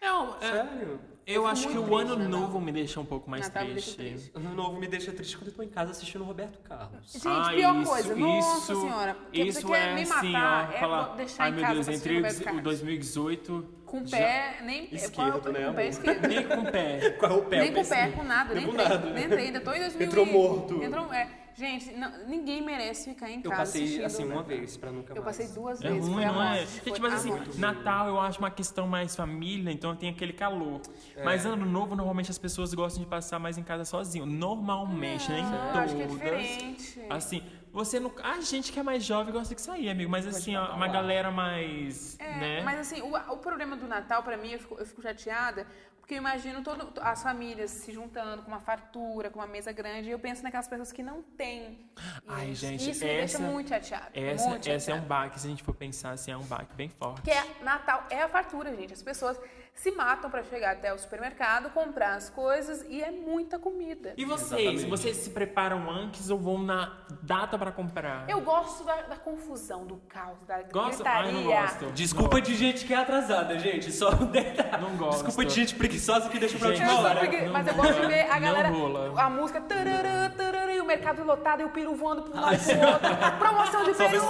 Não, 0.04 0.36
é, 0.42 0.52
Sério? 0.52 1.00
eu 1.26 1.34
fico 1.44 1.48
acho 1.48 1.62
que 1.70 1.78
o 1.78 1.84
triste, 1.84 1.94
ano 2.02 2.16
Natal. 2.18 2.28
novo 2.42 2.60
me 2.62 2.72
deixa 2.72 3.00
um 3.00 3.06
pouco 3.06 3.30
mais 3.30 3.48
Natal 3.48 3.64
me 3.66 3.74
deixa 3.74 3.96
triste. 3.96 4.12
triste. 4.32 4.32
Ano 4.36 4.54
novo 4.54 4.78
me 4.80 4.88
deixa 4.88 5.12
triste 5.14 5.38
quando 5.38 5.48
eu 5.48 5.54
tô 5.54 5.64
em 5.64 5.70
casa 5.70 5.92
assistindo 5.92 6.22
o 6.22 6.26
Roberto 6.26 6.60
Carlos. 6.60 7.12
Gente, 7.14 7.28
Ah, 7.28 7.52
pior 7.56 7.76
isso, 7.82 7.92
coisa, 7.92 8.16
nossa 8.16 8.74
isso, 8.74 8.82
senhora. 8.82 9.14
Porque 9.16 9.42
isso 9.42 9.62
você 9.62 9.68
quer 9.68 9.88
é 9.90 9.96
me 9.96 10.02
assim, 10.02 10.32
matar, 10.32 10.70
ó, 10.70 10.74
é 10.76 10.80
falar, 10.80 11.16
deixar 11.16 11.44
ai 11.44 11.50
em 11.50 11.54
meu 11.54 11.62
casa 11.62 11.74
Deus, 11.76 11.86
pra 11.86 11.94
assistir 11.94 12.10
entre 12.10 12.16
Roberto 12.22 12.42
o 12.42 12.44
Carlos. 12.44 12.64
2018 12.64 13.66
Com 13.86 13.98
o 14.00 14.10
pé, 14.10 14.58
nem... 14.64 14.94
Esquerdo, 14.94 15.42
qual- 15.42 15.54
né, 15.54 15.64
Com 15.66 15.72
o 15.72 15.74
pé 15.76 15.88
esquerdo. 15.88 16.28
nem 16.28 16.48
com 16.48 16.54
o 16.56 16.72
pé. 16.72 17.10
Qual 17.20 17.32
é 17.32 17.36
o 17.36 17.46
pé? 17.46 17.60
Nem 17.62 17.74
com 17.74 17.82
o 17.82 17.88
pé, 17.88 18.12
com 18.12 18.24
nada, 18.24 18.54
nem 18.56 18.66
com 18.66 18.72
entrei, 18.72 18.88
nada. 18.90 19.10
nem 19.12 19.26
entrei, 19.26 19.46
ainda 19.46 19.62
tô 19.62 19.72
em 19.74 19.80
2000 19.80 20.08
Entrou 20.08 20.26
morto. 20.26 20.84
Entrou, 20.84 21.14
é. 21.14 21.30
Gente, 21.56 21.92
não- 21.94 22.12
ninguém 22.28 22.62
merece 22.64 23.10
ficar 23.14 23.30
em 23.30 23.38
Eu 23.44 23.50
casa 23.52 23.56
passei 23.64 23.84
assistindo 23.84 24.06
assim 24.06 24.24
uma 24.26 24.42
vez 24.44 24.76
pra 24.76 24.92
nunca 24.92 25.14
Eu 25.16 25.24
mais. 25.24 25.38
passei 25.38 25.54
duas 25.54 25.82
É 25.82 25.90
vezes, 25.90 26.04
ruim, 26.06 26.14
foi 26.16 26.24
a 26.26 26.32
não 26.32 26.42
é? 26.44 26.56
morte. 26.58 26.72
Gente, 26.74 26.90
foi 26.90 27.00
mas 27.00 27.14
assim, 27.14 27.30
morte. 27.30 27.60
Natal 27.60 28.08
eu 28.08 28.20
acho 28.20 28.40
uma 28.40 28.50
questão 28.52 28.88
mais 28.88 29.16
família, 29.16 29.72
então 29.72 29.96
tem 29.96 30.10
aquele 30.10 30.34
calor. 30.34 30.82
É. 31.16 31.24
Mas 31.24 31.46
ano 31.46 31.66
novo, 31.66 31.96
normalmente 31.96 32.32
as 32.32 32.38
pessoas 32.38 32.74
gostam 32.74 33.04
de 33.04 33.10
passar 33.10 33.38
mais 33.40 33.58
em 33.58 33.64
casa 33.64 33.86
sozinho. 33.86 34.26
Normalmente, 34.26 35.32
nem 35.32 35.44
Não, 35.44 35.52
todas. 35.52 35.74
eu 35.76 35.80
acho 35.82 35.96
que 35.96 36.02
é 36.02 36.08
diferente. 36.08 37.02
Assim, 37.10 37.44
você 37.74 38.00
não. 38.00 38.14
A 38.24 38.40
gente 38.40 38.72
que 38.72 38.80
é 38.80 38.84
mais 38.84 39.04
jovem 39.04 39.34
gosta 39.34 39.56
de 39.56 39.62
sair, 39.62 39.90
amigo. 39.90 40.10
Mas 40.10 40.28
assim, 40.28 40.56
ó, 40.56 40.76
uma 40.76 40.88
galera 40.88 41.32
mais. 41.32 42.18
É, 42.20 42.38
né? 42.38 42.62
mas 42.62 42.80
assim, 42.80 43.02
o, 43.02 43.16
o 43.16 43.38
problema 43.38 43.76
do 43.76 43.88
Natal, 43.88 44.22
pra 44.22 44.38
mim, 44.38 44.52
eu 44.52 44.60
fico, 44.60 44.76
eu 44.80 44.86
fico 44.86 45.02
chateada, 45.02 45.66
porque 46.00 46.14
eu 46.14 46.20
imagino 46.20 46.62
todo, 46.64 46.94
as 47.02 47.24
famílias 47.24 47.72
se 47.72 47.92
juntando 47.92 48.44
com 48.44 48.50
uma 48.50 48.60
fartura, 48.60 49.32
com 49.32 49.40
uma 49.40 49.48
mesa 49.48 49.72
grande, 49.72 50.08
e 50.10 50.12
eu 50.12 50.20
penso 50.20 50.44
naquelas 50.44 50.68
pessoas 50.68 50.92
que 50.92 51.02
não 51.02 51.24
têm. 51.24 51.90
Ai, 52.28 52.50
isso. 52.52 52.62
gente, 52.62 52.92
Isso 52.92 53.04
me 53.04 53.10
essa- 53.12 53.38
deixa 53.40 53.52
muito 53.52 53.70
chateada. 53.70 54.10
Essa, 54.14 54.50
muito 54.50 54.70
essa 54.70 54.92
é 54.92 54.94
um 54.94 55.02
baque, 55.02 55.40
se 55.40 55.48
a 55.48 55.50
gente 55.50 55.64
for 55.64 55.74
pensar 55.74 56.12
assim, 56.12 56.32
é 56.32 56.38
um 56.38 56.44
baque 56.44 56.76
bem 56.76 56.90
forte. 56.90 57.16
Porque 57.22 57.32
é, 57.32 57.44
Natal 57.64 58.06
é 58.12 58.22
a 58.22 58.30
fartura, 58.30 58.76
gente. 58.76 58.94
As 58.94 59.02
pessoas 59.02 59.40
se 59.76 59.92
matam 59.92 60.30
pra 60.30 60.44
chegar 60.44 60.72
até 60.74 60.94
o 60.94 60.98
supermercado, 60.98 61.70
comprar 61.72 62.14
as 62.16 62.30
coisas 62.30 62.86
e 62.88 63.02
é 63.04 63.12
muita 63.12 63.58
comida. 63.60 64.14
E 64.16 64.24
vocês? 64.24 64.52
Exatamente. 64.62 64.86
Vocês 64.90 65.18
se 65.18 65.30
preparam 65.32 65.90
antes 65.90 66.30
ou 66.30 66.38
vão 66.40 66.58
na 66.62 66.94
data 67.22 67.58
pra 67.58 67.72
comprar? 67.72 68.30
Eu 68.30 68.40
gosto 68.42 68.84
da, 68.86 68.96
da 69.02 69.16
confusão, 69.18 69.86
do 69.86 69.98
caos, 70.08 70.38
da 70.48 70.62
gosto. 70.64 71.06
Ai, 71.06 71.24
gritaria. 71.24 71.32
não 71.32 71.44
gosto. 71.44 71.86
Desculpa 71.92 72.40
de 72.40 72.56
gente 72.56 72.86
que 72.86 72.94
é 72.94 72.98
atrasada, 72.98 73.58
gente. 73.60 73.92
Só 73.92 74.10
um 74.12 74.26
detalhe. 74.28 74.82
Não 74.82 74.96
gosto. 74.96 75.24
Desculpa 75.24 75.46
de 75.46 75.54
gente 75.54 75.76
preguiçosa 75.76 76.30
que 76.30 76.40
deixa 76.40 76.58
pra 76.58 76.70
última 76.70 77.00
hora. 77.02 77.20
pregui- 77.20 77.50
mas 77.50 77.68
eu 77.68 77.74
gosto 77.74 77.94
de 78.02 78.08
ver 78.08 78.30
a 78.30 78.40
Não 78.40 78.42
galera, 78.42 78.70
a 79.18 79.30
música 79.30 79.60
tarará, 79.62 80.30
tarará, 80.30 80.74
e 80.74 80.80
o 80.82 80.86
mercado 80.86 81.24
lotado 81.24 81.62
e 81.62 81.66
o 81.66 81.70
peru 81.72 81.96
voando 81.96 82.22
pro 82.24 82.40
lado 82.40 82.58
pro 82.58 82.88
outro. 82.88 83.10
Promoção 83.40 83.84
de 83.84 83.94
Só 83.96 84.08
peru. 84.08 84.22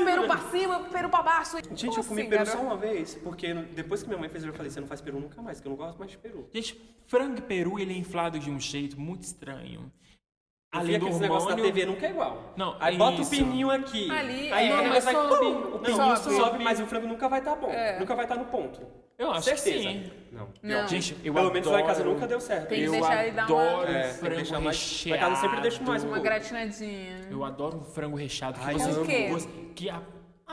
Um 0.00 0.04
peru 0.04 0.26
pra 0.26 0.38
cima, 0.38 0.80
peru 0.80 1.08
pra 1.08 1.22
baixo. 1.22 1.56
Gente, 1.56 1.86
Como 1.86 2.00
eu 2.00 2.04
comi 2.04 2.20
assim, 2.20 2.30
peru 2.30 2.44
garoto? 2.44 2.56
só 2.56 2.62
uma 2.62 2.76
vez, 2.76 3.14
porque 3.16 3.54
depois 3.54 4.02
que 4.02 4.08
minha 4.08 4.18
mãe 4.18 4.28
fez, 4.28 4.44
eu 4.44 4.52
falei, 4.52 4.70
você 4.70 4.80
não 4.80 4.88
faz 4.88 5.00
peru 5.00 5.20
nunca 5.20 5.40
mais, 5.42 5.58
porque 5.58 5.68
eu 5.68 5.70
não 5.70 5.76
gosto 5.76 5.98
mais 5.98 6.10
de 6.10 6.18
peru. 6.18 6.48
Gente, 6.52 6.80
frango 7.06 7.38
e 7.38 7.42
peru, 7.42 7.78
ele 7.78 7.92
é 7.92 7.96
inflado 7.96 8.38
de 8.38 8.50
um 8.50 8.58
jeito 8.58 9.00
muito 9.00 9.22
estranho. 9.22 9.90
Além 10.72 10.98
do 11.00 11.06
aqueles 11.06 11.20
negócios 11.20 11.48
da 11.48 11.54
hormônio... 11.54 11.74
TV, 11.74 11.86
nunca 11.86 12.06
é 12.06 12.10
igual. 12.10 12.54
Não, 12.56 12.76
aí 12.78 12.94
é 12.94 12.98
bota 12.98 13.22
o 13.22 13.26
pininho 13.28 13.70
aqui. 13.70 14.08
Ali, 14.08 14.52
aí 14.52 14.68
é, 14.68 14.72
o 14.72 14.76
mas 14.88 15.04
negócio 15.04 15.04
vai... 15.04 15.14
sobe, 15.14 15.38
Pum! 15.38 15.74
o 15.74 15.78
pininho 15.80 16.16
sobe. 16.16 16.36
sobe, 16.36 16.64
mas 16.64 16.80
o 16.80 16.86
frango 16.86 17.06
nunca 17.08 17.28
vai 17.28 17.40
estar 17.40 17.56
bom. 17.56 17.70
É. 17.70 17.98
Nunca 17.98 18.14
vai 18.14 18.24
estar 18.24 18.36
no 18.36 18.44
ponto. 18.44 18.80
Eu 19.20 19.30
acho 19.32 19.50
que 19.50 19.56
Certeza. 19.58 19.88
sim. 19.90 20.10
Não. 20.32 20.48
Não. 20.62 20.88
Gente, 20.88 21.12
eu 21.22 21.34
Pelo 21.34 21.38
adoro... 21.48 21.52
menos 21.54 21.68
lá 21.68 21.80
em 21.80 21.86
casa 21.86 22.04
nunca 22.04 22.26
deu 22.26 22.40
certo. 22.40 22.68
Tem 22.68 22.78
que 22.78 22.84
eu 22.86 22.90
deixar 22.92 23.22
ele 23.26 23.32
dar 23.36 23.46
uma- 23.50 23.62
adoro 23.62 23.90
É, 23.92 24.02
que 24.08 24.14
frango 24.14 24.36
deixar 24.36 24.60
mais- 24.60 24.76
recheado. 24.80 25.10
lá 25.10 25.16
em 25.16 25.20
casa 25.20 25.34
eu 25.34 25.40
sempre 25.50 25.60
deixo 25.62 25.82
mais 25.84 26.02
um 26.02 26.06
Uma 26.06 26.14
pouco. 26.14 26.24
gratinadinha. 26.30 27.20
Eu 27.30 27.44
adoro 27.44 27.76
um 27.76 27.84
frango 27.84 28.16
recheado 28.16 28.58
que 28.58 28.64
Ai, 28.66 28.74
você 28.74 28.94
Com 28.94 29.00
o 29.02 29.06
quê? 29.06 29.28
gosta- 29.28 29.50
que 29.76 29.90
a, 29.90 30.00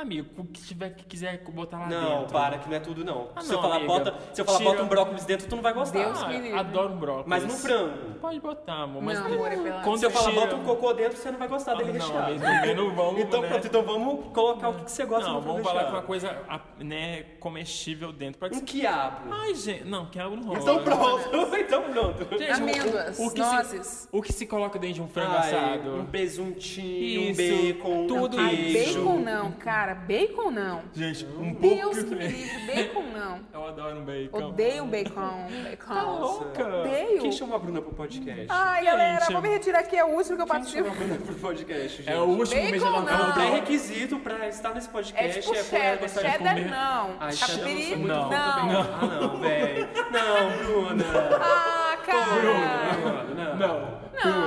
amigo, 0.01 0.29
o 0.37 0.45
que 0.45 0.61
tiver 0.61 0.89
que 0.91 1.03
quiser 1.05 1.43
botar 1.51 1.79
lá 1.79 1.87
Não, 1.87 2.19
dentro. 2.19 2.33
para, 2.33 2.57
que 2.57 2.69
não 2.69 2.75
é 2.75 2.79
tudo 2.79 3.03
não. 3.05 3.29
Ah, 3.35 3.41
se, 3.41 3.49
eu 3.51 3.55
não, 3.55 3.61
falar, 3.61 3.75
amiga. 3.77 3.93
bota, 3.93 4.15
se 4.33 4.41
eu 4.41 4.45
falar 4.45 4.57
Tira- 4.59 4.69
bota 4.71 4.83
um 4.83 4.87
brócolis 4.87 5.25
dentro, 5.25 5.47
tu 5.47 5.55
não 5.55 5.63
vai 5.63 5.73
gostar. 5.73 5.99
Deus 5.99 6.23
Ah, 6.23 6.27
me 6.27 6.37
livre. 6.39 6.59
adoro 6.59 6.93
um 6.93 6.97
brócolis. 6.97 7.27
Mas 7.27 7.43
no 7.43 7.49
frango. 7.51 7.97
Pode 8.19 8.39
botar, 8.39 8.83
amor. 8.83 9.01
Mas 9.03 9.19
Não, 9.19 9.25
amor, 9.27 9.51
é 9.51 9.55
pela- 9.57 9.81
quando 9.83 9.99
Se 9.99 10.05
eu 10.05 10.11
falar 10.11 10.31
bota 10.31 10.55
um 10.55 10.63
cocô 10.63 10.93
dentro, 10.93 11.17
você 11.17 11.31
não 11.31 11.39
vai 11.39 11.47
gostar 11.47 11.75
dele 11.75 11.91
Ah, 11.91 11.93
não, 11.93 12.25
recheado. 12.25 12.75
não 12.75 12.95
vamos, 12.95 13.21
Então 13.27 13.41
né? 13.41 13.47
pronto, 13.47 13.67
então 13.67 13.83
vamos 13.83 14.25
colocar 14.33 14.69
o 14.69 14.73
que 14.75 14.83
que 14.85 14.91
você 14.91 15.05
gosta 15.05 15.27
Não, 15.29 15.35
no 15.35 15.41
frango 15.41 15.57
vamos 15.63 15.71
falar 15.71 15.85
com 15.85 15.91
uma 15.97 16.01
coisa, 16.03 16.37
né, 16.79 17.23
comestível 17.39 18.11
dentro. 18.11 18.39
Pra 18.39 18.49
que 18.49 18.55
Um 18.55 18.59
você... 18.59 18.65
quiabo. 18.65 19.33
Ai, 19.33 19.53
gente, 19.55 19.83
não, 19.85 20.05
que 20.07 20.19
algo 20.19 20.35
não 20.35 20.43
rola. 20.43 20.59
Então 20.59 20.83
pronto, 20.83 21.29
então 21.57 21.83
pronto. 21.83 22.37
Gente, 22.37 22.51
Amêndoas, 22.51 23.19
o, 23.19 23.31
que 23.31 23.39
nozes. 23.39 23.87
Se, 23.87 24.07
o 24.11 24.21
que 24.21 24.33
se 24.33 24.45
coloca 24.45 24.77
dentro 24.79 24.95
de 24.95 25.01
um 25.01 25.07
frango 25.07 25.31
Ai, 25.31 25.53
assado? 25.53 25.95
Um 25.95 26.05
presuntinho, 26.05 27.31
Isso, 27.31 27.41
um 27.41 27.73
bacon, 27.73 28.07
tudo 28.07 28.37
queijo. 28.37 28.99
bacon 29.03 29.19
não, 29.19 29.51
cara. 29.51 29.86
Bacon 29.95 30.51
não. 30.51 30.81
Gente, 30.93 31.25
um 31.25 31.53
Deus 31.53 31.95
pouco... 31.97 32.09
que 32.09 32.15
me 32.15 32.27
livre. 32.27 32.65
Bacon 32.65 33.03
não. 33.13 33.39
Eu 33.53 33.67
adoro 33.67 33.99
um 33.99 34.05
bacon. 34.05 34.37
Odeio 34.47 34.85
bacon. 34.85 35.47
Bacon. 35.63 35.93
Tá 35.93 36.01
louca? 36.03 36.67
Odeio. 36.79 37.21
Quem 37.21 37.31
chamou 37.31 37.55
a 37.55 37.59
Bruna 37.59 37.81
pro 37.81 37.93
podcast? 37.93 38.45
Ai, 38.49 38.85
galera, 38.85 39.25
vou 39.31 39.41
me 39.41 39.49
retirar 39.49 39.79
aqui. 39.79 39.95
É 39.97 40.03
o 40.05 40.09
último 40.09 40.35
que 40.35 40.41
eu 40.41 40.45
Quem 40.47 40.55
participo. 40.55 40.83
chamou 40.89 40.91
a 40.91 41.05
Bruna 41.05 41.25
pro 41.25 41.35
podcast, 41.35 41.97
gente? 41.97 42.09
É 42.11 42.17
o 42.19 42.25
último 42.25 42.61
Bacon 42.71 42.91
da 42.91 43.01
não. 43.11 43.25
É 43.25 43.29
um 43.29 43.33
pré-requisito 43.33 44.19
pra 44.19 44.47
estar 44.47 44.73
nesse 44.73 44.87
É 44.87 44.91
podcast. 44.91 45.39
tipo 45.41 45.47
comer- 45.47 45.63
cheddar. 45.63 46.09
Cheddar 46.09 46.53
comer. 46.55 46.69
não. 46.69 47.15
Ai, 47.19 47.33
muito 47.67 48.07
Não. 48.07 48.29
não. 48.29 48.37
Ah, 48.37 49.19
não, 49.21 49.39
velho. 49.39 49.87
Não, 50.11 50.57
Bruna. 50.65 51.05
Ah, 51.41 51.97
cara. 52.05 52.25
Bruna, 52.41 53.23
não. 53.23 53.55
Não. 53.57 53.97
Não, 54.23 54.31
não. 54.31 54.46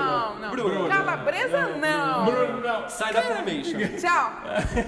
Calabresa, 1.24 1.66
não. 1.76 2.24
Bruno, 2.24 2.60
não. 2.60 2.88
Sai 2.88 3.12
da 3.12 3.22
formation. 3.22 3.78
Tchau. 4.00 4.32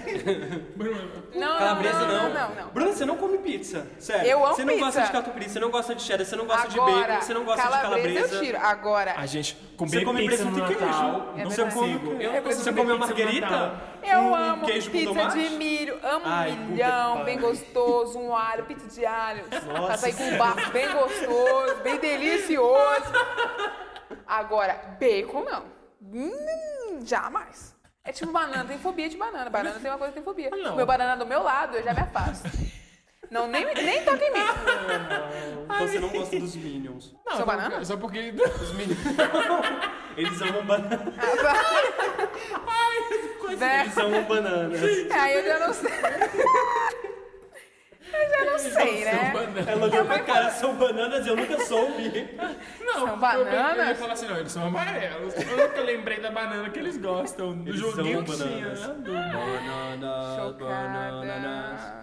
Bruno. 0.77 1.11
Não, 1.35 1.59
Calabresa 1.59 1.99
não, 2.01 2.07
não. 2.07 2.23
não, 2.23 2.49
não, 2.49 2.55
não. 2.55 2.69
Bruna, 2.73 2.93
você 2.93 3.05
não 3.05 3.17
come 3.17 3.39
pizza. 3.39 3.87
Sério. 3.99 4.27
Eu 4.29 4.45
amo 4.45 4.55
Você 4.55 4.65
não 4.65 4.79
gosta 4.79 5.01
de 5.03 5.13
catupiry, 5.13 5.49
você 5.49 5.61
não 5.61 5.71
gosta 5.71 5.95
de 5.95 6.03
cheddar, 6.03 6.27
você 6.27 6.37
não 6.37 6.47
gosta 6.47 6.69
de 6.69 6.79
Agora, 6.79 7.07
bacon, 7.09 7.21
você 7.23 7.35
não 7.35 7.45
gosta 7.45 7.63
de 7.63 7.69
calabresa 7.69 8.09
calabresa. 8.21 8.35
eu 8.35 8.41
tiro. 8.43 8.59
Agora, 8.59 9.15
A 9.17 9.27
gente 9.27 9.55
comer 9.77 9.91
Você 9.91 10.05
come 10.05 10.29
pizza 10.29 10.45
no 10.45 10.53
presunto 10.53 10.73
e 10.73 10.77
queijo. 10.77 10.93
Natal. 10.93 11.35
É 11.37 11.43
não 11.45 11.51
verdade. 11.51 11.75
consigo. 11.75 12.07
Eu 12.21 12.31
não 12.31 12.37
É 12.37 12.41
consigo 12.41 12.63
Você 12.63 12.71
comer 12.71 12.83
comeu 12.83 12.99
pizza 12.99 13.13
no 13.13 13.19
marguerita? 13.19 13.51
Natal. 13.51 13.77
eu 14.03 14.19
Um 14.21 14.35
amo 14.35 14.67
queijo 14.67 14.91
com 14.91 14.99
pizza 14.99 15.09
tomate? 15.15 15.39
de 15.49 15.51
milho. 15.57 15.99
Amo 16.03 16.23
Ai, 16.27 16.51
um 16.51 16.55
puta 16.55 16.65
que 16.67 16.73
milhão, 16.73 17.11
pariu. 17.13 17.25
bem 17.25 17.39
gostoso. 17.41 18.19
Um 18.19 18.37
alho, 18.37 18.65
pizza 18.65 18.89
de 18.89 19.07
alho. 19.07 19.45
Nossa 19.51 19.87
Pra 19.87 19.97
sair 19.99 20.15
com 20.15 20.25
um 20.25 20.39
bafo 20.39 20.71
bem 20.71 20.89
gostoso, 20.93 21.77
bem 21.83 21.99
delicioso. 21.99 23.13
Agora, 24.27 24.79
bacon 25.01 25.45
não. 25.45 25.82
Hum, 26.03 27.01
jamais. 27.05 27.75
É 28.05 28.11
tipo 28.13 28.33
banana, 28.33 28.65
tem 28.65 28.79
fobia 28.79 29.09
de 29.09 29.17
banana. 29.17 29.49
Banana 29.49 29.79
tem 29.79 29.91
uma 29.91 29.99
coisa 29.99 30.13
que 30.13 30.17
tem 30.17 30.25
fobia. 30.25 30.51
Ah, 30.53 30.57
não. 30.57 30.77
Meu 30.77 30.85
banana 30.87 31.17
do 31.17 31.25
meu 31.27 31.43
lado, 31.43 31.77
eu 31.77 31.83
já 31.85 31.95
me 31.95 32.01
afasto. 32.01 32.49
Não, 33.31 33.47
nem, 33.49 33.65
nem 33.65 34.05
toca 34.05 34.23
em 34.25 34.33
mim. 34.33 34.41
Então 35.65 35.79
você 35.89 35.99
não 36.01 36.09
gosta 36.11 36.39
dos 36.39 36.57
Minions. 36.57 37.15
Não, 37.25 37.37
só 37.37 37.45
banana? 37.47 37.71
porque- 37.71 37.85
Só 37.87 37.97
porque... 37.97 38.35
Os 38.63 38.73
Minions. 38.75 38.99
Eles 40.17 40.43
amam 40.43 40.67
bananas. 40.67 41.15
Né? 43.59 43.81
Eles 43.83 43.97
amam 43.97 44.25
bananas. 44.25 44.81
Aí 45.13 45.35
eu 45.35 45.45
já 45.45 45.59
não 45.67 45.73
sei. 45.73 45.91
Eu 48.23 48.31
já 48.31 48.45
não 48.53 48.59
sei, 48.59 49.05
né? 49.05 49.33
Ela 49.67 49.87
olhou 49.87 50.05
pra 50.05 50.19
cara, 50.21 50.51
são 50.51 50.75
bananas, 50.77 51.27
eu 51.27 51.37
nunca 51.37 51.59
soube. 51.65 52.37
Não, 52.81 52.93
São 52.95 53.07
eu- 53.09 53.13
Eu, 53.13 53.17
bananas? 53.17 53.89
ia 53.89 53.95
falar 53.95 54.13
assim, 54.13 54.27
não, 54.27 54.39
eles 54.39 54.53
são 54.53 54.67
amarelos. 54.67 55.35
Eu 55.37 55.57
nunca 55.69 55.81
lembrei 55.83 56.21
da 56.21 56.31
banana 56.31 56.71
que 56.71 56.79
eles 56.79 56.97
gostam. 56.97 57.55
Do 57.57 57.71
Eles 57.71 57.81
joguinho 57.81 58.25
que 58.25 58.33
tinha, 58.37 58.47
bananas. 58.47 58.81
né? 58.81 58.95
Do- 58.95 59.13
Bananas, 59.13 60.37
bananas. 61.27 61.81
Chocada. 61.81 62.03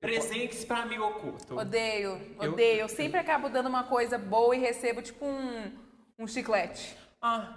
Presentes 0.00 0.64
pra 0.64 0.78
amigo 0.78 1.04
oculto. 1.04 1.58
Odeio, 1.58 2.18
Eu- 2.40 2.52
odeio. 2.52 2.80
Eu 2.80 2.88
sempre 2.88 3.20
acabo 3.20 3.50
dando 3.50 3.68
uma 3.68 3.84
coisa 3.84 4.16
boa 4.16 4.56
e 4.56 4.58
recebo 4.58 5.02
tipo 5.02 5.26
um, 5.26 5.70
um 6.18 6.26
chiclete. 6.26 6.96
Ah, 7.20 7.52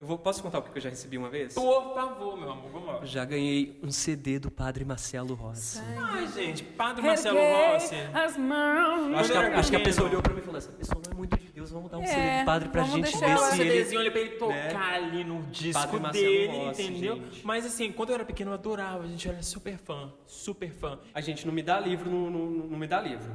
Eu 0.00 0.08
vou, 0.08 0.18
posso 0.18 0.42
contar 0.42 0.58
o 0.58 0.62
que 0.62 0.76
eu 0.76 0.82
já 0.82 0.90
recebi 0.90 1.16
uma 1.16 1.30
vez? 1.30 1.54
por 1.54 1.94
favor, 1.94 2.36
meu 2.36 2.50
amor, 2.50 2.70
vamos 2.70 2.88
lá. 2.88 3.04
Já 3.04 3.24
ganhei 3.24 3.78
um 3.82 3.90
CD 3.90 4.38
do 4.38 4.50
Padre 4.50 4.84
Marcelo 4.84 5.34
Rossi. 5.34 5.80
Ai, 5.98 6.26
gente, 6.28 6.62
Padre 6.64 7.00
Marcelo 7.02 7.38
Rossi. 7.38 7.94
As 8.12 8.36
mãos. 8.36 9.14
Acho 9.14 9.32
que, 9.32 9.38
a, 9.38 9.58
acho 9.58 9.70
que 9.70 9.76
a 9.76 9.80
pessoa 9.80 10.08
olhou 10.08 10.20
pra 10.20 10.34
mim 10.34 10.40
e 10.40 10.42
falou: 10.42 10.58
essa 10.58 10.72
pessoa 10.72 11.00
não 11.06 11.12
é 11.12 11.14
muito 11.14 11.38
de 11.38 11.50
Deus, 11.52 11.70
vamos 11.70 11.90
dar 11.90 11.98
um 11.98 12.02
É, 12.02 12.06
CD 12.08 12.40
do 12.40 12.44
Padre 12.44 12.68
pra 12.68 12.82
gente 12.82 13.16
ver 13.16 13.38
se 13.38 13.60
ele... 13.62 13.70
CDzinho 13.70 14.00
ali 14.00 14.10
pra 14.10 14.20
ele 14.20 14.30
tocar 14.30 14.52
né? 14.52 14.96
ali 14.96 15.24
no 15.24 15.42
disco 15.44 15.80
Padre 15.80 16.00
Marcelo 16.00 16.26
dele, 16.26 16.56
Rossi, 16.58 16.82
entendeu? 16.82 17.16
gente. 17.16 17.46
Mas 17.46 17.64
assim, 17.64 17.92
quando 17.92 18.08
eu 18.10 18.14
era 18.16 18.24
pequeno 18.24 18.50
eu 18.50 18.54
adorava, 18.54 19.04
a 19.04 19.06
gente 19.06 19.26
era 19.26 19.42
super 19.42 19.78
fã, 19.78 20.12
super 20.26 20.70
fã. 20.72 20.98
A 21.14 21.20
gente 21.22 21.46
não 21.46 21.54
me 21.54 21.62
dá 21.62 21.80
livro, 21.80 22.10
não, 22.10 22.28
não, 22.30 22.46
não 22.46 22.78
me 22.78 22.86
dá 22.86 23.00
livro. 23.00 23.32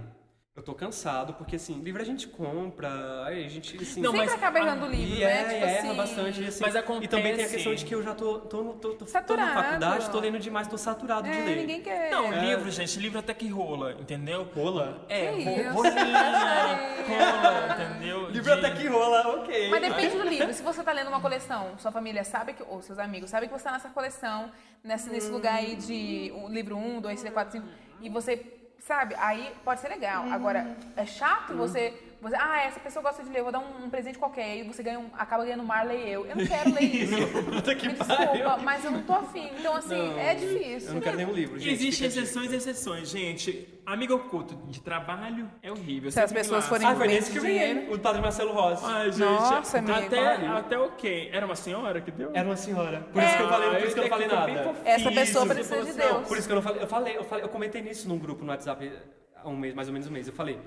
Eu 0.60 0.64
tô 0.64 0.74
cansado, 0.74 1.34
porque 1.36 1.56
assim, 1.56 1.80
livro 1.80 2.02
a 2.02 2.06
gente 2.06 2.28
compra, 2.28 2.90
aí 3.26 3.46
a 3.46 3.48
gente 3.48 3.78
assim... 3.82 4.02
Não, 4.02 4.12
Sempre 4.12 4.26
mas 4.28 4.36
acaba 4.36 4.60
errando 4.60 4.88
o 4.88 4.90
livro, 4.90 5.16
E 5.16 5.20
né? 5.24 5.32
é, 5.32 5.44
tipo 5.46 5.54
e 5.54 5.56
erra 5.64 5.78
assim, 5.88 5.96
bastante. 5.96 6.44
Assim, 6.44 6.64
Mas 6.66 6.76
E 6.76 6.82
também 6.82 7.08
tem 7.08 7.08
a 7.08 7.08
acontece- 7.08 7.56
questão 7.56 7.74
de 7.76 7.86
que 7.86 7.96
eu 7.96 8.04
já 8.04 8.14
tô, 8.14 8.40
tô, 8.40 8.62
no- 8.62 8.74
tô, 8.74 8.90
tô, 8.90 8.96
tô 8.98 9.06
Saturado. 9.06 9.54
na 9.54 9.64
faculdade, 9.64 10.10
tô 10.10 10.20
lendo 10.20 10.38
demais, 10.38 10.68
tô 10.68 10.78
saturado 10.78 11.30
de 11.30 11.38
É, 11.38 11.46
ler. 11.46 11.56
ninguém 11.56 11.82
quer. 11.82 12.12
Não, 12.12 12.26
É. 12.34 12.42
livro, 12.42 12.70
gente, 12.72 13.00
livro 13.00 13.20
até 13.20 13.34
que 13.34 13.48
rola, 13.48 13.94
entendeu? 13.94 14.50
Rola? 14.54 15.06
É, 15.08 15.32
Que 15.32 15.44
ro- 15.46 15.62
isso? 15.62 15.72
rolinha, 15.72 15.94
rola, 17.08 17.76
entendeu? 17.94 18.30
Livro 18.30 18.54
De- 18.54 18.66
até 18.66 18.72
que 18.76 18.88
rola, 18.88 19.28
ok. 19.38 19.70
Mas 19.70 19.82
depende 19.82 20.18
do 20.18 20.24
livro. 20.28 20.54
Se 20.54 20.62
você 20.62 20.84
tá 20.84 20.92
lendo 20.92 21.08
uma 21.08 21.22
coleção, 21.22 21.78
sua 21.78 21.92
família 21.94 22.26
sabe 22.26 22.52
que, 22.52 22.64
ou 22.64 22.82
seus 22.82 23.00
amigos 23.00 23.30
sabem 23.30 23.48
que 23.48 23.58
você 23.58 23.64
tá 23.64 23.72
nessa 23.72 23.88
coleção, 23.92 24.52
nesse, 24.84 25.10
nesse 25.10 25.32
lugar 25.32 25.54
aí 25.56 25.78
de 25.78 26.34
um, 26.36 26.50
livro 26.50 26.76
1, 26.76 27.00
2, 27.00 27.22
3, 27.22 27.34
4, 27.34 27.54
5, 27.54 27.66
e 28.02 28.10
você, 28.10 28.36
sabe, 28.80 29.16
aí 29.18 29.54
pode 29.64 29.82
ser 29.82 29.90
legal. 29.90 30.26
Agora, 30.32 30.76
é 30.96 31.06
chato 31.06 31.54
você, 31.54 31.94
você. 32.22 32.36
Ah, 32.36 32.62
essa 32.64 32.80
pessoa 32.80 33.02
gosta 33.04 33.24
de 33.24 33.30
ler, 33.30 33.40
eu 33.40 33.44
vou 33.44 33.52
dar 33.52 33.60
um, 33.60 33.86
um 33.86 33.90
presente 33.90 34.18
qualquer, 34.18 34.44
aí 34.44 34.64
você 34.64 34.82
ganha 34.84 35.00
um, 35.00 35.10
acaba 35.18 35.44
ganhando 35.44 35.64
Marley 35.64 35.98
e 36.08 36.12
eu. 36.12 36.26
Eu 36.26 36.36
não 36.36 36.46
quero 36.46 36.74
ler 36.74 36.82
isso. 36.84 37.16
Puta 37.46 37.76
que 37.76 37.88
Me 37.88 37.94
pariu. 37.96 38.18
desculpa, 38.34 38.58
mas 38.58 38.84
eu 38.86 38.92
não 38.92 39.02
tô 39.04 39.14
afim. 39.14 39.50
Então, 39.60 39.76
assim, 39.76 40.20
é 40.20 40.36
difícil. 40.36 40.90
Eu 40.90 40.94
não 40.96 41.02
quero 41.02 41.18
nenhum 41.18 41.32
livro, 41.34 41.60
gente. 41.60 41.74
Existem 41.74 42.08
exceções 42.08 42.52
e 42.52 42.56
exceções, 42.56 43.10
gente. 43.10 43.68
Amigo 43.86 44.14
oculto 44.14 44.56
de 44.68 44.82
trabalho 44.82 45.50
é 45.64 45.72
horrível. 45.72 46.12
Se 46.12 46.20
as 46.20 46.32
pessoas 46.32 46.68
forem 46.68 46.86
Ah, 46.88 46.96
foi 46.96 47.08
bem 47.08 47.16
nesse 47.16 47.32
que 47.32 47.38
eu 47.40 47.42
ganhei. 47.44 47.74
dinheiro. 47.74 47.94
O 47.96 48.00
Padre 48.00 48.22
Marcelo 48.22 48.52
Rossi. 48.54 48.84
Ai, 48.86 49.12
gente. 49.12 49.20
Nossa, 49.20 49.78
amigo. 49.80 49.94
até, 49.98 50.28
até 50.46 50.78
ok. 50.78 51.30
Era 51.34 51.46
uma 51.46 51.56
senhora 51.56 52.00
que 52.00 52.12
deu? 52.12 52.30
Era 52.34 52.48
uma 52.48 52.56
senhora. 52.56 53.00
Por 53.12 53.24
isso 53.24 53.36
que 53.38 53.42
eu 53.44 53.50
falei, 53.50 53.70
por 53.70 53.78
isso 53.86 53.94
que 53.94 54.00
eu 54.00 54.04
não 54.04 54.10
falei 54.10 54.28
nada. 54.28 54.76
Essa 54.86 55.12
pessoa 55.12 55.46
Isso, 55.46 55.54
precisa 55.56 55.84
de 55.86 55.94
Deus. 55.94 56.28
Por 56.28 56.38
isso 56.38 56.48
que 56.48 56.52
eu 56.52 56.56
não 56.58 56.62
falei. 56.62 56.84
Eu 56.84 56.88
falei, 56.88 57.18
eu 57.18 57.24
falei, 57.24 57.44
eu 57.46 57.50
comentei 57.50 57.82
nisso 57.82 58.08
num 58.08 58.20
grupo 58.20 58.44
no 58.46 58.52
WhatsApp 58.52 58.92
há 59.36 59.50
um 59.50 59.56
mês, 59.58 59.74
mais 59.74 59.88
ou 59.88 59.94
menos 59.94 60.08
um 60.08 60.12
mês. 60.12 60.28
Eu 60.28 60.34
falei, 60.34 60.60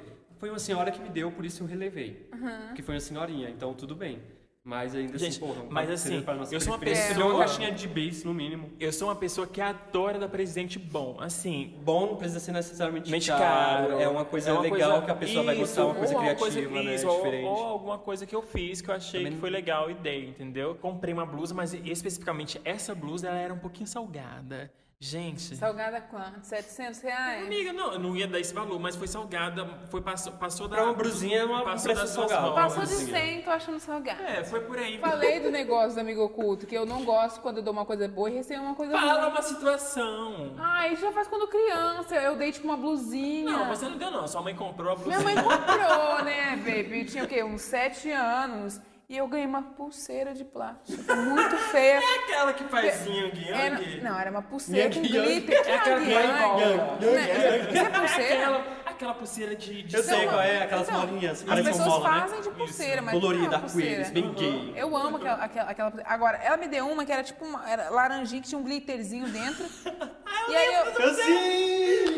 foi 0.42 0.50
uma 0.50 0.58
senhora 0.58 0.90
que 0.90 1.00
me 1.00 1.08
deu, 1.08 1.30
por 1.30 1.44
isso 1.44 1.62
eu 1.62 1.68
relevei. 1.68 2.28
Que 2.74 2.82
foi 2.82 2.96
uma 2.96 3.00
senhorinha, 3.00 3.48
então 3.48 3.72
tudo 3.74 3.94
bem. 3.94 4.20
Mas 4.64 4.92
ainda 4.92 5.16
Gente, 5.16 5.30
assim, 5.30 5.40
porra, 5.40 5.64
mas 5.70 5.88
assim, 5.88 6.20
para 6.20 6.34
nossa 6.34 6.52
eu 6.52 6.60
sou 6.60 6.72
uma 6.72 6.78
pessoa- 6.80 7.14
deu 7.14 7.26
uma 7.28 7.38
caixinha 7.38 7.70
de 7.70 7.86
base 7.86 8.24
no 8.24 8.34
mínimo. 8.34 8.70
Eu 8.80 8.92
sou 8.92 9.06
uma 9.06 9.14
pessoa 9.14 9.46
que 9.46 9.60
adora 9.60 10.18
dar 10.18 10.28
presente 10.28 10.80
bom. 10.80 11.16
Assim, 11.20 11.78
Bom 11.84 12.06
não 12.06 12.16
precisa 12.16 12.40
ser 12.40 12.50
necessariamente 12.50 13.08
mente 13.08 13.28
caro, 13.28 13.88
caro. 13.90 14.00
É 14.00 14.08
uma 14.08 14.24
coisa 14.24 14.50
é 14.50 14.52
legal 14.58 14.70
coisa- 14.70 15.02
que 15.04 15.10
a 15.12 15.14
pessoa 15.14 15.44
vai 15.44 15.54
isso, 15.54 15.60
gostar, 15.62 15.84
uma 15.86 15.94
coisa 15.94 16.14
criativa, 16.16 16.82
né? 16.82 16.94
isso, 16.96 17.06
ou- 17.08 17.16
diferente. 17.18 17.44
Ou, 17.46 17.56
alguma 17.64 17.98
coisa 17.98 18.26
que 18.26 18.34
eu 18.34 18.42
fiz 18.42 18.80
que 18.80 18.88
eu 18.90 18.94
achei 18.96 19.20
Também 19.20 19.34
que 19.34 19.38
foi 19.40 19.50
legal 19.50 19.88
e 19.90 19.94
dei, 19.94 20.28
entendeu? 20.28 20.74
Comprei 20.74 21.14
uma 21.14 21.24
blusa, 21.26 21.54
mas 21.54 21.72
especificamente 21.72 22.60
essa 22.64 22.94
blusa 22.96 23.28
ela 23.28 23.38
era 23.38 23.54
um 23.54 23.58
pouquinho 23.60 23.86
salgada. 23.86 24.72
Gente. 25.12 25.56
Salgada 25.56 26.00
quanto? 26.00 26.44
700 26.44 27.00
reais? 27.00 27.44
Amiga, 27.44 27.72
não, 27.72 27.92
eu 27.94 27.98
não 27.98 28.16
ia 28.16 28.28
dar 28.28 28.38
esse 28.38 28.54
valor, 28.54 28.78
mas 28.78 28.94
foi 28.94 29.08
salgada, 29.08 29.66
foi 29.90 30.00
passou, 30.00 30.32
passou 30.34 30.68
da 30.68 30.76
Pra 30.76 30.84
uma 30.84 30.94
brusinha 30.94 31.38
é 31.38 31.44
uma- 31.44 31.62
um 31.62 31.64
passou 31.64 31.86
preço 31.92 32.00
das 32.02 32.10
suas 32.10 32.30
mãos. 32.30 32.54
Passou 32.54 32.82
de 32.84 32.88
Brusinha. 32.94 33.18
100, 33.20 33.42
tô 33.42 33.50
achando 33.50 33.80
salgado. 33.80 34.22
É, 34.22 34.44
foi 34.44 34.60
por 34.60 34.78
aí. 34.78 34.98
Falei 34.98 35.40
do 35.40 35.50
negócio 35.50 35.94
do 35.94 36.00
amigo 36.00 36.22
oculto, 36.22 36.68
que 36.68 36.74
eu 36.76 36.86
não 36.86 37.04
gosto 37.04 37.40
quando 37.40 37.56
eu 37.56 37.64
dou 37.64 37.72
uma 37.72 37.84
coisa 37.84 38.06
boa 38.06 38.30
e 38.30 38.34
recebo 38.34 38.62
uma 38.62 38.76
coisa 38.76 38.92
Fala 38.92 39.22
ruim. 39.22 39.30
uma 39.32 39.42
situação. 39.42 40.54
Ah, 40.60 40.86
isso 40.86 41.02
já 41.02 41.10
faz 41.10 41.26
quando 41.26 41.48
criança. 41.48 42.14
Eu 42.14 42.36
dei 42.36 42.52
tipo 42.52 42.68
uma 42.68 42.76
blusinha. 42.76 43.50
Não, 43.50 43.66
você 43.68 43.86
não 43.88 43.98
deu 43.98 44.10
não, 44.12 44.28
sua 44.28 44.40
mãe 44.40 44.54
comprou 44.54 44.92
a 44.92 44.94
blusa. 44.94 45.08
Minha 45.08 45.20
mãe 45.20 45.34
comprou, 45.34 46.22
né, 46.24 46.54
baby? 46.58 47.00
Eu 47.00 47.06
tinha 47.06 47.24
o 47.24 47.26
quê? 47.26 47.42
Uns 47.42 47.62
7 47.62 48.08
anos. 48.12 48.80
E 49.12 49.16
eu 49.18 49.28
ganhei 49.28 49.46
uma 49.46 49.60
pulseira 49.60 50.32
de 50.32 50.42
plástico 50.42 51.14
muito 51.14 51.54
feia. 51.70 52.00
É 52.00 52.18
aquela 52.24 52.50
que 52.54 52.64
faz 52.64 53.06
yang 53.06 53.46
Era- 53.46 53.78
yang? 53.78 54.00
não, 54.00 54.18
era 54.18 54.30
uma 54.30 54.40
pulseira 54.40 54.88
com 54.88 55.00
Yang, 55.00 55.14
yang. 55.14 55.26
glitter. 55.28 55.68
É 55.68 55.74
aquela 55.76 56.00
que 56.00 56.10
yang, 56.10 56.28
vai 56.28 56.44
igual. 56.46 56.60
yang, 56.60 57.04
Yang, 57.04 57.78
é 57.78 57.90
pulseira? 57.90 58.32
Aquela, 58.42 58.64
aquela 58.86 59.14
pulseira 59.14 59.54
de... 59.56 59.82
de 59.82 59.96
Eu 59.96 60.02
sei 60.02 60.16
Então, 60.16 60.28
qual 60.30 60.40
é, 60.40 60.62
aquelas 60.62 60.88
então, 60.88 61.06
bolinhas, 61.06 61.44
As 61.46 61.60
pessoas 61.60 61.88
bola, 61.88 62.10
né? 62.10 62.20
fazem 62.20 62.40
de 62.40 62.50
pulseira, 62.52 63.02
mas 63.02 63.14
Colorida, 63.14 63.54
é 63.54 63.58
arco-íris, 63.58 64.10
bem 64.10 64.32
gay. 64.32 64.72
Eu 64.76 64.96
amo 64.96 65.16
aquela, 65.18 65.44
aquela, 65.44 65.70
aquela 65.70 65.90
pulseira. 65.90 66.14
Agora, 66.14 66.38
ela 66.38 66.56
me 66.56 66.68
deu 66.68 66.88
uma 66.88 67.04
que 67.04 67.12
era 67.12 67.22
tipo 67.22 67.44
uma 67.44 67.68
era 67.70 67.90
laranjinha 67.90 68.40
que 68.40 68.48
tinha 68.48 68.58
um 68.58 68.62
glitterzinho 68.64 69.28
dentro. 69.28 69.66
e 70.48 70.56
aí 70.56 70.74
eu. 70.74 70.84
Eu 70.86 71.14
sim! 71.14 72.16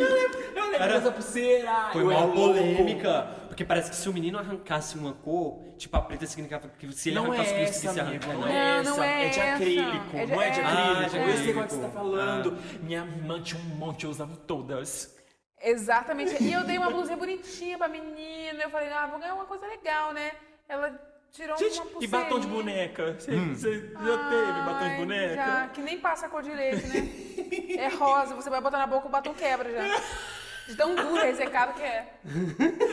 Eu 0.55 0.71
lembro 0.71 0.89
dessa 0.89 1.11
pulseira. 1.11 1.89
Foi 1.93 2.05
uma 2.05 2.15
era 2.15 2.29
polêmica. 2.29 3.29
Porque 3.55 3.65
parece 3.65 3.89
que 3.91 3.95
se 3.95 4.09
o 4.09 4.13
menino 4.13 4.37
arrancasse 4.37 4.99
uma 4.99 5.13
cor, 5.13 5.63
tipo, 5.79 5.97
a 5.97 6.03
preta 6.03 6.27
significava 6.27 6.69
que 6.77 6.93
se 6.93 7.11
ele 7.11 7.21
Não 7.21 7.27
é 7.33 7.37
arrancasse 7.39 7.53
o 7.53 7.57
que 7.57 7.63
essa, 7.63 7.93
se 7.93 8.01
arranca. 8.01 8.27
não 8.33 8.41
Não, 8.41 8.49
é 8.49 8.83
não 8.83 8.93
essa. 8.95 9.07
é 9.07 9.27
É 9.27 9.29
de 9.29 9.39
essa. 9.41 9.55
acrílico, 9.55 10.17
É 10.17 10.27
de- 10.27 10.33
não 10.33 10.43
é 10.43 10.51
de 10.51 10.61
é. 10.61 10.65
acrílico. 10.65 10.91
Ah, 10.91 11.09
de 11.09 11.17
Eu 11.31 11.37
sei 11.39 11.53
qual 11.55 11.65
que 11.67 11.73
você 11.73 11.77
acrílico. 11.79 11.81
tá 11.83 11.89
falando. 11.91 12.59
Minha 12.83 12.99
irmã 13.05 13.41
tinha 13.41 13.61
um 13.61 13.65
monte, 13.77 14.03
eu 14.05 14.11
usava 14.11 14.37
todas. 14.37 15.17
Exatamente. 15.63 16.43
E 16.43 16.53
eu 16.53 16.65
dei 16.65 16.77
uma 16.79 16.91
blusinha 16.91 17.17
bonitinha 17.17 17.79
pra 17.79 17.87
menina. 17.87 18.61
Eu 18.65 18.71
falei, 18.71 18.93
ah, 18.93 19.07
vou 19.07 19.21
ganhar 19.21 19.35
uma 19.35 19.45
coisa 19.45 19.65
legal, 19.69 20.13
né? 20.13 20.33
Ela 20.69 20.93
tirou 21.31 21.57
Gente, 21.57 21.79
uma 21.79 21.87
e 21.87 21.93
pulseira. 21.93 22.19
batom 22.25 22.41
de 22.41 22.47
boneca? 22.49 23.15
Você 23.21 23.37
você 23.37 23.81
já 23.89 24.29
teve 24.31 24.63
batom 24.67 24.89
de 24.89 24.97
boneca? 24.97 25.35
Já, 25.37 25.67
que 25.69 25.81
nem 25.81 26.01
passa 26.01 26.27
a 26.27 26.29
cor 26.29 26.43
de 26.43 26.51
leite, 26.53 26.85
né? 26.89 27.77
É 27.79 27.87
rosa, 27.87 28.35
você 28.35 28.51
vai 28.51 28.61
botar 28.61 28.79
na 28.79 28.87
boca, 28.89 29.07
o 29.07 29.11
batom 29.11 29.33
quebra 29.33 29.71
já. 29.71 29.85
De 30.67 30.75
tão 30.75 30.95
duro, 30.95 31.23
ressecado 31.23 31.75
que 31.75 31.83
é. 31.83 32.07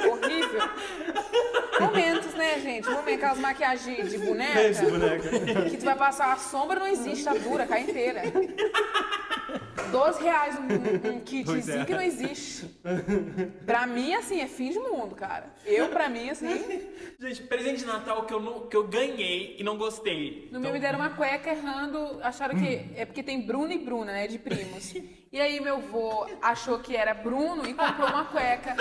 Horrível. 0.09 0.61
Momentos, 1.79 2.33
né, 2.33 2.59
gente? 2.59 2.89
Momentos, 2.89 3.13
aquelas 3.13 3.39
maquiagens 3.39 4.09
de 4.09 4.17
boneca. 4.17 4.61
Esse 4.61 4.85
boneca. 4.85 5.29
Que 5.69 5.77
tu 5.77 5.85
vai 5.85 5.95
passar 5.95 6.33
a 6.33 6.37
sombra, 6.37 6.79
não 6.79 6.87
existe, 6.87 7.23
tá 7.23 7.33
dura, 7.33 7.65
cai 7.65 7.83
inteira. 7.83 8.23
12 9.89 10.23
reais 10.23 10.55
um, 10.57 11.15
um, 11.15 11.19
kitzinho 11.19 11.81
é. 11.81 11.85
que 11.85 11.93
não 11.93 12.01
existe. 12.01 12.65
Pra 13.65 13.87
mim, 13.87 14.13
assim, 14.13 14.39
é 14.39 14.47
fim 14.47 14.69
de 14.69 14.79
mundo, 14.79 15.15
cara. 15.15 15.53
Eu, 15.65 15.89
pra 15.89 16.09
mim, 16.09 16.29
assim, 16.29 16.87
Gente, 17.19 17.43
presente 17.43 17.79
de 17.79 17.85
Natal 17.85 18.25
que 18.25 18.33
eu, 18.33 18.39
não, 18.39 18.67
que 18.67 18.75
eu 18.75 18.87
ganhei 18.87 19.55
e 19.59 19.63
não 19.63 19.77
gostei. 19.77 20.49
no 20.51 20.59
meu 20.59 20.71
me 20.71 20.79
deram 20.79 20.99
uma 20.99 21.09
cueca 21.11 21.51
errando, 21.51 22.19
acharam 22.23 22.57
que 22.57 22.85
é 22.95 23.05
porque 23.05 23.21
tem 23.21 23.41
Bruno 23.41 23.71
e 23.71 23.77
Bruna, 23.77 24.11
né, 24.11 24.27
de 24.27 24.39
primos. 24.39 24.93
E 25.31 25.39
aí 25.39 25.61
meu 25.61 25.79
vô 25.79 26.27
achou 26.41 26.79
que 26.79 26.93
era 26.93 27.13
Bruno 27.13 27.65
e 27.65 27.73
comprou 27.73 28.09
uma 28.09 28.25
cueca. 28.25 28.75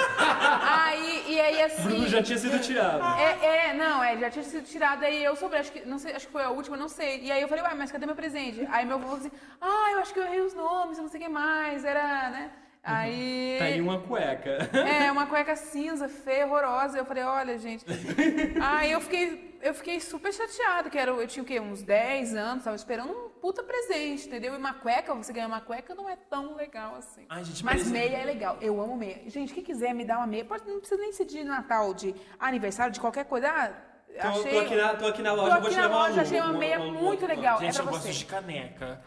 Aí, 0.68 1.24
e 1.28 1.40
aí 1.40 1.62
assim... 1.62 1.82
Bruno 1.84 2.08
já 2.08 2.20
tinha 2.20 2.38
sido 2.38 2.58
tirado. 2.58 3.20
É, 3.20 3.68
é, 3.68 3.72
não, 3.72 4.02
é, 4.02 4.18
já 4.18 4.30
tinha 4.30 4.42
sido 4.42 4.64
tirado, 4.64 5.04
aí 5.04 5.22
eu 5.22 5.36
soube, 5.36 5.54
acho 5.54 5.70
que, 5.70 5.86
não 5.86 5.96
sei, 5.96 6.12
acho 6.12 6.26
que 6.26 6.32
foi 6.32 6.42
a 6.42 6.50
última, 6.50 6.76
não 6.76 6.88
sei. 6.88 7.20
E 7.20 7.30
aí 7.30 7.40
eu 7.40 7.46
falei, 7.46 7.62
ué, 7.62 7.74
mas 7.74 7.92
cadê 7.92 8.04
meu 8.04 8.16
presente? 8.16 8.66
Aí 8.68 8.84
meu 8.84 8.96
avô 8.96 9.06
falou 9.06 9.20
assim, 9.20 9.30
ah, 9.60 9.92
eu 9.92 10.00
acho 10.00 10.12
que 10.12 10.18
eu 10.18 10.24
errei 10.24 10.40
os 10.40 10.52
nomes, 10.52 10.98
eu 10.98 11.04
não 11.04 11.10
sei 11.10 11.20
o 11.20 11.22
que 11.22 11.28
mais, 11.28 11.84
era, 11.84 12.30
né? 12.30 12.50
Aí... 12.82 13.56
Tá 13.58 13.64
aí 13.66 13.80
uma 13.80 14.00
cueca. 14.00 14.70
É, 14.72 15.12
uma 15.12 15.26
cueca 15.26 15.54
cinza, 15.54 16.08
feia, 16.08 16.46
horrorosa. 16.46 16.98
Eu 16.98 17.04
falei, 17.04 17.22
olha, 17.22 17.58
gente. 17.58 17.84
Aí 18.60 18.90
eu 18.90 19.00
fiquei, 19.00 19.49
eu 19.60 19.74
fiquei 19.74 20.00
super 20.00 20.32
chateada, 20.32 20.88
que 20.90 20.98
era, 20.98 21.10
eu 21.10 21.26
tinha 21.26 21.42
o 21.42 21.46
quê? 21.46 21.60
Uns 21.60 21.82
10 21.82 22.34
anos, 22.34 22.64
tava 22.64 22.76
esperando 22.76 23.12
um 23.12 23.28
puta 23.40 23.62
presente, 23.62 24.26
entendeu? 24.26 24.54
E 24.54 24.56
uma 24.56 24.74
cueca, 24.74 25.14
você 25.14 25.32
ganhar 25.32 25.46
uma 25.46 25.60
cueca 25.60 25.94
não 25.94 26.08
é 26.08 26.16
tão 26.16 26.54
legal 26.56 26.94
assim. 26.96 27.26
Ai, 27.28 27.44
gente, 27.44 27.64
Mas 27.64 27.74
presente- 27.82 27.92
meia 27.92 28.16
é 28.18 28.24
legal. 28.24 28.58
Eu 28.60 28.80
amo 28.80 28.96
meia. 28.96 29.22
Gente, 29.28 29.52
quem 29.54 29.62
quiser 29.62 29.94
me 29.94 30.04
dar 30.04 30.18
uma 30.18 30.26
meia, 30.26 30.44
pode, 30.44 30.66
não 30.68 30.80
precisa 30.80 31.00
nem 31.00 31.12
ser 31.12 31.24
de 31.24 31.44
Natal, 31.44 31.92
de 31.94 32.14
aniversário, 32.38 32.92
de 32.92 33.00
qualquer 33.00 33.24
coisa. 33.24 33.48
Ah, 33.48 33.72
Tô, 34.22 34.28
achei. 34.28 34.50
tô 34.52 34.58
aqui 34.58 34.74
na, 34.74 34.94
tô 34.96 35.06
aqui 35.06 35.22
na 35.22 35.30
Tô 35.30 35.36
loja, 35.36 35.50
vou 35.50 35.58
aqui 35.60 35.68
te 35.70 35.76
na 35.76 35.82
levar 35.82 35.96
uma 35.96 36.08
loja, 36.08 36.22
achei 36.22 36.40
uma 36.40 36.52
meia 36.52 36.78
muito 36.80 37.26
legal. 37.26 37.58
Gente, 37.60 37.76
é 37.76 37.80
eu 37.80 37.84
pra 37.84 37.92
gosto 37.92 38.06
você. 38.06 38.12
de 38.12 38.24
caneca. 38.26 39.00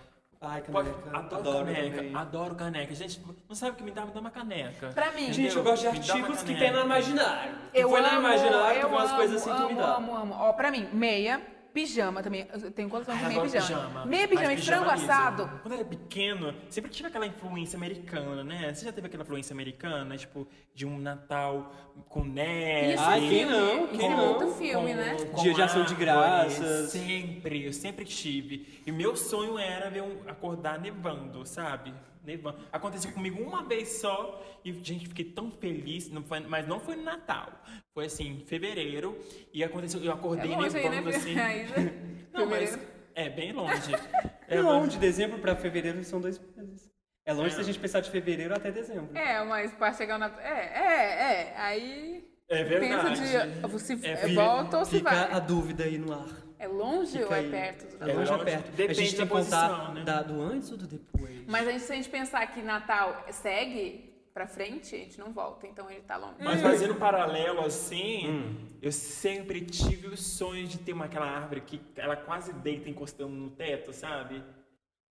Ai, 0.45 0.61
Pode- 0.61 0.89
caneca. 0.91 1.17
adoro, 1.37 1.65
caneca. 1.65 1.95
também. 1.95 2.15
Adoro 2.15 2.55
caneca. 2.55 2.93
Gente, 2.95 3.21
não 3.47 3.55
sabe 3.55 3.71
o 3.71 3.75
que 3.75 3.83
me 3.83 3.91
dá? 3.91 4.05
Me 4.05 4.11
dá 4.11 4.19
uma 4.19 4.29
caneca. 4.29 4.89
Pra 4.89 5.11
mim. 5.13 5.31
Gente, 5.31 5.55
eu 5.55 5.63
gosto 5.63 5.83
de 5.83 5.89
Me 5.91 5.97
artigos 5.97 6.39
que 6.43 6.53
caneca. 6.53 6.59
tem 6.65 6.71
na 6.73 6.81
Imaginário. 6.85 7.53
Tu 7.53 7.77
Eu 7.79 7.89
foi 7.89 8.01
na 8.01 8.09
amo, 8.09 8.19
Imaginário, 8.19 8.81
tu 8.81 8.87
umas 8.87 9.07
amo, 9.09 9.15
coisas 9.17 9.35
assim, 9.41 9.49
tu 9.49 9.55
amo, 9.55 9.69
me 9.69 9.75
dá. 9.75 9.95
Amo, 9.95 10.15
amo, 10.15 10.35
Ó, 10.37 10.51
pra 10.53 10.69
mim, 10.69 10.87
meia, 10.91 11.41
pijama 11.73 12.21
também. 12.21 12.47
Eu 12.53 12.71
tenho 12.71 12.87
coleção 12.89 13.15
de 13.17 13.23
Ai, 13.23 13.29
meia 13.29 13.41
pijama. 13.41 13.65
pijama. 13.65 14.05
Meia 14.05 14.27
pijama 14.27 14.47
Mas 14.49 14.59
e 14.59 14.65
frango 14.65 14.89
assado. 14.89 15.49
Quando 15.61 15.73
eu 15.73 15.79
era 15.79 15.87
pequeno, 15.87 16.53
sempre 16.69 16.91
tive 16.91 17.07
aquela 17.07 17.25
influência 17.25 17.75
americana, 17.75 18.43
né? 18.43 18.73
Você 18.73 18.85
já 18.85 18.91
teve 18.93 19.07
aquela 19.07 19.23
influência 19.23 19.53
americana, 19.53 20.15
tipo, 20.17 20.47
de 20.73 20.85
um 20.85 20.97
Natal 20.99 21.73
com 22.07 22.23
neve? 22.23 22.93
Isso, 22.93 23.03
Ai, 23.03 23.19
filme. 23.21 23.35
quem 23.35 23.45
não? 23.45 23.85
Isso 23.85 23.97
Quem 23.97 24.11
é 24.11 24.15
não? 24.15 24.39
muito 24.39 24.55
filme, 24.55 24.93
né? 24.93 25.15
Dia 25.41 25.53
de 25.53 25.61
ação 25.61 25.83
de 25.83 25.95
graças. 25.95 26.91
Sempre, 26.91 27.65
eu 27.65 27.73
sempre 27.73 28.05
tive. 28.05 28.81
E 28.85 28.91
meu 28.91 29.15
sonho 29.15 29.57
era 29.57 29.89
ver 29.89 30.03
um, 30.03 30.21
acordar 30.27 30.79
nevando, 30.79 31.45
sabe? 31.45 31.93
Nevando. 32.23 32.59
Aconteceu 32.71 33.11
comigo 33.11 33.41
uma 33.41 33.63
vez 33.63 33.89
só 33.99 34.41
e, 34.63 34.71
gente, 34.83 35.07
fiquei 35.09 35.25
tão 35.25 35.51
feliz, 35.51 36.09
não 36.09 36.23
foi, 36.23 36.39
mas 36.39 36.65
não 36.67 36.79
foi 36.79 36.95
no 36.95 37.03
Natal. 37.03 37.51
Foi 37.93 38.05
assim, 38.05 38.27
em 38.41 38.45
fevereiro, 38.45 39.17
e 39.53 39.63
aconteceu, 39.63 40.01
eu 40.01 40.11
É 40.11 40.13
acordei 40.13 40.49
longe 40.55 40.77
aí, 40.77 40.89
nevando 40.89 41.09
né? 41.09 41.15
assim. 41.17 41.33
Né? 41.35 41.93
Não, 42.33 42.47
mas 42.47 42.79
é 43.13 43.29
bem 43.29 43.51
longe. 43.51 43.91
É 44.47 44.59
longe, 44.61 44.91
de 44.91 44.99
dezembro 44.99 45.39
pra 45.39 45.55
fevereiro 45.55 46.03
são 46.03 46.19
dois 46.21 46.39
meses. 46.55 46.91
É 47.25 47.33
longe 47.33 47.47
É. 47.47 47.55
se 47.55 47.61
a 47.61 47.63
gente 47.63 47.79
pensar 47.79 48.01
de 48.01 48.11
fevereiro 48.11 48.53
até 48.53 48.71
dezembro. 48.71 49.15
É, 49.17 49.43
mas 49.43 49.73
pra 49.73 49.91
chegar 49.93 50.19
na. 50.19 50.27
É, 50.41 50.49
é, 50.49 51.33
é. 51.51 51.53
Aí. 51.57 52.27
É 52.49 52.63
verdade. 52.63 53.19
Pensa 53.21 53.47
de. 53.47 53.67
Você 53.67 53.93
É, 54.03 54.11
é, 54.11 54.17
fica- 54.17 54.43
volta 54.43 54.77
ou 54.79 54.85
se 54.85 54.97
Fica 54.97 55.09
vai? 55.09 55.31
a 55.31 55.39
dúvida 55.39 55.85
aí 55.85 55.97
no 55.97 56.13
ar. 56.13 56.27
É 56.63 56.67
longe 56.67 57.11
Fica 57.17 57.25
ou 57.29 57.33
é 57.35 57.39
aí. 57.39 57.49
perto? 57.51 57.97
do 57.97 58.09
É 58.09 58.13
longe 58.13 58.31
ou 58.31 58.41
é 58.41 58.45
perto? 58.45 58.67
a 58.67 58.71
Depende 58.71 58.93
gente 58.93 59.15
tem 59.17 59.25
que 59.27 59.31
contar 59.33 59.93
né? 59.93 60.03
da- 60.03 60.21
do 60.23 60.41
antes 60.41 60.71
ou 60.71 60.77
do 60.77 60.87
depois. 60.87 61.45
Mas 61.47 61.67
a 61.67 61.71
gente, 61.71 61.83
se 61.83 61.91
a 61.91 61.95
gente 61.95 62.09
pensar 62.09 62.47
que 62.47 62.61
Natal 62.61 63.25
segue 63.31 64.13
pra 64.33 64.47
frente, 64.47 64.95
a 64.95 64.97
gente 64.97 65.19
não 65.19 65.33
volta. 65.33 65.67
Então 65.67 65.91
ele 65.91 66.01
tá 66.01 66.15
longe. 66.15 66.35
Mas 66.39 66.61
fazendo 66.61 66.93
um 66.93 66.97
paralelo 66.99 67.61
assim, 67.65 68.57
eu 68.81 68.91
sempre 68.91 69.61
tive 69.61 70.07
o 70.07 70.15
sonho 70.17 70.65
de 70.67 70.77
ter 70.79 70.93
uma, 70.93 71.05
aquela 71.05 71.25
árvore 71.29 71.61
que 71.61 71.81
ela 71.97 72.15
quase 72.15 72.53
deita 72.53 72.89
encostando 72.89 73.33
no 73.33 73.49
teto, 73.51 73.91
sabe? 73.91 74.41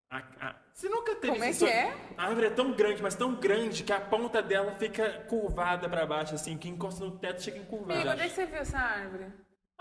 A- 0.09 0.23
a- 0.39 0.55
Você 0.73 0.89
nunca 0.89 1.15
teve 1.15 1.33
Como 1.33 1.43
é 1.43 1.47
que 1.47 1.53
sonho? 1.53 1.71
é? 1.71 1.93
A 2.17 2.25
árvore 2.25 2.47
é 2.47 2.49
tão 2.49 2.71
grande, 2.73 3.01
mas 3.01 3.15
tão 3.15 3.35
grande 3.35 3.83
que 3.83 3.93
a 3.93 3.99
ponta 4.01 4.41
dela 4.41 4.71
fica 4.73 5.09
curvada 5.29 5.87
pra 5.87 6.05
baixo, 6.05 6.33
assim, 6.35 6.57
que 6.57 6.67
encosta 6.67 7.03
no 7.05 7.11
teto 7.17 7.41
chega 7.43 7.57
encurvada. 7.59 7.93
Amigo, 7.93 8.09
onde 8.11 8.21
é 8.21 8.27
que 8.29 8.33
você 8.35 8.45
viu 8.45 8.57
essa 8.57 8.77
árvore? 8.79 9.25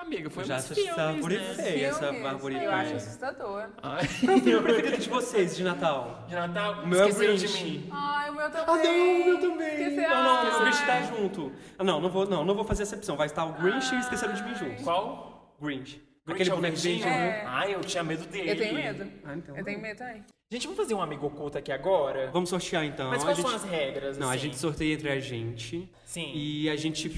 Amiga, 0.02 0.28
foi 0.30 0.44
Já 0.44 0.56
assisti 0.56 0.82
essa 0.88 0.94
filmes, 0.96 1.14
árvore 1.14 1.38
né? 1.38 1.54
feia, 1.54 1.86
essa 1.86 2.06
árvore 2.10 2.54
Eu 2.56 2.70
acho 2.72 2.84
feia. 2.86 2.96
assustador. 2.96 3.68
Ai, 3.82 4.08
Qual 4.20 4.32
é 4.32 4.36
o 4.36 4.40
filme 4.42 4.62
preferido 4.62 4.98
de 4.98 5.08
vocês, 5.08 5.56
de 5.56 5.62
Natal? 5.64 6.24
de 6.28 6.34
Natal, 6.34 6.82
O 6.82 6.86
meu 6.88 7.02
é 7.04 7.08
esqueceram 7.08 7.34
de 7.36 7.46
Grinch. 7.46 7.64
mim. 7.64 7.88
Ai, 7.90 8.30
o 8.30 8.34
meu 8.34 8.50
também. 8.50 8.64
Ah, 8.66 8.76
não, 8.84 9.20
o 9.22 9.24
meu 9.24 9.40
também. 9.40 9.68
Esqueci- 9.68 9.96
Não, 10.08 10.22
não, 10.24 10.36
Ai. 10.40 10.56
o 10.56 10.60
Grinch 10.60 10.86
tá 10.86 11.02
junto. 11.02 11.52
Ah, 11.78 11.84
não, 11.84 12.00
não 12.00 12.10
vou, 12.10 12.26
não, 12.26 12.44
não 12.44 12.54
vou 12.54 12.64
fazer 12.64 12.82
exceção. 12.82 13.16
Vai 13.16 13.26
estar 13.26 13.44
o 13.44 13.52
Grinch 13.54 13.94
e 13.94 14.00
esqueceram 14.00 14.34
de 14.34 14.42
mim 14.42 14.54
junto. 14.56 14.82
Qual? 14.82 15.56
Grinch. 15.60 15.92
Grinch 15.94 16.02
Aquele 16.26 16.50
é 16.50 16.52
o 16.52 16.56
boneco 16.56 16.76
verde. 16.76 17.02
É. 17.04 17.44
Ai, 17.46 17.74
eu 17.74 17.80
tinha 17.80 18.02
medo 18.02 18.26
dele. 18.26 18.50
Eu 18.50 18.56
tenho 18.58 18.74
medo. 18.74 19.06
Ah, 19.24 19.34
então. 19.36 19.56
Eu 19.56 19.64
tenho 19.64 19.80
medo 19.80 19.98
também. 19.98 20.24
Gente, 20.50 20.64
vamos 20.66 20.76
fazer 20.82 20.92
um 20.94 21.00
amigo 21.00 21.26
oculto 21.28 21.56
aqui 21.56 21.72
agora? 21.72 22.28
Vamos 22.30 22.50
sortear 22.50 22.84
então. 22.84 23.08
Mas 23.08 23.22
A 23.22 23.26
quais 23.26 23.36
gente- 23.38 23.46
são 23.46 23.56
as 23.56 23.64
regras? 23.64 24.18
Não, 24.18 24.28
a 24.28 24.32
assim? 24.32 24.40
gente 24.42 24.58
sorteia 24.58 24.92
entre 24.94 25.08
a 25.08 25.18
gente. 25.18 25.90
Sim. 26.04 26.30
E 26.34 26.68
a 26.68 26.76
gente 26.76 27.08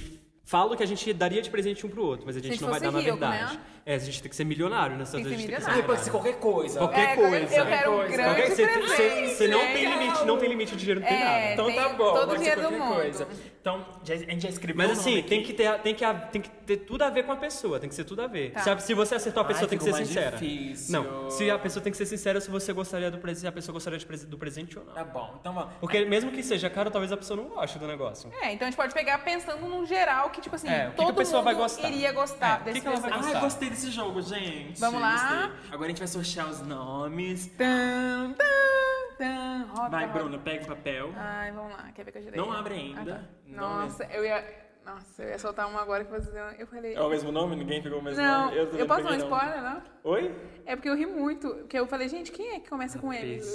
fala 0.44 0.74
o 0.74 0.76
que 0.76 0.82
a 0.82 0.86
gente 0.86 1.12
daria 1.12 1.40
de 1.42 1.50
presente 1.50 1.84
um 1.86 1.88
pro 1.88 2.04
outro, 2.04 2.26
mas 2.26 2.36
a 2.36 2.40
gente 2.40 2.56
Se 2.56 2.62
não 2.62 2.70
vai 2.70 2.78
dar 2.80 2.92
na 2.92 3.00
verdade. 3.00 3.54
né? 3.54 3.60
É, 3.86 3.96
a 3.96 3.98
gente 3.98 4.22
tem 4.22 4.30
que 4.30 4.36
ser 4.36 4.44
milionário 4.44 4.96
nessa 4.96 5.12
Tem 5.12 5.22
que 5.26 5.28
a 5.28 5.36
gente 5.36 5.42
ser 5.42 5.46
tem 5.48 5.56
que 5.56 5.62
ser 5.62 5.68
Ah, 5.70 5.74
milionário. 5.74 5.94
pode 5.94 6.04
ser 6.04 6.10
qualquer 6.10 6.40
coisa. 6.40 6.78
Qualquer 6.78 7.00
É, 7.00 7.16
qualquer- 7.16 7.28
coisa. 7.40 7.54
Eu 7.54 7.66
quero 7.66 7.92
um 7.92 7.98
grande 7.98 8.16
Qualquer- 8.22 8.50
você- 8.50 8.66
presente. 8.66 8.88
você- 8.88 9.34
Você 9.34 9.48
não 9.48 9.58
tem 9.60 9.84
limite, 9.98 10.24
não 10.24 10.38
tem 10.38 10.48
limite, 10.48 10.72
o 10.74 10.76
dinheiro 10.76 11.00
não 11.00 11.06
tem 11.08 11.16
É, 11.18 11.24
nada. 11.24 11.52
Então 11.52 11.66
tem 11.66 11.74
tá 11.76 11.88
bom, 11.90 11.96
todo 12.14 12.14
pode 12.14 12.28
o 12.28 12.30
ser 12.30 12.38
dinheiro 12.38 12.60
do 12.62 12.68
qualquer 12.68 12.84
mundo. 12.84 12.94
coisa. 12.94 13.28
Então, 13.60 13.86
já- 14.04 14.14
a 14.14 14.18
gente 14.18 14.40
já 14.42 14.48
escreveu 14.48 14.76
Mas 14.88 14.98
assim, 14.98 15.10
nome 15.16 15.22
tem 15.24 15.42
que, 15.42 15.52
ter, 15.54 15.78
tem, 15.80 15.94
que, 15.94 16.04
tem 16.32 16.40
que 16.42 16.50
ter 16.50 16.76
tudo 16.78 17.02
a 17.02 17.10
ver 17.10 17.24
com 17.24 17.32
a 17.32 17.36
pessoa, 17.36 17.78
tem 17.80 17.88
que 17.88 17.94
ser 17.94 18.04
tudo 18.04 18.22
a 18.22 18.26
ver. 18.26 18.52
Tá. 18.52 18.60
Se, 18.60 18.70
a- 18.70 18.78
se 18.78 18.94
você 18.94 19.14
acertou 19.16 19.42
a 19.42 19.46
Ai, 19.46 19.52
pessoa, 19.52 19.68
tem 19.68 19.78
que 19.78 19.84
ser 19.84 19.94
sincera. 19.94 20.36
difícil. 20.36 20.92
Não, 21.02 21.30
se 21.30 21.50
a 21.50 21.58
pessoa 21.58 21.82
tem 21.82 21.90
que 21.90 21.96
ser 21.96 22.06
sincera 22.06 22.40
se 22.40 22.50
você 22.50 22.72
gostaria 22.72 23.10
do 23.10 23.18
presente, 23.18 23.40
se 23.42 23.46
a 23.48 23.52
pessoa 23.52 23.72
gostaria 23.74 23.98
de 23.98 24.06
do 24.26 24.38
presente 24.38 24.78
ou 24.78 24.84
não. 24.84 24.92
Tá 24.94 25.04
bom, 25.04 25.34
então 25.40 25.52
vamos. 25.54 25.74
Porque 25.80 26.04
mesmo 26.06 26.30
que 26.30 26.42
seja 26.42 26.70
caro, 26.70 26.90
talvez 26.90 27.10
a 27.12 27.16
pessoa 27.18 27.36
não 27.38 27.48
goste 27.50 27.78
do 27.78 27.86
negócio. 27.86 28.30
É, 28.42 28.52
então 28.52 28.66
a 28.66 28.70
gente 28.70 28.76
pode 28.78 28.94
pegar 28.94 29.18
pensando 29.18 29.66
num 29.66 29.84
geral 29.86 30.30
que, 30.30 30.40
tipo 30.40 30.54
assim, 30.56 30.68
É, 30.68 30.84
o 30.88 30.90
que 30.90 30.90
que 30.90 30.96
todo 30.96 31.10
a 31.10 31.14
pessoa 31.14 31.38
mundo 31.42 31.44
vai 31.44 31.54
gostar? 31.54 31.88
iria 31.90 32.12
gostar 32.12 32.46
É, 32.46 32.54
o 32.54 32.58
que 32.58 32.64
desse 32.64 32.80
que 32.82 32.86
ela 32.86 32.96
vai 32.96 33.10
presente. 33.10 33.26
Ai, 33.26 33.32
gostar. 33.32 33.40
gostei 33.46 33.70
desse 33.74 33.90
jogo, 33.90 34.22
gente. 34.22 34.78
Vamos 34.80 35.00
lá. 35.00 35.48
Gostei. 35.48 35.72
Agora 35.72 35.84
a 35.86 35.88
gente 35.88 35.98
vai 35.98 36.06
sortear 36.08 36.48
os 36.48 36.60
nomes. 36.62 37.46
Tan, 37.58 38.32
tan, 38.38 39.16
tan. 39.18 39.66
Roda, 39.74 39.88
Vai, 39.90 40.06
roda. 40.06 40.18
Bruna, 40.18 40.38
pega 40.38 40.64
o 40.64 40.66
papel. 40.68 41.12
Ai, 41.16 41.50
vamos 41.50 41.72
lá. 41.72 41.90
Quer 41.92 42.04
ver 42.04 42.12
que 42.12 42.18
eu 42.18 42.22
girei? 42.22 42.40
Não 42.40 42.52
abre 42.52 42.74
ainda. 42.74 43.28
Não 43.46 43.80
Nossa, 43.80 44.04
eu 44.04 44.24
ia... 44.24 44.64
Nossa, 44.86 45.22
eu 45.22 45.30
ia 45.30 45.38
soltar 45.38 45.66
uma 45.66 45.80
agora 45.80 46.04
que 46.04 46.10
você... 46.10 46.30
Eu 46.58 46.66
falei... 46.66 46.94
É 46.94 47.00
o 47.00 47.08
mesmo 47.08 47.32
nome? 47.32 47.56
Ninguém 47.56 47.82
pegou 47.82 48.00
o 48.00 48.02
mesmo 48.02 48.22
Não, 48.22 48.46
nome? 48.46 48.58
eu, 48.58 48.66
também 48.70 48.86
posso 48.86 49.02
dar 49.02 49.12
um 49.12 49.16
spoiler, 49.16 49.62
não? 49.62 49.82
Oi? 50.04 50.34
É 50.66 50.76
porque 50.76 50.90
eu 50.90 50.94
ri 50.94 51.06
muito. 51.06 51.48
Porque 51.48 51.78
eu 51.78 51.86
falei, 51.86 52.06
gente, 52.08 52.30
quem 52.30 52.50
é 52.50 52.60
que 52.60 52.68
começa 52.68 52.98
com 52.98 53.12
M? 53.12 53.40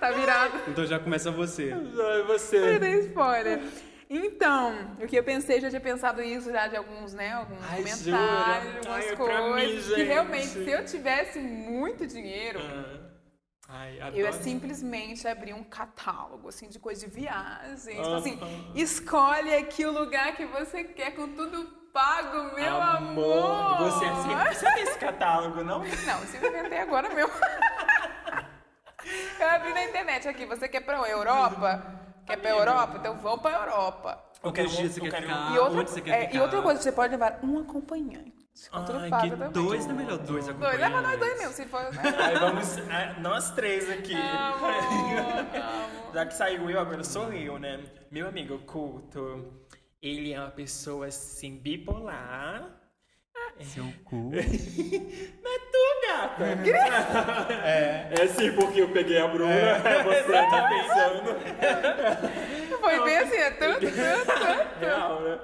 Tá 0.00 0.10
virado. 0.10 0.60
Então 0.68 0.84
já 0.84 0.98
começa 0.98 1.30
você. 1.30 1.72
Ai, 1.72 2.20
Eu 2.20 2.26
você. 2.26 2.78
dei 2.78 3.00
spoiler. 3.06 3.62
Então, 4.08 4.96
o 5.00 5.06
que 5.06 5.16
eu 5.16 5.24
pensei, 5.24 5.60
já 5.60 5.68
tinha 5.68 5.80
pensado 5.80 6.22
isso 6.22 6.52
já 6.52 6.68
de 6.68 6.76
alguns, 6.76 7.12
né? 7.14 7.32
Alguns 7.32 7.64
Ai, 7.64 7.76
comentários, 7.76 8.04
jura? 8.04 8.78
algumas 8.78 9.04
Ai, 9.04 9.12
é 9.12 9.16
pra 9.16 9.42
mim, 9.42 9.50
coisas. 9.50 9.94
que 9.94 10.02
realmente, 10.02 10.48
se 10.48 10.70
eu 10.70 10.84
tivesse 10.84 11.38
muito 11.40 12.06
dinheiro. 12.06 12.60
Ai, 13.68 13.98
eu 14.12 14.26
ia 14.26 14.32
simplesmente 14.32 15.26
abrir 15.26 15.54
um 15.54 15.64
catálogo, 15.64 16.48
assim, 16.48 16.68
de 16.68 16.78
coisa 16.78 17.06
de 17.06 17.12
viagem. 17.12 17.96
Tipo 17.96 18.08
Aham. 18.08 18.16
assim, 18.16 18.38
escolhe 18.74 19.54
aqui 19.54 19.86
o 19.86 19.92
lugar 19.92 20.36
que 20.36 20.44
você 20.44 20.84
quer, 20.84 21.12
com 21.12 21.28
tudo 21.28 21.64
pago, 21.92 22.54
meu 22.54 22.82
amor. 22.82 23.78
Você, 23.78 24.04
assim, 24.04 24.34
você 24.52 24.72
tem 24.74 24.82
esse 24.82 24.98
catálogo, 24.98 25.64
não? 25.64 25.78
Não, 25.78 26.42
eu 26.42 26.48
inventei 26.50 26.78
agora 26.78 27.08
mesmo. 27.08 27.32
eu 29.40 29.48
abri 29.48 29.72
na 29.72 29.84
internet 29.84 30.28
aqui, 30.28 30.44
você 30.44 30.68
quer 30.68 30.80
pra 30.80 30.98
Europa? 31.08 32.03
Quer 32.26 32.36
pra 32.38 32.50
Europa? 32.50 32.96
Então 32.98 33.16
vamos 33.18 33.40
pra 33.40 33.52
Europa. 33.52 34.24
Qualquer 34.40 34.66
dia 34.66 34.88
você 34.88 35.00
eu 35.00 35.10
quer 35.10 35.22
ficar, 35.22 35.52
E 35.54 35.58
outra, 35.58 35.80
onde 35.80 35.90
você 35.90 36.00
quer 36.00 36.10
é, 36.10 36.26
ficar. 36.26 36.34
e 36.36 36.40
outra 36.40 36.62
coisa, 36.62 36.80
você 36.82 36.92
pode 36.92 37.10
levar 37.12 37.38
um 37.42 37.58
acompanhante. 37.60 38.32
Tudo 38.70 38.98
Ai, 38.98 39.10
pago 39.10 39.22
que 39.24 39.30
também. 39.30 39.50
Dois, 39.50 39.86
não 39.86 39.94
é 39.94 39.98
melhor 39.98 40.18
dois 40.18 40.28
Dois, 40.28 40.48
acompanhantes. 40.48 40.80
leva 40.80 41.00
nós 41.02 41.18
dois 41.18 41.38
mesmo, 41.38 41.52
se 41.54 41.64
for. 41.66 41.82
Né? 41.82 42.02
Aí 42.20 42.38
vamos, 42.38 42.78
ah, 42.78 43.20
nós 43.20 43.50
três 43.50 43.90
aqui. 43.90 44.14
Amo, 44.14 44.66
amo. 44.66 46.12
Já 46.14 46.26
que 46.26 46.34
saiu 46.34 46.70
eu, 46.70 46.78
agora 46.78 47.02
sou 47.02 47.32
eu, 47.32 47.58
né? 47.58 47.80
Meu 48.10 48.28
amigo 48.28 48.58
culto, 48.60 49.52
ele 50.00 50.32
é 50.32 50.38
uma 50.40 50.50
pessoa 50.50 51.06
assim, 51.06 51.56
bipolar. 51.58 52.70
Seu 53.60 53.84
cu. 54.04 54.30
Não 54.30 55.52
é 55.52 55.58
tu, 55.58 56.06
gata? 56.06 56.44
É. 57.64 58.08
É 58.20 58.26
sim, 58.28 58.52
porque 58.52 58.80
eu 58.82 58.88
peguei 58.88 59.18
a 59.18 59.26
Bruna, 59.28 59.78
você 60.04 60.22
tá 60.32 60.68
pensando. 60.68 61.36
Foi 62.80 63.04
bem 63.04 63.16
assim, 63.18 63.36
é 63.36 63.50
tanto, 63.52 63.80
tanto, 63.80 64.26
tanto. 64.26 64.78
Real, 64.80 65.20
né? 65.22 65.38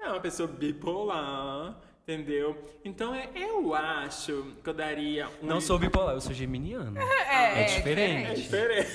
É 0.00 0.08
uma 0.08 0.20
pessoa 0.20 0.48
bipolar, 0.48 1.76
entendeu? 2.02 2.56
Então 2.84 3.14
é- 3.14 3.28
eu 3.34 3.74
acho 3.74 4.54
que 4.62 4.70
eu 4.70 4.74
daria 4.74 5.26
um. 5.42 5.46
Não 5.46 5.60
sou 5.60 5.78
bipolar, 5.78 6.14
eu 6.14 6.20
sou 6.20 6.32
geminiano. 6.32 6.96
É, 6.98 7.62
É 7.62 7.64
diferente. 7.64 8.30
É 8.30 8.34
diferente. 8.34 8.90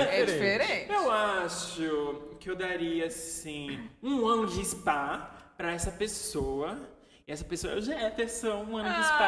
É 0.00 0.24
diferente. 0.24 0.90
Eu 0.92 1.10
acho 1.10 2.36
que 2.40 2.50
eu 2.50 2.56
daria, 2.56 3.06
assim, 3.06 3.88
um 4.02 4.26
ano 4.26 4.46
de 4.46 4.64
spa 4.64 5.52
pra 5.56 5.72
essa 5.72 5.90
pessoa. 5.92 6.78
E 7.28 7.32
essa 7.32 7.44
pessoa 7.44 7.72
é 7.72 7.76
o 7.76 7.80
Jefferson, 7.80 8.64
um 8.70 8.76
ano 8.76 8.88
de 8.88 9.04
spa. 9.04 9.18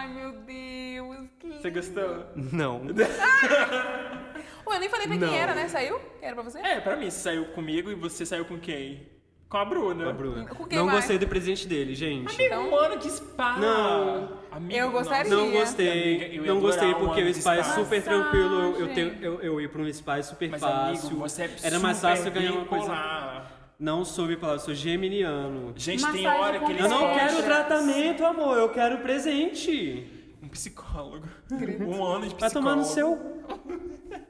Ai, 0.00 0.08
meu 0.08 0.32
Deus. 0.32 1.28
Que 1.38 1.52
Você 1.52 1.70
gostou? 1.70 2.26
Não. 2.34 2.80
Ué, 4.66 4.76
eu 4.76 4.80
nem 4.80 4.88
falei 4.88 5.06
pra 5.06 5.16
Não. 5.16 5.28
quem 5.28 5.38
era, 5.38 5.54
né? 5.54 5.68
Saiu? 5.68 6.00
Era 6.20 6.34
pra 6.34 6.42
você? 6.42 6.58
É, 6.58 6.80
pra 6.80 6.96
mim, 6.96 7.08
você 7.08 7.18
saiu 7.20 7.44
comigo 7.52 7.92
e 7.92 7.94
você 7.94 8.26
saiu 8.26 8.44
com 8.44 8.58
quem? 8.58 9.06
Com 9.48 9.56
a 9.58 9.64
Bruna. 9.64 10.10
A 10.10 10.12
Bruna. 10.12 10.46
Com 10.46 10.64
quem 10.66 10.78
Não 10.78 10.86
mais? 10.86 10.98
gostei 10.98 11.16
do 11.16 11.28
presente 11.28 11.68
dele, 11.68 11.94
gente. 11.94 12.26
Amigo, 12.26 12.42
Então- 12.42 12.70
um 12.70 12.74
ano 12.76 12.96
de 12.98 13.08
spa. 13.08 13.56
Não. 13.56 14.36
Amigo, 14.50 14.74
Eu 14.80 14.90
gostaria. 14.90 15.30
Não 15.30 15.52
gostei, 15.52 15.90
Amiga, 16.16 16.24
eu 16.34 16.44
ia 16.46 16.54
não 16.54 16.60
gostei 16.60 16.88
um 16.88 16.94
porque 16.98 17.20
ano 17.20 17.30
o 17.30 17.32
de 17.32 17.40
spa 17.40 17.54
é 17.54 17.62
spa. 17.62 17.74
super 17.74 18.02
tranquilo. 18.02 18.54
Eu, 18.54 18.62
eu, 18.62 18.70
Massagem. 18.88 18.94
tenho, 18.94 19.24
eu, 19.24 19.40
eu 19.40 19.60
ir 19.60 19.68
pra 19.70 19.80
um 19.80 19.92
spa 19.92 20.18
é 20.18 20.22
super 20.22 20.50
Mas, 20.50 20.60
fácil. 20.60 21.06
amigo, 21.08 21.20
você 21.20 21.42
é 21.44 21.50
Era 21.62 21.78
mais 21.78 21.98
super 21.98 22.08
fácil 22.16 22.32
ganhar 22.32 22.52
uma 22.52 22.64
coisa. 22.64 22.84
bipolar. 22.86 23.52
Não 23.78 24.04
sou 24.04 24.26
bipolar, 24.28 24.54
eu 24.56 24.60
sou 24.60 24.74
geminiano. 24.74 25.72
Gente, 25.76 26.02
tem 26.12 26.22
Massagem 26.22 26.40
hora 26.40 26.58
que 26.60 26.70
eles 26.72 26.82
Eu 26.82 26.88
não 26.88 27.12
quero 27.14 27.42
tratamento, 27.42 28.24
amor, 28.24 28.56
eu 28.56 28.68
quero 28.70 28.98
presente. 28.98 30.08
Um 30.42 30.48
psicólogo. 30.48 31.26
Um 31.50 32.04
ano 32.04 32.28
de 32.28 32.34
psicólogo. 32.34 32.40
Vai 32.40 32.50
tomar 32.50 32.76
no 32.76 32.84
seu. 32.84 33.16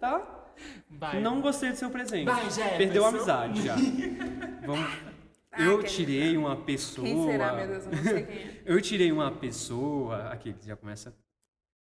Tá? 0.00 0.46
Vai. 0.88 1.20
Não 1.20 1.40
gostei 1.40 1.70
do 1.70 1.76
seu 1.76 1.90
presente. 1.90 2.24
Vai, 2.24 2.44
Jefferson. 2.44 2.78
Perdeu 2.78 3.04
a 3.04 3.08
amizade 3.08 3.62
já. 3.62 3.74
Vamos. 4.66 4.86
Ah, 5.52 5.60
Eu 5.62 5.82
tirei 5.82 6.36
uma 6.36 6.56
pessoa. 6.56 7.06
Quem 7.06 7.24
será, 7.26 7.52
meu 7.54 7.66
Deus? 7.68 7.84
Eu 7.86 7.92
não 7.92 8.02
sei 8.02 8.22
quem 8.24 8.36
é. 8.36 8.62
Eu 8.64 8.80
tirei 8.80 9.12
uma 9.12 9.30
pessoa. 9.30 10.28
Aqui, 10.30 10.54
já 10.64 10.74
começa. 10.76 11.14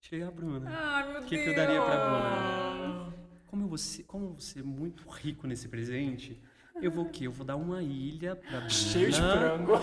Tirei 0.00 0.24
a 0.26 0.30
Bruna. 0.30 0.68
Ai, 0.68 1.02
meu 1.04 1.10
O 1.10 1.14
Deus. 1.20 1.26
que, 1.26 1.36
que 1.42 1.48
eu 1.50 1.54
daria 1.54 1.80
pra 1.80 1.96
Bruna? 1.96 3.14
Como 3.46 3.78
ser, 3.78 4.02
como 4.04 4.28
vou 4.30 4.40
ser 4.40 4.64
muito 4.64 5.08
rico 5.08 5.46
nesse 5.46 5.68
presente, 5.68 6.40
eu 6.80 6.90
vou 6.90 7.04
o 7.04 7.08
quê? 7.10 7.26
Eu 7.26 7.32
vou 7.32 7.44
dar 7.44 7.56
uma 7.56 7.82
ilha 7.82 8.36
pra 8.36 8.50
Bruna. 8.58 8.68
Cheio 8.70 9.10
de 9.10 9.20
frango. 9.20 9.80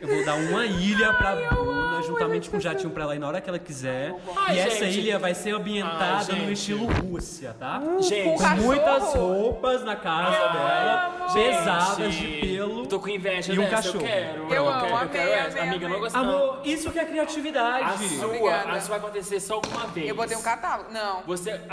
Eu 0.00 0.08
vou 0.08 0.24
dar 0.24 0.34
uma 0.36 0.64
ilha 0.64 1.12
pra 1.14 1.36
Bruna, 1.36 2.02
juntamente 2.02 2.48
com 2.48 2.56
um 2.56 2.60
jatinho 2.60 2.90
pra 2.90 3.02
ela 3.04 3.14
ir 3.16 3.18
na 3.18 3.28
hora 3.28 3.40
que 3.40 3.48
ela 3.50 3.58
quiser. 3.58 4.14
Ai, 4.34 4.56
e 4.56 4.58
essa 4.58 4.86
gente. 4.86 5.00
ilha 5.00 5.18
vai 5.18 5.34
ser 5.34 5.50
ambientada 5.54 6.32
Ai, 6.32 6.40
no 6.40 6.52
estilo 6.52 6.86
Rússia, 6.86 7.54
tá? 7.58 7.82
Gente, 8.00 8.38
Com 8.38 8.48
muitas 8.62 9.14
roupas 9.14 9.84
na 9.84 9.96
casa 9.96 10.30
dela, 10.30 11.16
amo. 11.26 11.34
pesadas 11.34 12.14
Gente, 12.14 12.40
de 12.40 12.46
pelo. 12.56 12.86
Tô 12.86 12.98
com 12.98 13.08
inveja 13.08 13.52
e 13.52 13.58
um 13.58 13.62
dessa, 13.62 13.76
cachorro. 13.76 13.96
Eu 13.96 14.00
quero. 14.08 14.54
Eu 14.54 14.68
amo, 14.68 14.80
quero, 14.80 14.96
amei, 14.96 15.08
quero 15.10 15.30
essa. 15.32 15.48
amei, 15.58 15.68
Amiga, 15.68 15.86
amei. 15.86 15.88
não 15.98 16.00
gostei. 16.04 16.20
Amor, 16.22 16.60
isso 16.64 16.90
que 16.90 16.98
é 16.98 17.04
criatividade. 17.04 17.84
A 17.84 17.98
sua, 18.08 18.26
Obrigada. 18.26 18.70
a 18.72 18.80
sua 18.80 18.88
vai 18.88 18.98
acontecer 18.98 19.38
só 19.40 19.60
uma 19.70 19.86
vez. 19.88 20.08
Eu 20.08 20.14
botei 20.14 20.36
um 20.36 20.42
catálogo. 20.42 20.90
Não. 20.90 21.22
Você. 21.26 21.60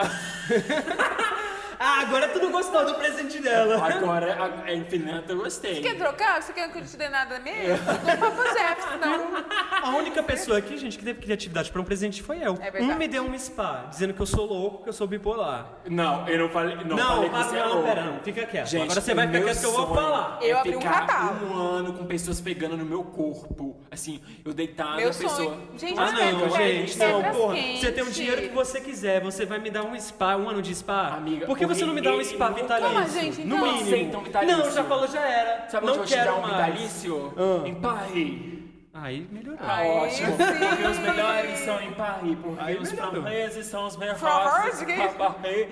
Ah, 1.80 2.02
agora 2.02 2.28
tu 2.30 2.40
não 2.40 2.52
gostou 2.52 2.86
do 2.86 2.96
presente 2.96 3.40
dela. 3.40 3.76
Agora, 3.88 4.34
a, 4.34 4.64
a 4.70 4.74
infinita 4.74 5.32
eu 5.32 5.38
gostei. 5.38 5.82
Quer 5.82 5.96
trocar? 5.98 6.42
Você 6.42 6.54
quer 6.54 6.72
que 6.72 6.80
eu 6.80 6.84
te 6.86 6.98
dê 6.98 7.08
nada 7.10 7.40
mesmo? 7.40 7.58
Não 8.08 8.18
foi 8.18 8.32
pro 8.32 8.44
Jefferson, 8.54 8.98
não. 9.00 9.46
A 9.84 9.96
única 9.98 10.24
pessoa 10.24 10.58
aqui, 10.58 10.78
gente, 10.78 10.98
que 10.98 11.04
teve 11.06 11.22
criatividade 11.22 11.72
pra 11.72 11.82
um 11.82 11.84
presente 11.86 12.22
foi 12.24 12.38
eu. 12.44 12.54
É 12.62 12.72
verdade. 12.72 12.84
um 12.94 12.96
me 12.96 13.08
deu 13.08 13.24
um 13.24 13.38
spa, 13.38 13.86
dizendo 13.90 14.14
que 14.14 14.22
eu 14.22 14.26
sou 14.26 14.46
louco, 14.46 14.84
que 14.84 14.90
eu 14.90 14.94
sou 14.94 15.08
bipolar. 15.08 15.74
Não, 15.90 16.28
eu 16.28 16.40
não 16.40 16.50
falei. 16.50 16.76
Não, 16.76 16.96
Não, 16.96 17.08
falei 17.16 17.30
que 17.30 17.36
ah, 17.36 17.44
você 17.44 17.58
é 17.58 17.64
não, 17.68 17.84
pera, 17.84 18.04
não, 18.06 18.20
fica 18.22 18.46
quieto. 18.46 18.68
Gente, 18.68 18.84
Agora 18.84 19.02
você 19.02 19.14
vai 19.14 19.26
o 19.26 19.30
ficar 19.30 19.44
quieto 19.44 19.60
que 19.60 19.66
eu 19.66 19.72
vou 19.72 19.96
falar. 19.96 20.40
Eu 20.42 20.58
é 20.58 20.60
abri 20.60 20.76
um 20.76 20.80
catálogo. 20.80 21.46
um 21.46 21.58
ano 21.58 21.94
com 21.94 22.06
pessoas 22.06 22.42
pegando 22.42 22.78
no 22.78 22.86
meu 22.86 23.04
corpo. 23.04 23.78
Assim, 23.92 24.22
eu 24.46 24.54
deitado, 24.54 24.98
Meu 24.98 25.10
a 25.10 25.14
pessoa. 25.14 25.30
sonho. 25.36 25.70
Gente, 25.78 26.00
Ah, 26.00 26.20
é 26.20 26.32
não, 26.32 26.50
gente, 26.50 27.02
é 27.02 27.12
não, 27.12 27.24
porra. 27.34 27.56
quente. 27.56 27.80
Você 27.80 27.92
tem 27.92 28.04
o 28.04 28.12
dinheiro 28.12 28.42
que 28.42 28.50
você 28.50 28.82
quiser, 28.82 29.22
você 29.22 29.46
vai 29.46 29.60
me 29.60 29.70
dar 29.70 29.84
um 29.84 29.98
spa, 30.00 30.36
um 30.38 30.50
ano 30.50 30.62
de 30.62 30.74
spa? 30.74 31.10
Amiga, 31.18 31.46
Por 31.46 31.58
que 31.68 31.76
você 31.76 31.86
não 31.86 31.94
me 31.94 32.02
dá 32.02 32.12
um 32.12 32.24
spa 32.24 32.50
vitalício? 32.50 32.94
Toma, 32.94 33.08
gente, 33.10 33.44
no 33.44 33.56
então. 33.56 33.74
mínimo. 33.74 34.20
Um 34.20 34.24
vitalício. 34.24 34.58
Não, 34.58 34.72
já 34.72 34.84
falou, 34.84 35.08
já 35.08 35.22
era. 35.22 35.70
Sabe 35.70 35.86
não 35.86 35.94
onde 35.94 36.02
eu 36.02 36.18
quero 36.18 36.36
um 36.36 36.42
mais. 36.42 36.54
vitalício? 36.54 37.34
Ah. 37.38 37.68
Em 37.68 37.76
Paris. 37.76 38.57
Aí 39.00 39.28
melhorou. 39.32 39.60
Aí 39.62 39.90
ótimo. 39.90 40.32
sim. 40.32 40.38
Porque 40.38 40.84
os 40.88 41.00
melhores 41.00 41.60
são 41.60 41.82
em 41.82 41.94
Paris. 41.94 42.38
Porque 42.42 42.62
Aí 42.64 42.78
os 42.78 42.92
melhorou. 42.92 43.22
franceses 43.22 43.66
são 43.68 43.86
os 43.86 43.96
melhores. 43.98 44.22
Paris. 44.22 45.68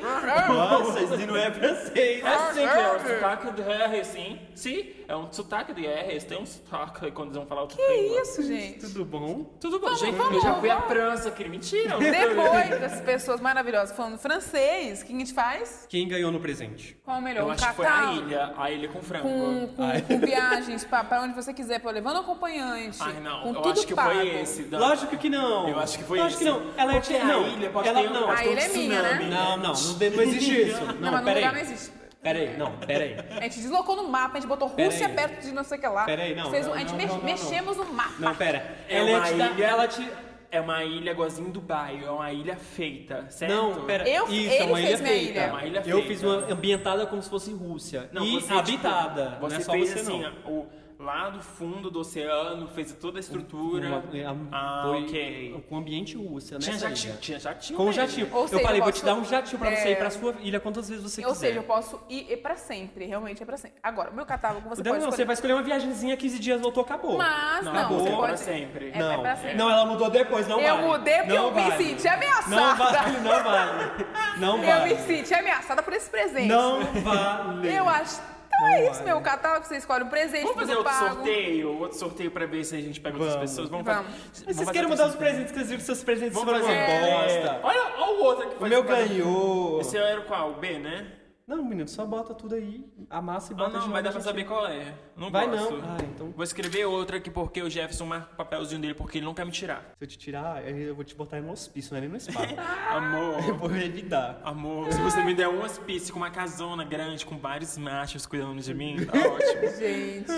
Nossa, 0.48 1.00
isso 1.02 1.18
não 1.28 1.36
é 1.38 1.52
francês. 1.52 2.24
É 2.24 2.38
sim, 2.54 2.54
que 2.54 2.62
é 2.62 2.92
um 2.94 3.00
sotaque 3.00 3.52
de 3.52 3.62
R, 3.64 4.06
sim. 4.06 4.40
Sim, 4.54 4.90
é 5.08 5.16
um 5.16 5.32
sotaque 5.34 5.74
de 5.74 5.86
R. 5.86 6.12
Eles 6.12 6.24
têm 6.24 6.40
um 6.42 6.46
sotaque 6.46 7.12
quando 7.12 7.28
eles 7.30 7.38
vão 7.38 7.46
falar 7.46 7.62
outra 7.62 7.78
Que 7.78 7.88
língua. 8.02 8.22
isso, 8.22 8.44
gente? 8.44 8.80
Tudo 8.80 9.06
bom? 9.06 9.44
Tudo 9.60 9.80
bom, 9.80 9.86
Vamos, 9.88 10.00
gente. 10.00 10.16
vamos, 10.16 10.36
eu 10.36 10.42
já 10.42 10.54
fui 10.56 10.70
à. 10.70 10.82
França, 10.86 11.32
que 11.32 11.50
mentira. 11.50 11.98
Depois 12.00 12.70
dessas 12.80 13.02
pessoas 13.02 13.40
maravilhosas 13.42 13.96
falando 13.96 14.18
francês, 14.20 15.02
o 15.02 15.06
que 15.06 15.14
a 15.16 15.18
gente 15.18 15.34
faz? 15.34 15.88
Quem 15.90 16.08
ganhou 16.08 16.32
no 16.32 16.40
presente? 16.40 16.96
Qual 17.04 17.18
é 17.18 17.20
o 17.20 17.24
melhor? 17.24 17.42
Eu 17.42 17.48
um 17.48 17.52
acho 17.52 17.68
que 17.68 17.74
foi 17.74 17.86
a 17.88 18.12
ilha. 18.14 18.54
A 18.56 18.70
ilha 18.72 18.88
com 18.90 19.02
frango. 19.02 19.28
Com, 19.28 19.68
com, 19.70 20.02
com 20.02 20.20
viagens 20.20 20.84
pra, 20.86 21.04
pra 21.04 21.22
onde 21.22 21.34
você 21.34 21.54
quiser, 21.54 21.80
pra 21.80 21.92
levando 21.92 22.20
acompanhante. 22.20 22.98
Ai, 23.02 23.15
não. 23.20 23.42
com 23.42 23.50
eu 23.50 23.56
tudo 23.56 23.70
acho 23.72 23.88
que 23.88 23.94
pago. 23.96 24.12
foi 24.12 24.28
esse. 24.42 24.64
da- 24.64 24.80
Lógico 24.80 25.18
que 25.18 25.30
não. 25.30 25.68
Eu 25.70 25.80
acho 25.80 25.98
que 25.98 26.04
foi 26.04 26.20
Lógico 26.20 26.44
esse. 26.44 26.52
que 26.52 26.58
não. 26.60 26.72
Ela 26.78 26.92
é 26.96 27.00
Porque 27.00 27.16
a 27.16 27.26
não. 27.26 27.48
ilha 27.48 27.70
pode 27.70 27.88
ela 27.88 28.02
ter, 28.02 28.10
não. 28.10 28.24
pode 28.28 28.42
A 28.42 28.46
ilha 28.46 28.60
é 28.62 28.68
minha, 28.70 29.02
né? 29.02 29.14
Não, 29.30 29.58
não, 29.58 29.58
não, 29.58 29.74
não 29.74 30.24
existe 30.24 30.62
isso. 30.62 30.82
Não, 30.86 30.94
Não, 30.94 31.12
mas 31.12 31.20
no 31.22 31.26
peraí. 31.26 31.36
lugar 31.36 31.54
não 31.54 31.60
existe. 31.60 31.92
Peraí, 32.22 32.58
não, 32.58 32.72
peraí. 32.78 33.16
A 33.38 33.42
gente 33.44 33.60
deslocou 33.60 33.96
no 33.96 34.08
mapa, 34.10 34.38
a 34.38 34.40
gente 34.40 34.50
botou 34.50 34.68
Pera 34.72 34.90
Rússia 34.90 35.06
aí. 35.08 35.14
perto 35.14 35.42
de 35.46 35.52
não 35.52 35.64
sei 35.64 35.78
o 35.78 35.82
que 35.82 35.88
lá. 35.88 36.06
Pera 36.06 36.24
aí, 36.24 36.34
não, 36.36 36.50
Fez 36.50 36.66
um- 36.66 36.70
não, 36.70 36.76
a 36.76 36.80
gente 36.80 36.90
não, 36.90 36.98
mex- 36.98 37.10
não, 37.12 37.18
não, 37.18 37.24
não. 37.26 37.32
mexemos 37.32 37.78
no 37.78 37.86
mapa. 37.94 38.14
Não, 38.18 38.36
pera. 38.36 38.76
É 38.90 38.98
ela 38.98 39.10
uma 39.12 39.22
te 39.28 39.34
ilha- 39.34 39.66
ela 39.68 39.88
te. 39.88 40.12
É 40.52 40.62
uma 40.62 40.84
ilha 40.86 41.12
igualzinho 41.12 41.52
Dubai. 41.52 42.02
É 42.04 42.10
uma 42.10 42.32
ilha 42.32 42.56
feita, 42.56 43.26
certo? 43.30 43.52
Não, 43.54 43.86
pera. 43.86 44.08
Eu- 44.10 44.24
isso, 44.28 44.34
ele 44.34 44.56
é 44.56 44.64
uma 44.64 44.78
fez 44.78 44.90
ilha 44.90 44.98
minha 44.98 45.10
feita. 45.14 45.32
ilha. 45.32 45.40
É 45.42 45.48
uma 45.52 45.66
ilha 45.66 45.78
Eu 45.80 45.84
feita. 45.84 46.08
fiz 46.08 46.24
uma 46.24 46.36
ambientada 46.52 47.06
como 47.06 47.22
se 47.22 47.30
fosse 47.30 47.52
Rússia. 47.54 48.10
Não, 48.14 48.24
e 48.26 48.32
você, 48.36 48.42
tipo, 48.48 48.58
habitada. 48.60 49.38
você 49.42 49.54
não 49.56 49.62
é 49.62 49.64
só 49.64 49.72
fez 49.74 49.90
você 49.90 50.00
assim, 50.00 50.22
não. 50.22 50.32
o, 50.52 50.68
lá 51.06 51.30
do 51.30 51.42
fundo 51.42 51.90
do 51.92 52.00
oceano, 52.00 52.68
fez 52.68 52.92
toda 52.94 53.20
a 53.20 53.22
estrutura. 53.22 53.88
Uma- 53.88 54.34
uma- 54.34 54.48
ah, 54.52 54.82
foi 54.88 55.04
ok. 55.04 55.66
Com 55.70 55.78
ambiente 55.78 56.18
Rússia, 56.18 56.56
né? 56.58 56.64
Tinha 56.64 56.78
jatinho, 56.78 57.18
tinha 57.18 57.40
jatinho. 57.40 57.78
Com 57.78 57.84
um 57.84 57.86
mesmo. 57.88 58.02
jatinho. 58.02 58.28
Ou 58.34 58.42
eu 58.42 58.48
seja, 58.48 58.62
falei, 58.64 58.80
eu 58.80 58.84
vou 58.84 58.92
te 58.92 58.96
posso- 59.02 59.06
dar 59.06 59.14
um 59.16 59.24
jatinho 59.26 59.60
pra 59.60 59.70
você 59.72 59.88
é, 59.88 59.92
ir 59.92 59.96
pra 59.98 60.10
sua 60.10 60.36
ilha 60.42 60.60
quantas 60.60 60.90
vezes 60.90 61.04
você 61.04 61.22
Ou 61.26 61.32
quiser. 61.32 61.48
seja, 61.48 61.60
eu 61.60 61.64
posso 61.64 62.02
ir, 62.10 62.32
ir 62.32 62.38
pra 62.38 62.56
sempre. 62.56 63.06
Realmente 63.06 63.42
é 63.42 63.46
pra 63.46 63.58
sempre. 63.58 63.78
Agora, 63.82 64.10
o 64.12 64.14
meu 64.16 64.26
catálogo 64.26 64.68
você 64.68 64.82
Não, 64.84 64.92
pode 64.92 65.04
não, 65.04 65.12
você 65.12 65.22
escolher. 65.22 65.26
vai 65.26 65.34
escolher 65.36 65.54
uma 65.54 65.64
viagemzinha, 65.64 66.18
15 66.18 66.40
dias 66.40 66.60
voltou, 66.60 66.84
acabou. 66.84 67.18
Mas, 67.18 67.64
Não, 67.64 67.72
não, 67.74 67.80
acabou 67.80 68.00
você 68.00 68.10
pra 68.10 68.18
pode... 68.18 68.40
sempre. 68.40 68.92
É, 68.94 69.00
não, 69.00 69.12
é 69.12 69.18
pra 69.20 69.36
sempre. 69.36 69.56
não, 69.56 69.70
ela 69.70 69.86
mudou 69.86 70.10
depois, 70.10 70.48
não 70.48 70.60
Eu 70.60 70.76
vale. 70.76 70.88
mudei 70.88 71.18
porque 71.18 71.34
não 71.34 71.46
eu 71.50 71.52
me 71.54 71.62
vale. 71.70 71.84
senti 71.84 72.08
ameaçada. 72.08 72.56
Não 72.56 72.76
vale, 72.76 73.18
não 73.20 73.44
vale. 73.44 74.06
Não 74.40 74.58
Eu 74.64 74.80
vale. 74.80 74.94
me 74.96 75.02
senti 75.02 75.34
ameaçada 75.34 75.84
por 75.84 75.94
esse 75.94 76.10
presente. 76.10 76.48
Não 76.48 76.84
vale. 77.04 77.74
Eu 77.76 77.88
acho. 77.88 78.35
Então 78.56 78.68
Não 78.68 78.76
é 78.76 78.92
isso, 78.92 79.04
meu 79.04 79.22
catálogo. 79.22 79.66
Você 79.66 79.78
escolhe 79.78 80.04
um 80.04 80.10
presente, 80.10 80.44
Vamos 80.44 80.60
fazer 80.60 80.76
outro 80.76 80.92
pago. 80.92 81.16
sorteio, 81.16 81.80
outro 81.80 81.98
sorteio 81.98 82.32
pra 82.32 82.46
ver 82.46 82.64
se 82.64 82.76
a 82.76 82.82
gente 82.82 83.00
pega 83.02 83.16
outras 83.18 83.34
Vamos. 83.36 83.50
pessoas. 83.50 83.70
Vamos, 83.70 83.86
Vamos. 83.86 84.06
fazer. 84.12 84.44
Mas 84.48 84.56
vocês 84.56 84.70
querem 84.72 84.88
mudar 84.90 85.06
os 85.08 85.12
sorteio. 85.12 85.32
presentes 85.32 85.52
que 85.54 85.60
eles 85.74 85.84
seus 85.84 86.04
presentes 86.04 86.34
Vamos 86.34 86.50
foram 86.54 86.66
uma 86.66 86.74
fazer. 86.76 87.12
bosta. 87.12 87.60
Olha, 87.64 87.82
olha 87.98 88.12
o 88.14 88.24
outro 88.24 88.48
aqui. 88.48 88.64
O 88.64 88.68
meu 88.68 88.84
ganhou. 88.84 89.82
Esse 89.82 89.98
era 89.98 90.20
o 90.22 90.24
qual? 90.26 90.52
O 90.52 90.54
B, 90.56 90.80
né? 90.80 91.08
Não, 91.48 91.64
menino, 91.64 91.88
só 91.88 92.08
bota 92.08 92.34
tudo 92.34 92.56
aí, 92.56 92.84
amassa 93.08 93.52
e 93.52 93.56
Ah, 93.56 93.58
bota 93.60 93.78
não, 93.78 93.82
de 93.86 93.90
mas 93.90 94.04
dá 94.04 94.10
novo, 94.10 94.14
pra 94.14 94.32
saber 94.32 94.46
qual 94.46 94.66
é. 94.68 94.96
Não 95.16 95.30
Vai 95.30 95.48
gosto. 95.48 95.78
não. 95.78 95.84
Ah, 95.92 95.98
então. 96.04 96.32
Vou 96.32 96.44
escrever 96.44 96.86
outra 96.86 97.18
aqui 97.18 97.30
porque 97.30 97.62
o 97.62 97.70
Jefferson 97.70 98.08
marca 98.08 98.34
o 98.34 98.36
papelzinho 98.36 98.82
dele 98.82 98.96
porque 98.96 99.20
ele 99.20 99.26
não 99.26 99.34
quer 99.36 99.46
me 99.46 99.52
tirar. 99.52 99.92
Se 99.96 100.04
eu 100.04 100.08
te 100.08 100.18
tirar, 100.18 100.56
aí 100.58 100.82
eu 100.86 100.96
vou 100.96 101.04
te 101.04 101.14
botar 101.14 101.40
no 101.42 101.52
hospício, 101.52 101.92
não 101.92 102.00
é 102.00 102.02
nem 102.02 102.10
no 102.10 102.20
spa. 102.20 102.40
Amor. 102.90 103.46
eu 103.48 103.56
vou 103.60 103.70
revidar. 103.70 104.40
Amor, 104.44 104.92
se 104.92 105.00
você 105.00 105.24
me 105.24 105.36
der 105.36 105.48
um 105.48 105.62
hospício 105.64 106.12
com 106.12 106.20
uma 106.20 106.32
casona 106.32 106.84
grande, 106.84 107.24
com 107.24 107.38
vários 107.38 107.78
machos 107.78 108.26
cuidando 108.26 108.60
de 108.60 108.74
mim, 108.74 109.06
tá 109.06 109.12
ótimo. 109.30 109.78
Gente, 109.78 110.32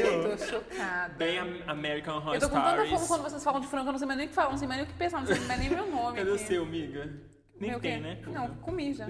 eu 0.00 0.30
tô 0.38 0.44
chocada. 0.46 1.12
Bem 1.18 1.40
am- 1.40 1.62
American 1.66 2.16
Horror 2.16 2.36
Eu 2.36 2.40
tô 2.40 2.48
com 2.48 2.54
tanta 2.54 2.70
fome 2.70 2.86
Stories. 2.86 3.06
quando 3.08 3.22
vocês 3.22 3.44
falam 3.44 3.60
de 3.60 3.66
frango, 3.66 3.88
eu 3.88 3.92
não 3.92 3.98
sei 3.98 4.06
mais 4.08 4.16
nem 4.16 4.26
o 4.26 4.30
que 4.30 4.34
falar, 4.34 4.50
não 4.50 4.56
sei 4.56 4.66
mais 4.66 4.80
nem 4.80 4.88
o 4.88 4.90
que 4.90 4.98
pensar, 4.98 5.20
não 5.20 5.26
sei 5.26 5.40
mais 5.40 5.60
nem 5.60 5.68
meu 5.68 5.86
nome. 5.90 6.16
Cadê 6.16 6.30
o 6.30 6.34
aqui. 6.36 6.44
seu, 6.46 6.62
amiga? 6.62 7.12
Nem 7.60 7.70
Meu 7.70 7.80
tem, 7.80 7.96
quê? 7.96 8.00
né? 8.00 8.18
Não, 8.28 8.48
comi 8.62 8.94
já. 8.94 9.06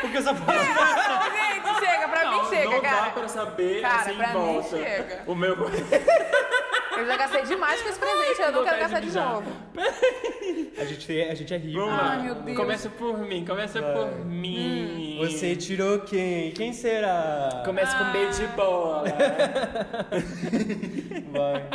Porque 0.00 0.16
eu 0.18 0.22
só 0.22 0.34
falo. 0.34 0.58
Não, 0.58 1.30
gente, 1.30 1.78
chega, 1.84 2.08
pra 2.08 2.24
Não, 2.24 2.42
mim 2.42 2.48
chega, 2.48 2.70
não 2.70 2.80
cara. 2.80 3.00
dá 3.04 3.10
pra 3.10 3.28
saber 3.28 3.82
Cara, 3.82 3.96
assim 4.00 4.12
em 4.12 4.16
pra 4.16 4.28
mim 4.28 4.32
volta. 4.34 4.68
chega. 4.76 5.22
O 5.26 5.34
meu... 5.34 5.56
Eu 6.98 7.06
já 7.06 7.16
gastei 7.16 7.42
demais 7.44 7.80
com 7.80 7.88
esse 7.90 7.98
presente, 8.00 8.40
eu 8.42 8.50
não 8.50 8.64
quero 8.64 8.80
gastar 8.80 8.98
de 8.98 9.06
mijar. 9.06 9.32
novo. 9.34 9.52
A 10.80 10.84
gente 10.84 11.20
é, 11.20 11.30
a 11.30 11.34
gente 11.34 11.54
é 11.54 11.56
rico. 11.56 11.78
Vamos 11.78 12.00
Ai, 12.02 12.22
meu 12.22 12.34
Deus. 12.36 12.56
Começa 12.56 12.88
por 12.88 13.18
mim, 13.18 13.44
começa 13.44 13.80
por 13.82 14.24
mim. 14.24 15.18
Você 15.20 15.54
tirou 15.54 16.00
quem? 16.00 16.50
Quem 16.52 16.72
será? 16.72 17.62
Começa 17.64 17.96
com 17.98 18.04
B 18.10 18.26
de 18.30 18.44
Ah. 18.44 18.48
bola. 18.56 19.04
Vai. 21.30 21.68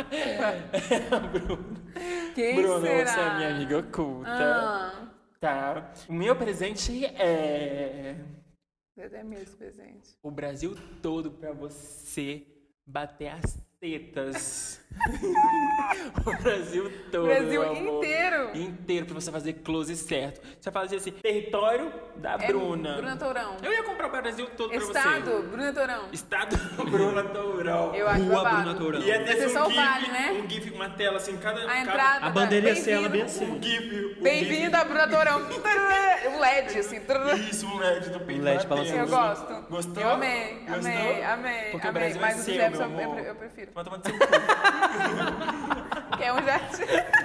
Quem 2.34 2.56
Bruno, 2.56 2.80
será? 2.86 3.06
você 3.06 3.20
é 3.20 3.34
minha 3.36 3.48
amiga 3.50 3.78
oculta. 3.78 4.30
Ah, 4.30 4.92
Tá. 5.44 5.92
O 6.08 6.12
meu 6.14 6.34
presente 6.34 7.04
é 7.04 8.16
mesmo 8.96 9.34
esse 9.34 9.54
presente. 9.54 10.16
o 10.22 10.30
Brasil 10.30 10.74
todo 11.02 11.32
pra 11.32 11.52
você 11.52 12.46
bater 12.86 13.28
as 13.28 13.60
tetas. 13.84 14.80
o 16.24 16.42
Brasil 16.42 16.90
todo. 17.10 17.26
Brasil 17.26 17.62
amor. 17.62 17.76
inteiro. 18.04 18.50
Inteiro 18.54 19.06
pra 19.06 19.14
você 19.14 19.30
fazer 19.30 19.52
close 19.54 19.94
certo. 19.96 20.40
Você 20.58 20.70
vai 20.70 20.82
fazer 20.84 20.96
assim, 20.96 21.10
território 21.10 21.92
da 22.16 22.34
É 22.34 22.46
Bruna. 22.46 22.94
Bruna 22.96 23.16
Tourão. 23.16 23.56
Eu 23.62 23.72
ia 23.72 23.82
comprar 23.82 24.06
o 24.06 24.10
Brasil 24.10 24.46
todo 24.56 24.70
pra 24.70 24.78
você. 24.78 24.86
Estado, 24.86 25.42
Bruna 25.50 25.72
Tourão. 25.72 26.08
Estado 26.12 26.56
Bruna 26.90 27.24
Tourão. 27.24 27.94
Eu 27.94 28.08
acho 28.08 28.22
Rua 28.22 28.34
babado. 28.36 28.62
Bruna 28.62 28.74
Tourão. 28.78 29.00
Ia 29.02 29.24
ter 29.24 29.36
Você 29.48 29.58
um 29.58 29.68
vale, 29.74 30.08
né? 30.08 30.42
um 30.44 30.48
gif, 30.48 30.70
uma 30.70 30.88
tela 30.90 31.16
assim, 31.16 31.36
cada... 31.36 31.60
A 31.64 31.66
cada- 31.66 31.80
entrada. 31.80 32.26
A 32.26 32.30
bandeira 32.30 32.68
ia 32.68 32.76
ser 32.76 32.92
ela 32.92 33.08
bem 33.08 33.24
Bem-vindo. 33.24 33.44
Um 33.52 33.56
assim. 33.56 33.62
gif. 33.62 34.16
um 34.18 34.22
Bem-vindo 34.22 34.76
a 34.76 34.84
Bruna 34.84 35.08
Tourão. 35.08 35.40
Um 36.24 36.40
LED, 36.40 36.78
assim. 36.78 37.00
Isso, 37.50 37.66
um 37.66 37.76
LED 37.78 38.08
do 38.08 38.20
peito. 38.20 38.40
Um 38.40 38.44
LED 38.44 38.66
balançando. 38.66 38.98
Eu 38.98 39.06
gosto. 39.08 39.66
Gostou? 39.68 40.02
Eu 40.02 40.10
amei, 40.10 40.54
Gostou? 40.66 40.74
amei, 40.90 41.22
amei. 41.22 41.70
Porque 41.70 41.86
o 41.86 41.90
amei. 41.90 42.02
Brasil 42.02 42.20
Mas 42.20 42.38
é 42.48 42.70
seu, 42.70 42.70
meu 42.70 42.82
amor. 43.04 43.18
eu 43.18 43.34
prefiro. 43.34 43.72
Vai 43.74 43.84
tomar 43.84 43.98
no 43.98 44.04
seu 44.04 44.14
cu. 44.14 44.24
Que 46.16 46.24
é 46.24 46.32
um 46.32 46.42
jatinho. 46.44 47.23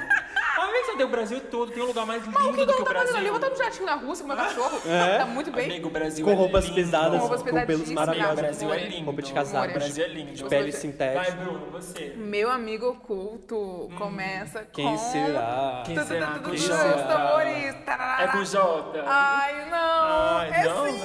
Que 0.89 0.93
você 0.93 0.97
tem 0.97 1.05
o 1.05 1.09
Brasil 1.09 1.41
todo, 1.51 1.71
tem 1.71 1.83
um 1.83 1.85
lugar 1.87 2.05
mais 2.05 2.23
lindo 2.25 2.37
O 2.49 2.53
que 2.53 2.65
do 2.65 2.73
que 2.73 2.81
o 2.81 2.85
tá 2.85 2.93
fazendo 2.93 3.17
ali? 3.17 3.27
Eu 3.27 3.33
vou 3.33 3.41
estar 3.41 3.49
no 3.49 3.63
jatinho 3.63 3.85
na 3.85 3.95
Rússia 3.95 4.23
com 4.25 4.27
meu 4.33 4.37
cachorro. 4.37 4.81
Tá 5.17 5.25
muito 5.25 5.51
bem. 5.51 5.65
Amigo, 5.65 5.87
o 5.87 5.91
Brasil 5.91 6.25
Com 6.25 6.31
é 6.31 6.35
roupas 6.35 6.63
lindo. 6.65 6.75
pesadas, 6.75 7.21
Com 7.21 7.27
com, 7.29 7.35
pelos 7.37 7.43
pesadíssimas. 7.65 7.89
O 7.89 7.93
maravilhosos. 7.95 8.39
Brasil 8.39 8.73
é 8.73 8.77
lindo. 8.77 9.05
Roupa 9.05 9.21
de 9.21 9.31
O 9.31 9.35
casaco. 9.35 9.73
Brasil 9.73 10.03
é 10.03 10.07
lindo. 10.07 10.49
Pele 10.49 10.71
Você- 10.71 10.77
sintética. 10.79 11.21
Vai, 11.21 11.31
Bruno, 11.45 11.65
você. 11.71 12.13
Meu 12.17 12.49
amigo 12.51 12.87
oculto 12.89 13.89
começa 13.97 14.59
com... 14.61 14.67
Quem 14.71 14.97
será? 14.97 15.83
Quem 15.85 15.95
Tu, 15.95 16.01
tu, 16.01 16.07
será? 16.07 16.27
tu, 16.27 16.33
tu, 16.33 16.39
Com 16.41 16.49
tu, 16.51 16.55
J. 16.57 16.73
os 16.73 17.01
tambores. 17.03 17.75
Tarará. 17.85 18.23
É 18.23 18.27
com 18.27 18.43
J. 18.43 19.03
Ai, 19.05 19.69
não. 19.69 20.37
Ai, 20.37 20.49
é 20.51 20.63
não? 20.63 20.85
sim. 20.85 20.99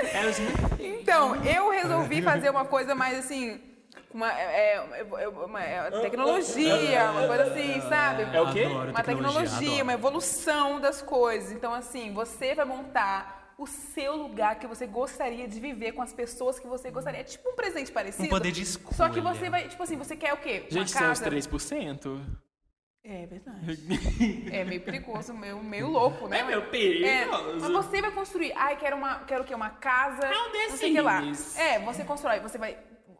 É 0.12 0.28
assim. 0.28 0.46
Então, 0.78 1.36
eu 1.44 1.70
resolvi 1.70 2.22
fazer 2.22 2.50
uma 2.50 2.64
coisa 2.64 2.94
mais 2.94 3.18
assim. 3.18 3.60
Uma, 4.12 4.32
é, 4.32 4.74
é, 4.74 5.06
é, 5.18 5.28
uma, 5.28 5.62
é 5.62 5.90
tecnologia, 6.02 7.10
uma 7.12 7.26
coisa 7.28 7.44
assim, 7.44 7.80
sabe? 7.82 8.22
É 8.36 8.40
o 8.40 8.52
quê? 8.52 8.64
Adoro 8.64 8.90
Uma 8.90 9.02
tecnologia, 9.04 9.68
adoro. 9.68 9.82
uma 9.84 9.92
evolução 9.92 10.80
das 10.80 11.00
coisas. 11.00 11.52
Então, 11.52 11.72
assim, 11.72 12.12
você 12.12 12.54
vai 12.54 12.64
montar 12.64 13.54
o 13.56 13.66
seu 13.66 14.16
lugar 14.16 14.58
que 14.58 14.66
você 14.66 14.86
gostaria 14.86 15.46
de 15.46 15.60
viver 15.60 15.92
com 15.92 16.02
as 16.02 16.12
pessoas 16.12 16.58
que 16.58 16.66
você 16.66 16.90
gostaria. 16.90 17.20
É 17.20 17.24
tipo 17.24 17.50
um 17.50 17.54
presente 17.54 17.92
parecido. 17.92 18.24
Um 18.24 18.30
poder 18.30 18.50
de 18.50 18.62
escolha. 18.62 18.96
Só 18.96 19.08
que 19.10 19.20
você 19.20 19.48
vai, 19.48 19.68
tipo 19.68 19.82
assim, 19.82 19.96
você 19.96 20.16
quer 20.16 20.32
o 20.32 20.38
quê? 20.38 20.62
Uma 20.62 20.70
Gente, 20.70 20.90
são 20.90 21.12
os 21.12 21.20
casa. 21.20 21.30
3%. 21.30 22.20
É 23.04 23.26
verdade. 23.26 23.78
É 24.52 24.64
meio 24.64 24.80
perigoso, 24.80 25.32
meio, 25.32 25.62
meio 25.62 25.88
louco, 25.88 26.26
né? 26.26 26.40
É 26.40 26.42
meio 26.42 26.68
perigoso. 26.68 27.60
mas 27.60 27.70
você 27.70 28.00
vai 28.00 28.10
construir. 28.10 28.52
Ai, 28.56 28.76
quero 28.76 28.96
uma, 28.96 29.20
quero 29.20 29.42
o 29.42 29.46
quê? 29.46 29.54
Uma 29.54 29.70
casa. 29.70 30.26
É 30.26 30.38
um 30.38 30.50
The 30.50 30.88
não 30.88 31.04
lá. 31.04 31.20
Sims. 31.22 31.58
É, 31.58 31.78
você 31.78 32.04
constrói, 32.04 32.40
você 32.40 32.58
vai. 32.58 32.76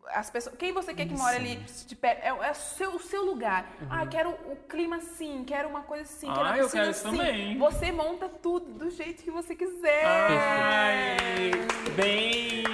As 0.09 0.29
pessoas, 0.29 0.57
quem 0.57 0.73
você 0.73 0.93
quer 0.93 1.07
que 1.07 1.15
mora 1.15 1.37
ali 1.37 1.57
de 1.87 1.95
perto? 1.95 2.21
É, 2.25 2.29
é 2.29 2.51
o 2.51 2.55
seu, 2.55 2.95
o 2.97 2.99
seu 3.01 3.25
lugar. 3.25 3.71
Ah, 3.89 4.05
quero 4.07 4.31
o 4.31 4.57
clima 4.69 4.97
assim, 4.97 5.45
quero 5.47 5.69
uma 5.69 5.83
coisa 5.83 6.03
assim, 6.05 6.27
quero 6.27 6.41
Uhum. 6.41 6.47
Ah, 6.47 6.51
uma 6.51 6.59
eu 6.59 6.69
quero 6.71 6.91
isso 6.91 7.07
assim. 7.07 7.17
também. 7.17 7.59
Você 7.59 7.93
monta 7.93 8.29
tudo 8.29 8.73
do 8.73 8.91
jeito 8.91 9.23
que 9.23 9.31
você 9.31 9.55
quiser. 9.55 10.05
Ai, 10.05 11.51
bem... 11.95 12.65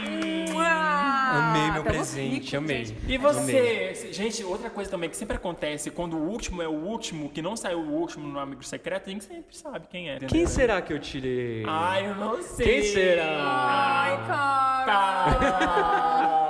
Mua! 0.53 0.66
Amei 0.66 1.70
meu 1.72 1.83
presente, 1.85 2.35
ricos, 2.35 2.55
amei. 2.55 2.85
gente. 2.87 3.12
E 3.12 3.18
você, 3.18 4.09
gente, 4.12 4.43
outra 4.43 4.70
coisa 4.70 4.91
também 4.91 5.11
que 5.11 5.16
sempre 5.16 5.37
acontece, 5.37 5.91
quando 5.91 6.16
o 6.16 6.22
último 6.27 6.62
é 6.62 6.68
o 6.68 6.72
último, 6.72 7.29
que 7.29 7.43
não 7.43 7.55
saiu 7.57 7.81
o 7.81 7.93
último 7.93 8.27
no 8.27 8.39
Amigo 8.39 8.62
Secreto, 8.64 9.09
a 9.09 9.12
gente 9.12 9.24
sempre 9.24 9.55
sabe 9.55 9.87
quem 9.89 10.09
é. 10.09 10.16
Quem 10.18 10.27
entendeu? 10.27 10.49
será 10.49 10.81
que 10.81 10.93
eu 10.93 10.99
tirei? 10.99 11.62
Ai, 11.66 12.07
eu 12.09 12.14
não 12.14 12.43
sei. 12.43 12.66
Quem 12.66 12.83
será? 12.85 13.24
Ai, 13.27 14.27
cara. 14.27 14.87
Tá. 14.87 16.43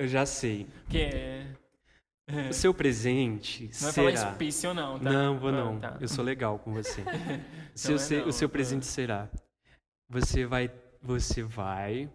Eu 0.00 0.08
já 0.08 0.24
sei. 0.24 0.66
que 0.88 0.98
é? 0.98 1.46
O 2.48 2.54
seu 2.54 2.72
presente 2.72 3.64
Não 3.64 3.80
vai 3.80 3.92
falar 3.92 4.16
será... 4.16 4.30
hospício 4.30 4.72
não, 4.72 4.98
tá? 4.98 5.12
Não, 5.12 5.38
vou 5.38 5.50
Ah, 5.50 5.52
não. 5.52 5.78
tá. 5.78 5.98
Eu 6.00 6.08
sou 6.08 6.24
legal 6.24 6.58
com 6.58 6.72
você. 6.72 7.02
O 7.74 7.78
seu, 7.78 7.96
é 7.96 8.20
não, 8.22 8.28
o 8.28 8.32
seu 8.32 8.46
ah. 8.46 8.50
presente 8.50 8.86
será. 8.86 9.28
Você 10.08 10.46
vai. 10.46 10.70
Você 11.02 11.42
vai. 11.42 12.10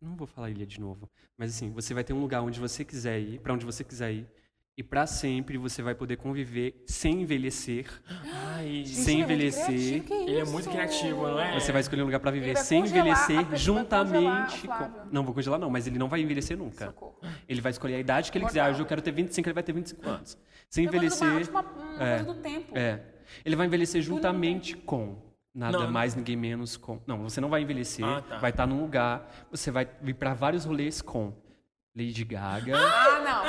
Não 0.00 0.16
vou 0.16 0.26
falar 0.26 0.50
ilha 0.50 0.66
de 0.66 0.80
novo. 0.80 1.08
Mas 1.38 1.54
assim, 1.54 1.70
você 1.70 1.94
vai 1.94 2.02
ter 2.02 2.12
um 2.12 2.20
lugar 2.20 2.42
onde 2.42 2.58
você 2.58 2.84
quiser 2.84 3.20
ir, 3.20 3.40
pra 3.40 3.54
onde 3.54 3.64
você 3.64 3.84
quiser 3.84 4.12
ir. 4.12 4.26
E 4.78 4.82
pra 4.82 5.06
sempre 5.06 5.56
você 5.56 5.80
vai 5.82 5.94
poder 5.94 6.16
conviver 6.18 6.82
sem 6.86 7.22
envelhecer. 7.22 7.86
Ai, 8.54 8.66
Gente, 8.84 8.88
sem 8.90 9.20
é 9.20 9.24
envelhecer. 9.24 9.64
criativo, 9.64 10.04
que 10.04 10.12
Ele 10.12 10.36
é 10.38 10.42
isso? 10.42 10.52
muito 10.52 10.68
criativo, 10.68 11.22
não 11.28 11.40
é? 11.40 11.58
Você 11.58 11.72
vai 11.72 11.80
escolher 11.80 12.02
um 12.02 12.04
lugar 12.04 12.20
pra 12.20 12.30
viver 12.30 12.58
sem 12.58 12.80
envelhecer, 12.84 13.56
juntamente 13.56 14.68
com. 14.68 14.90
Não 15.10 15.24
vou 15.24 15.32
congelar, 15.32 15.58
não, 15.58 15.70
mas 15.70 15.86
ele 15.86 15.98
não 15.98 16.08
vai 16.08 16.20
envelhecer 16.20 16.58
nunca. 16.58 16.86
Socorro. 16.86 17.16
Ele 17.48 17.60
vai 17.62 17.70
escolher 17.72 17.94
a 17.94 17.98
idade 18.00 18.30
que 18.30 18.36
ele 18.36 18.44
quiser. 18.44 18.68
Hoje 18.70 18.80
eu 18.80 18.84
quero 18.86 19.00
ter 19.00 19.12
25, 19.12 19.48
ele 19.48 19.54
vai 19.54 19.62
ter 19.62 19.72
25 19.72 20.06
anos. 20.10 20.36
Sem 20.68 20.84
uma- 20.84 20.88
envelhecer. 20.94 21.48
Uma, 21.50 21.60
uma 21.62 22.02
É. 22.04 22.22
do 22.22 22.34
tempo. 22.34 22.76
É. 22.76 23.00
Ele 23.46 23.56
vai 23.56 23.66
envelhecer 23.66 24.02
juntamente 24.02 24.76
com. 24.76 25.16
Nada 25.54 25.78
Não, 25.78 25.90
mais, 25.90 26.14
ninguém 26.14 26.36
menos 26.36 26.76
com. 26.76 27.00
Não, 27.06 27.22
você 27.22 27.40
não 27.40 27.48
vai 27.48 27.62
envelhecer. 27.62 28.04
Ah, 28.04 28.20
tá. 28.20 28.36
Vai 28.36 28.50
estar 28.50 28.66
num 28.66 28.78
lugar. 28.78 29.26
Você 29.50 29.70
vai 29.70 29.88
vir 30.02 30.12
pra 30.14 30.34
vários 30.34 30.66
rolês 30.66 31.00
com 31.00 31.32
Lady 31.96 32.24
Gaga, 32.24 32.76
Ah, 32.76 33.20
não. 33.24 33.45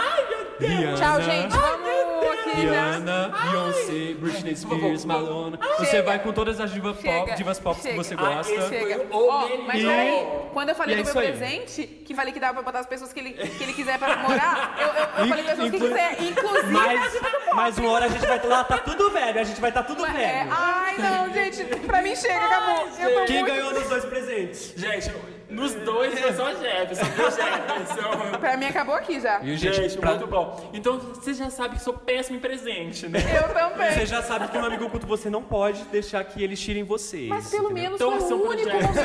Rihanna, 0.59 0.97
Tchau, 0.97 1.21
gente. 1.21 1.51
Vamos 1.55 2.27
aqui. 2.39 2.61
Rihanna, 2.61 3.33
Beyoncé, 3.51 4.13
Britney 4.19 4.55
Spears, 4.55 5.05
Madonna. 5.05 5.59
Você 5.79 6.01
vai 6.01 6.19
com 6.19 6.31
todas 6.31 6.59
as 6.59 6.71
divas 6.71 6.97
pop, 6.97 7.35
divas 7.35 7.59
pop 7.59 7.75
que 7.79 7.83
chega. 7.89 7.95
você 8.03 8.15
gosta. 8.15 8.51
esse 8.53 8.69
Chega. 8.69 9.05
Ó, 9.11 9.47
mas 9.67 9.79
E- 9.81 9.85
peraí, 9.85 10.25
quando 10.53 10.69
eu 10.69 10.75
falei 10.75 10.95
e 10.95 10.99
é 10.99 11.03
do 11.03 11.05
meu 11.05 11.09
isso 11.11 11.19
aí. 11.19 11.27
presente, 11.37 11.83
que 12.05 12.15
falei 12.15 12.33
que 12.33 12.39
dava 12.39 12.53
pra 12.55 12.63
botar 12.63 12.79
as 12.79 12.85
pessoas 12.87 13.13
que 13.13 13.19
ele, 13.19 13.33
que 13.33 13.63
ele 13.63 13.73
quiser 13.73 13.99
pra 13.99 14.15
morar, 14.17 14.75
eu, 14.79 14.87
eu, 14.87 14.93
eu 15.23 15.27
falei 15.27 15.43
para 15.43 15.53
as 15.53 15.59
pessoas 15.59 15.71
que 15.71 15.79
quiser, 15.79 16.23
inclusive 16.23 16.71
Mas, 16.73 17.19
mas 17.53 17.77
uma 17.77 17.91
hora 17.91 18.05
a 18.05 18.09
gente 18.09 18.25
vai 18.25 18.37
estar 18.37 18.47
lá, 18.47 18.63
tá 18.63 18.77
tudo 18.79 19.11
velho, 19.11 19.39
a 19.39 19.43
gente 19.43 19.61
vai 19.61 19.69
estar 19.69 19.83
tudo 19.83 20.05
É, 20.05 20.11
velho. 20.11 20.49
ai, 20.51 20.95
não, 20.97 21.33
gente, 21.33 21.63
pra 21.85 22.01
mim 22.01 22.15
chega, 22.15 22.45
acabou. 22.45 22.87
Eu 22.99 23.13
tô 23.19 23.25
Quem 23.25 23.39
muito... 23.41 23.53
ganhou 23.53 23.73
nos 23.73 23.87
dois 23.87 24.05
presentes? 24.05 24.73
Gente, 24.75 25.11
nos 25.49 25.73
dois 25.73 26.19
foi 26.19 26.33
só 26.33 26.49
Jefferson, 26.53 27.05
viu, 27.05 27.31
Jefferson? 27.31 28.37
Pra 28.39 28.57
mim 28.57 28.65
acabou 28.65 28.95
aqui 28.95 29.19
já. 29.19 29.39
Viu, 29.39 29.55
Gente, 29.57 29.75
gente? 29.75 29.97
Pra- 29.97 30.11
muito 30.11 30.27
bom. 30.27 30.69
Então, 30.73 30.97
você 30.99 31.33
já 31.33 31.49
sabe 31.49 31.75
que 31.77 31.81
sou 31.83 31.93
péssimo 31.93 32.37
em 32.37 32.39
presente, 32.39 33.07
né? 33.07 33.19
Eu 33.37 33.53
também. 33.53 33.91
Você 33.93 34.05
já 34.05 34.21
sabe 34.21 34.47
que 34.49 34.57
no 34.57 34.65
amigo 34.65 34.85
oculto 34.85 35.07
você 35.07 35.29
não 35.29 35.41
pode 35.43 35.83
deixar 35.85 36.23
que 36.23 36.43
eles 36.43 36.59
tirem 36.59 36.83
vocês. 36.83 37.27
Mas 37.29 37.49
pelo 37.49 37.65
entendeu? 37.71 37.83
menos 37.83 37.99
Torçam 37.99 38.27
foi 38.39 38.47
o 38.47 38.49
único 38.51 38.69
momento, 38.69 38.95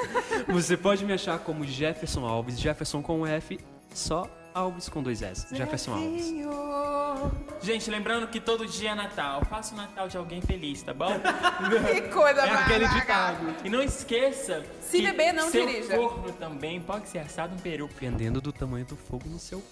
Você 0.48 0.78
pode 0.78 1.04
me 1.04 1.12
achar 1.12 1.40
como 1.40 1.66
Jefferson 1.66 2.26
Alves, 2.26 2.58
Jefferson 2.58 3.02
com 3.02 3.28
F, 3.28 3.60
só 3.94 4.30
Alves 4.54 4.88
com 4.88 5.04
dois 5.04 5.22
S. 5.22 5.54
Jefferson 5.54 5.92
Alves. 5.92 6.32
Gente, 7.62 7.90
lembrando 7.90 8.28
que 8.28 8.40
todo 8.40 8.66
dia 8.68 8.92
é 8.92 8.96
Natal. 8.96 9.44
Faça 9.50 9.74
o 9.74 9.78
Natal 9.78 10.08
de 10.10 10.18
alguém 10.18 10.42
feliz, 10.42 10.82
tá 10.84 10.94
bom? 10.94 11.12
Que 11.94 12.02
coisa 12.10 12.42
É 12.42 12.50
aquele 12.52 12.88
ditado. 12.90 13.56
E 13.64 13.70
não 13.70 13.82
esqueça 13.82 14.64
Se 14.82 14.98
que 14.98 15.04
beber, 15.08 15.34
não 15.34 15.50
seu 15.50 15.66
dirija. 15.66 15.96
forno 15.96 16.32
também 16.34 16.82
pode 16.82 17.08
ser 17.08 17.20
assado 17.20 17.56
em 17.56 17.60
peru. 17.60 17.88
Dependendo 17.88 18.42
do 18.42 18.52
tamanho 18.52 18.86
do 18.86 18.96
fogo 18.98 19.30
no 19.30 19.40
seu 19.40 19.64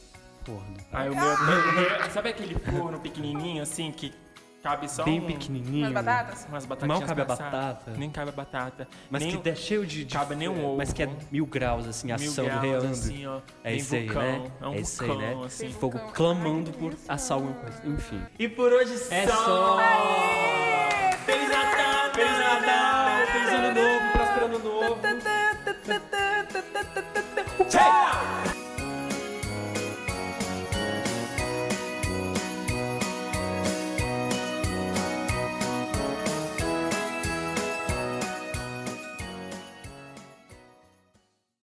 forno. 0.46 0.78
Aí 0.92 1.10
o 1.10 1.16
meu, 1.16 1.26
meu- 1.46 1.74
meu- 1.74 2.12
sabe 2.12 2.30
aquele 2.30 2.56
forno 2.58 3.00
pequenininho 3.00 3.62
assim 3.62 3.92
que 3.92 4.14
cabe 4.62 4.90
só 4.90 5.04
Bem 5.04 5.20
um- 5.20 5.26
pequenininho. 5.26 5.86
Umas 5.88 5.94
batatas? 6.04 6.46
umas 6.48 6.66
batatinhas 6.66 7.00
Mal 7.00 7.08
cabe 7.08 7.22
a 7.22 7.26
passadas? 7.26 7.52
batata. 7.54 7.92
Nem 7.98 8.10
cabe 8.10 8.30
a 8.30 8.32
batata. 8.34 8.88
Mas 9.10 9.24
nem 9.24 9.38
que 9.40 9.50
é 9.50 9.56
cheio 9.56 9.86
de, 9.86 10.06
de 10.06 10.14
cabe 10.14 10.36
nem 10.36 10.48
um 10.48 10.66
ovo. 10.66 10.78
Mas 10.78 10.94
que 10.94 11.02
é 11.04 11.10
mil 11.32 11.46
graus, 11.46 11.88
assim, 11.88 12.08
mil 12.08 12.16
assando, 12.16 12.48
graus, 12.48 12.62
reando. 12.64 12.88
assim, 12.88 13.26
ó. 13.28 13.40
é 13.64 13.70
bem 13.70 13.78
isso 13.80 13.96
aí, 13.96 14.06
vulcão. 14.06 14.22
né? 14.22 14.52
É 14.62 14.68
um 14.68 14.76
isso 14.76 15.04
aí, 15.04 15.10
vulcão, 15.10 15.40
né? 15.40 15.46
assim. 15.46 15.70
Fogo 15.72 15.98
Vulcão. 15.98 16.14
clamando 16.14 16.72
Ai, 16.74 16.80
por 16.80 16.94
assar 17.08 17.36
alguma 17.38 17.54
coisa. 17.56 17.82
Enfim. 17.86 18.22
E 18.38 18.48
por 18.48 18.72
hoje 18.72 18.94
É 19.10 19.28
só. 19.28 19.36
só. 19.36 19.78
Feliz 21.26 21.50
Natal! 21.50 22.14
Feliz 22.14 22.38
Natal! 22.38 23.28
Feliz 23.32 23.50
Ano 23.50 23.74
Novo! 23.82 24.12
Próspero 24.12 24.46
Ano 24.46 24.60
Novo! 24.60 25.02
Tchau! 27.70 28.11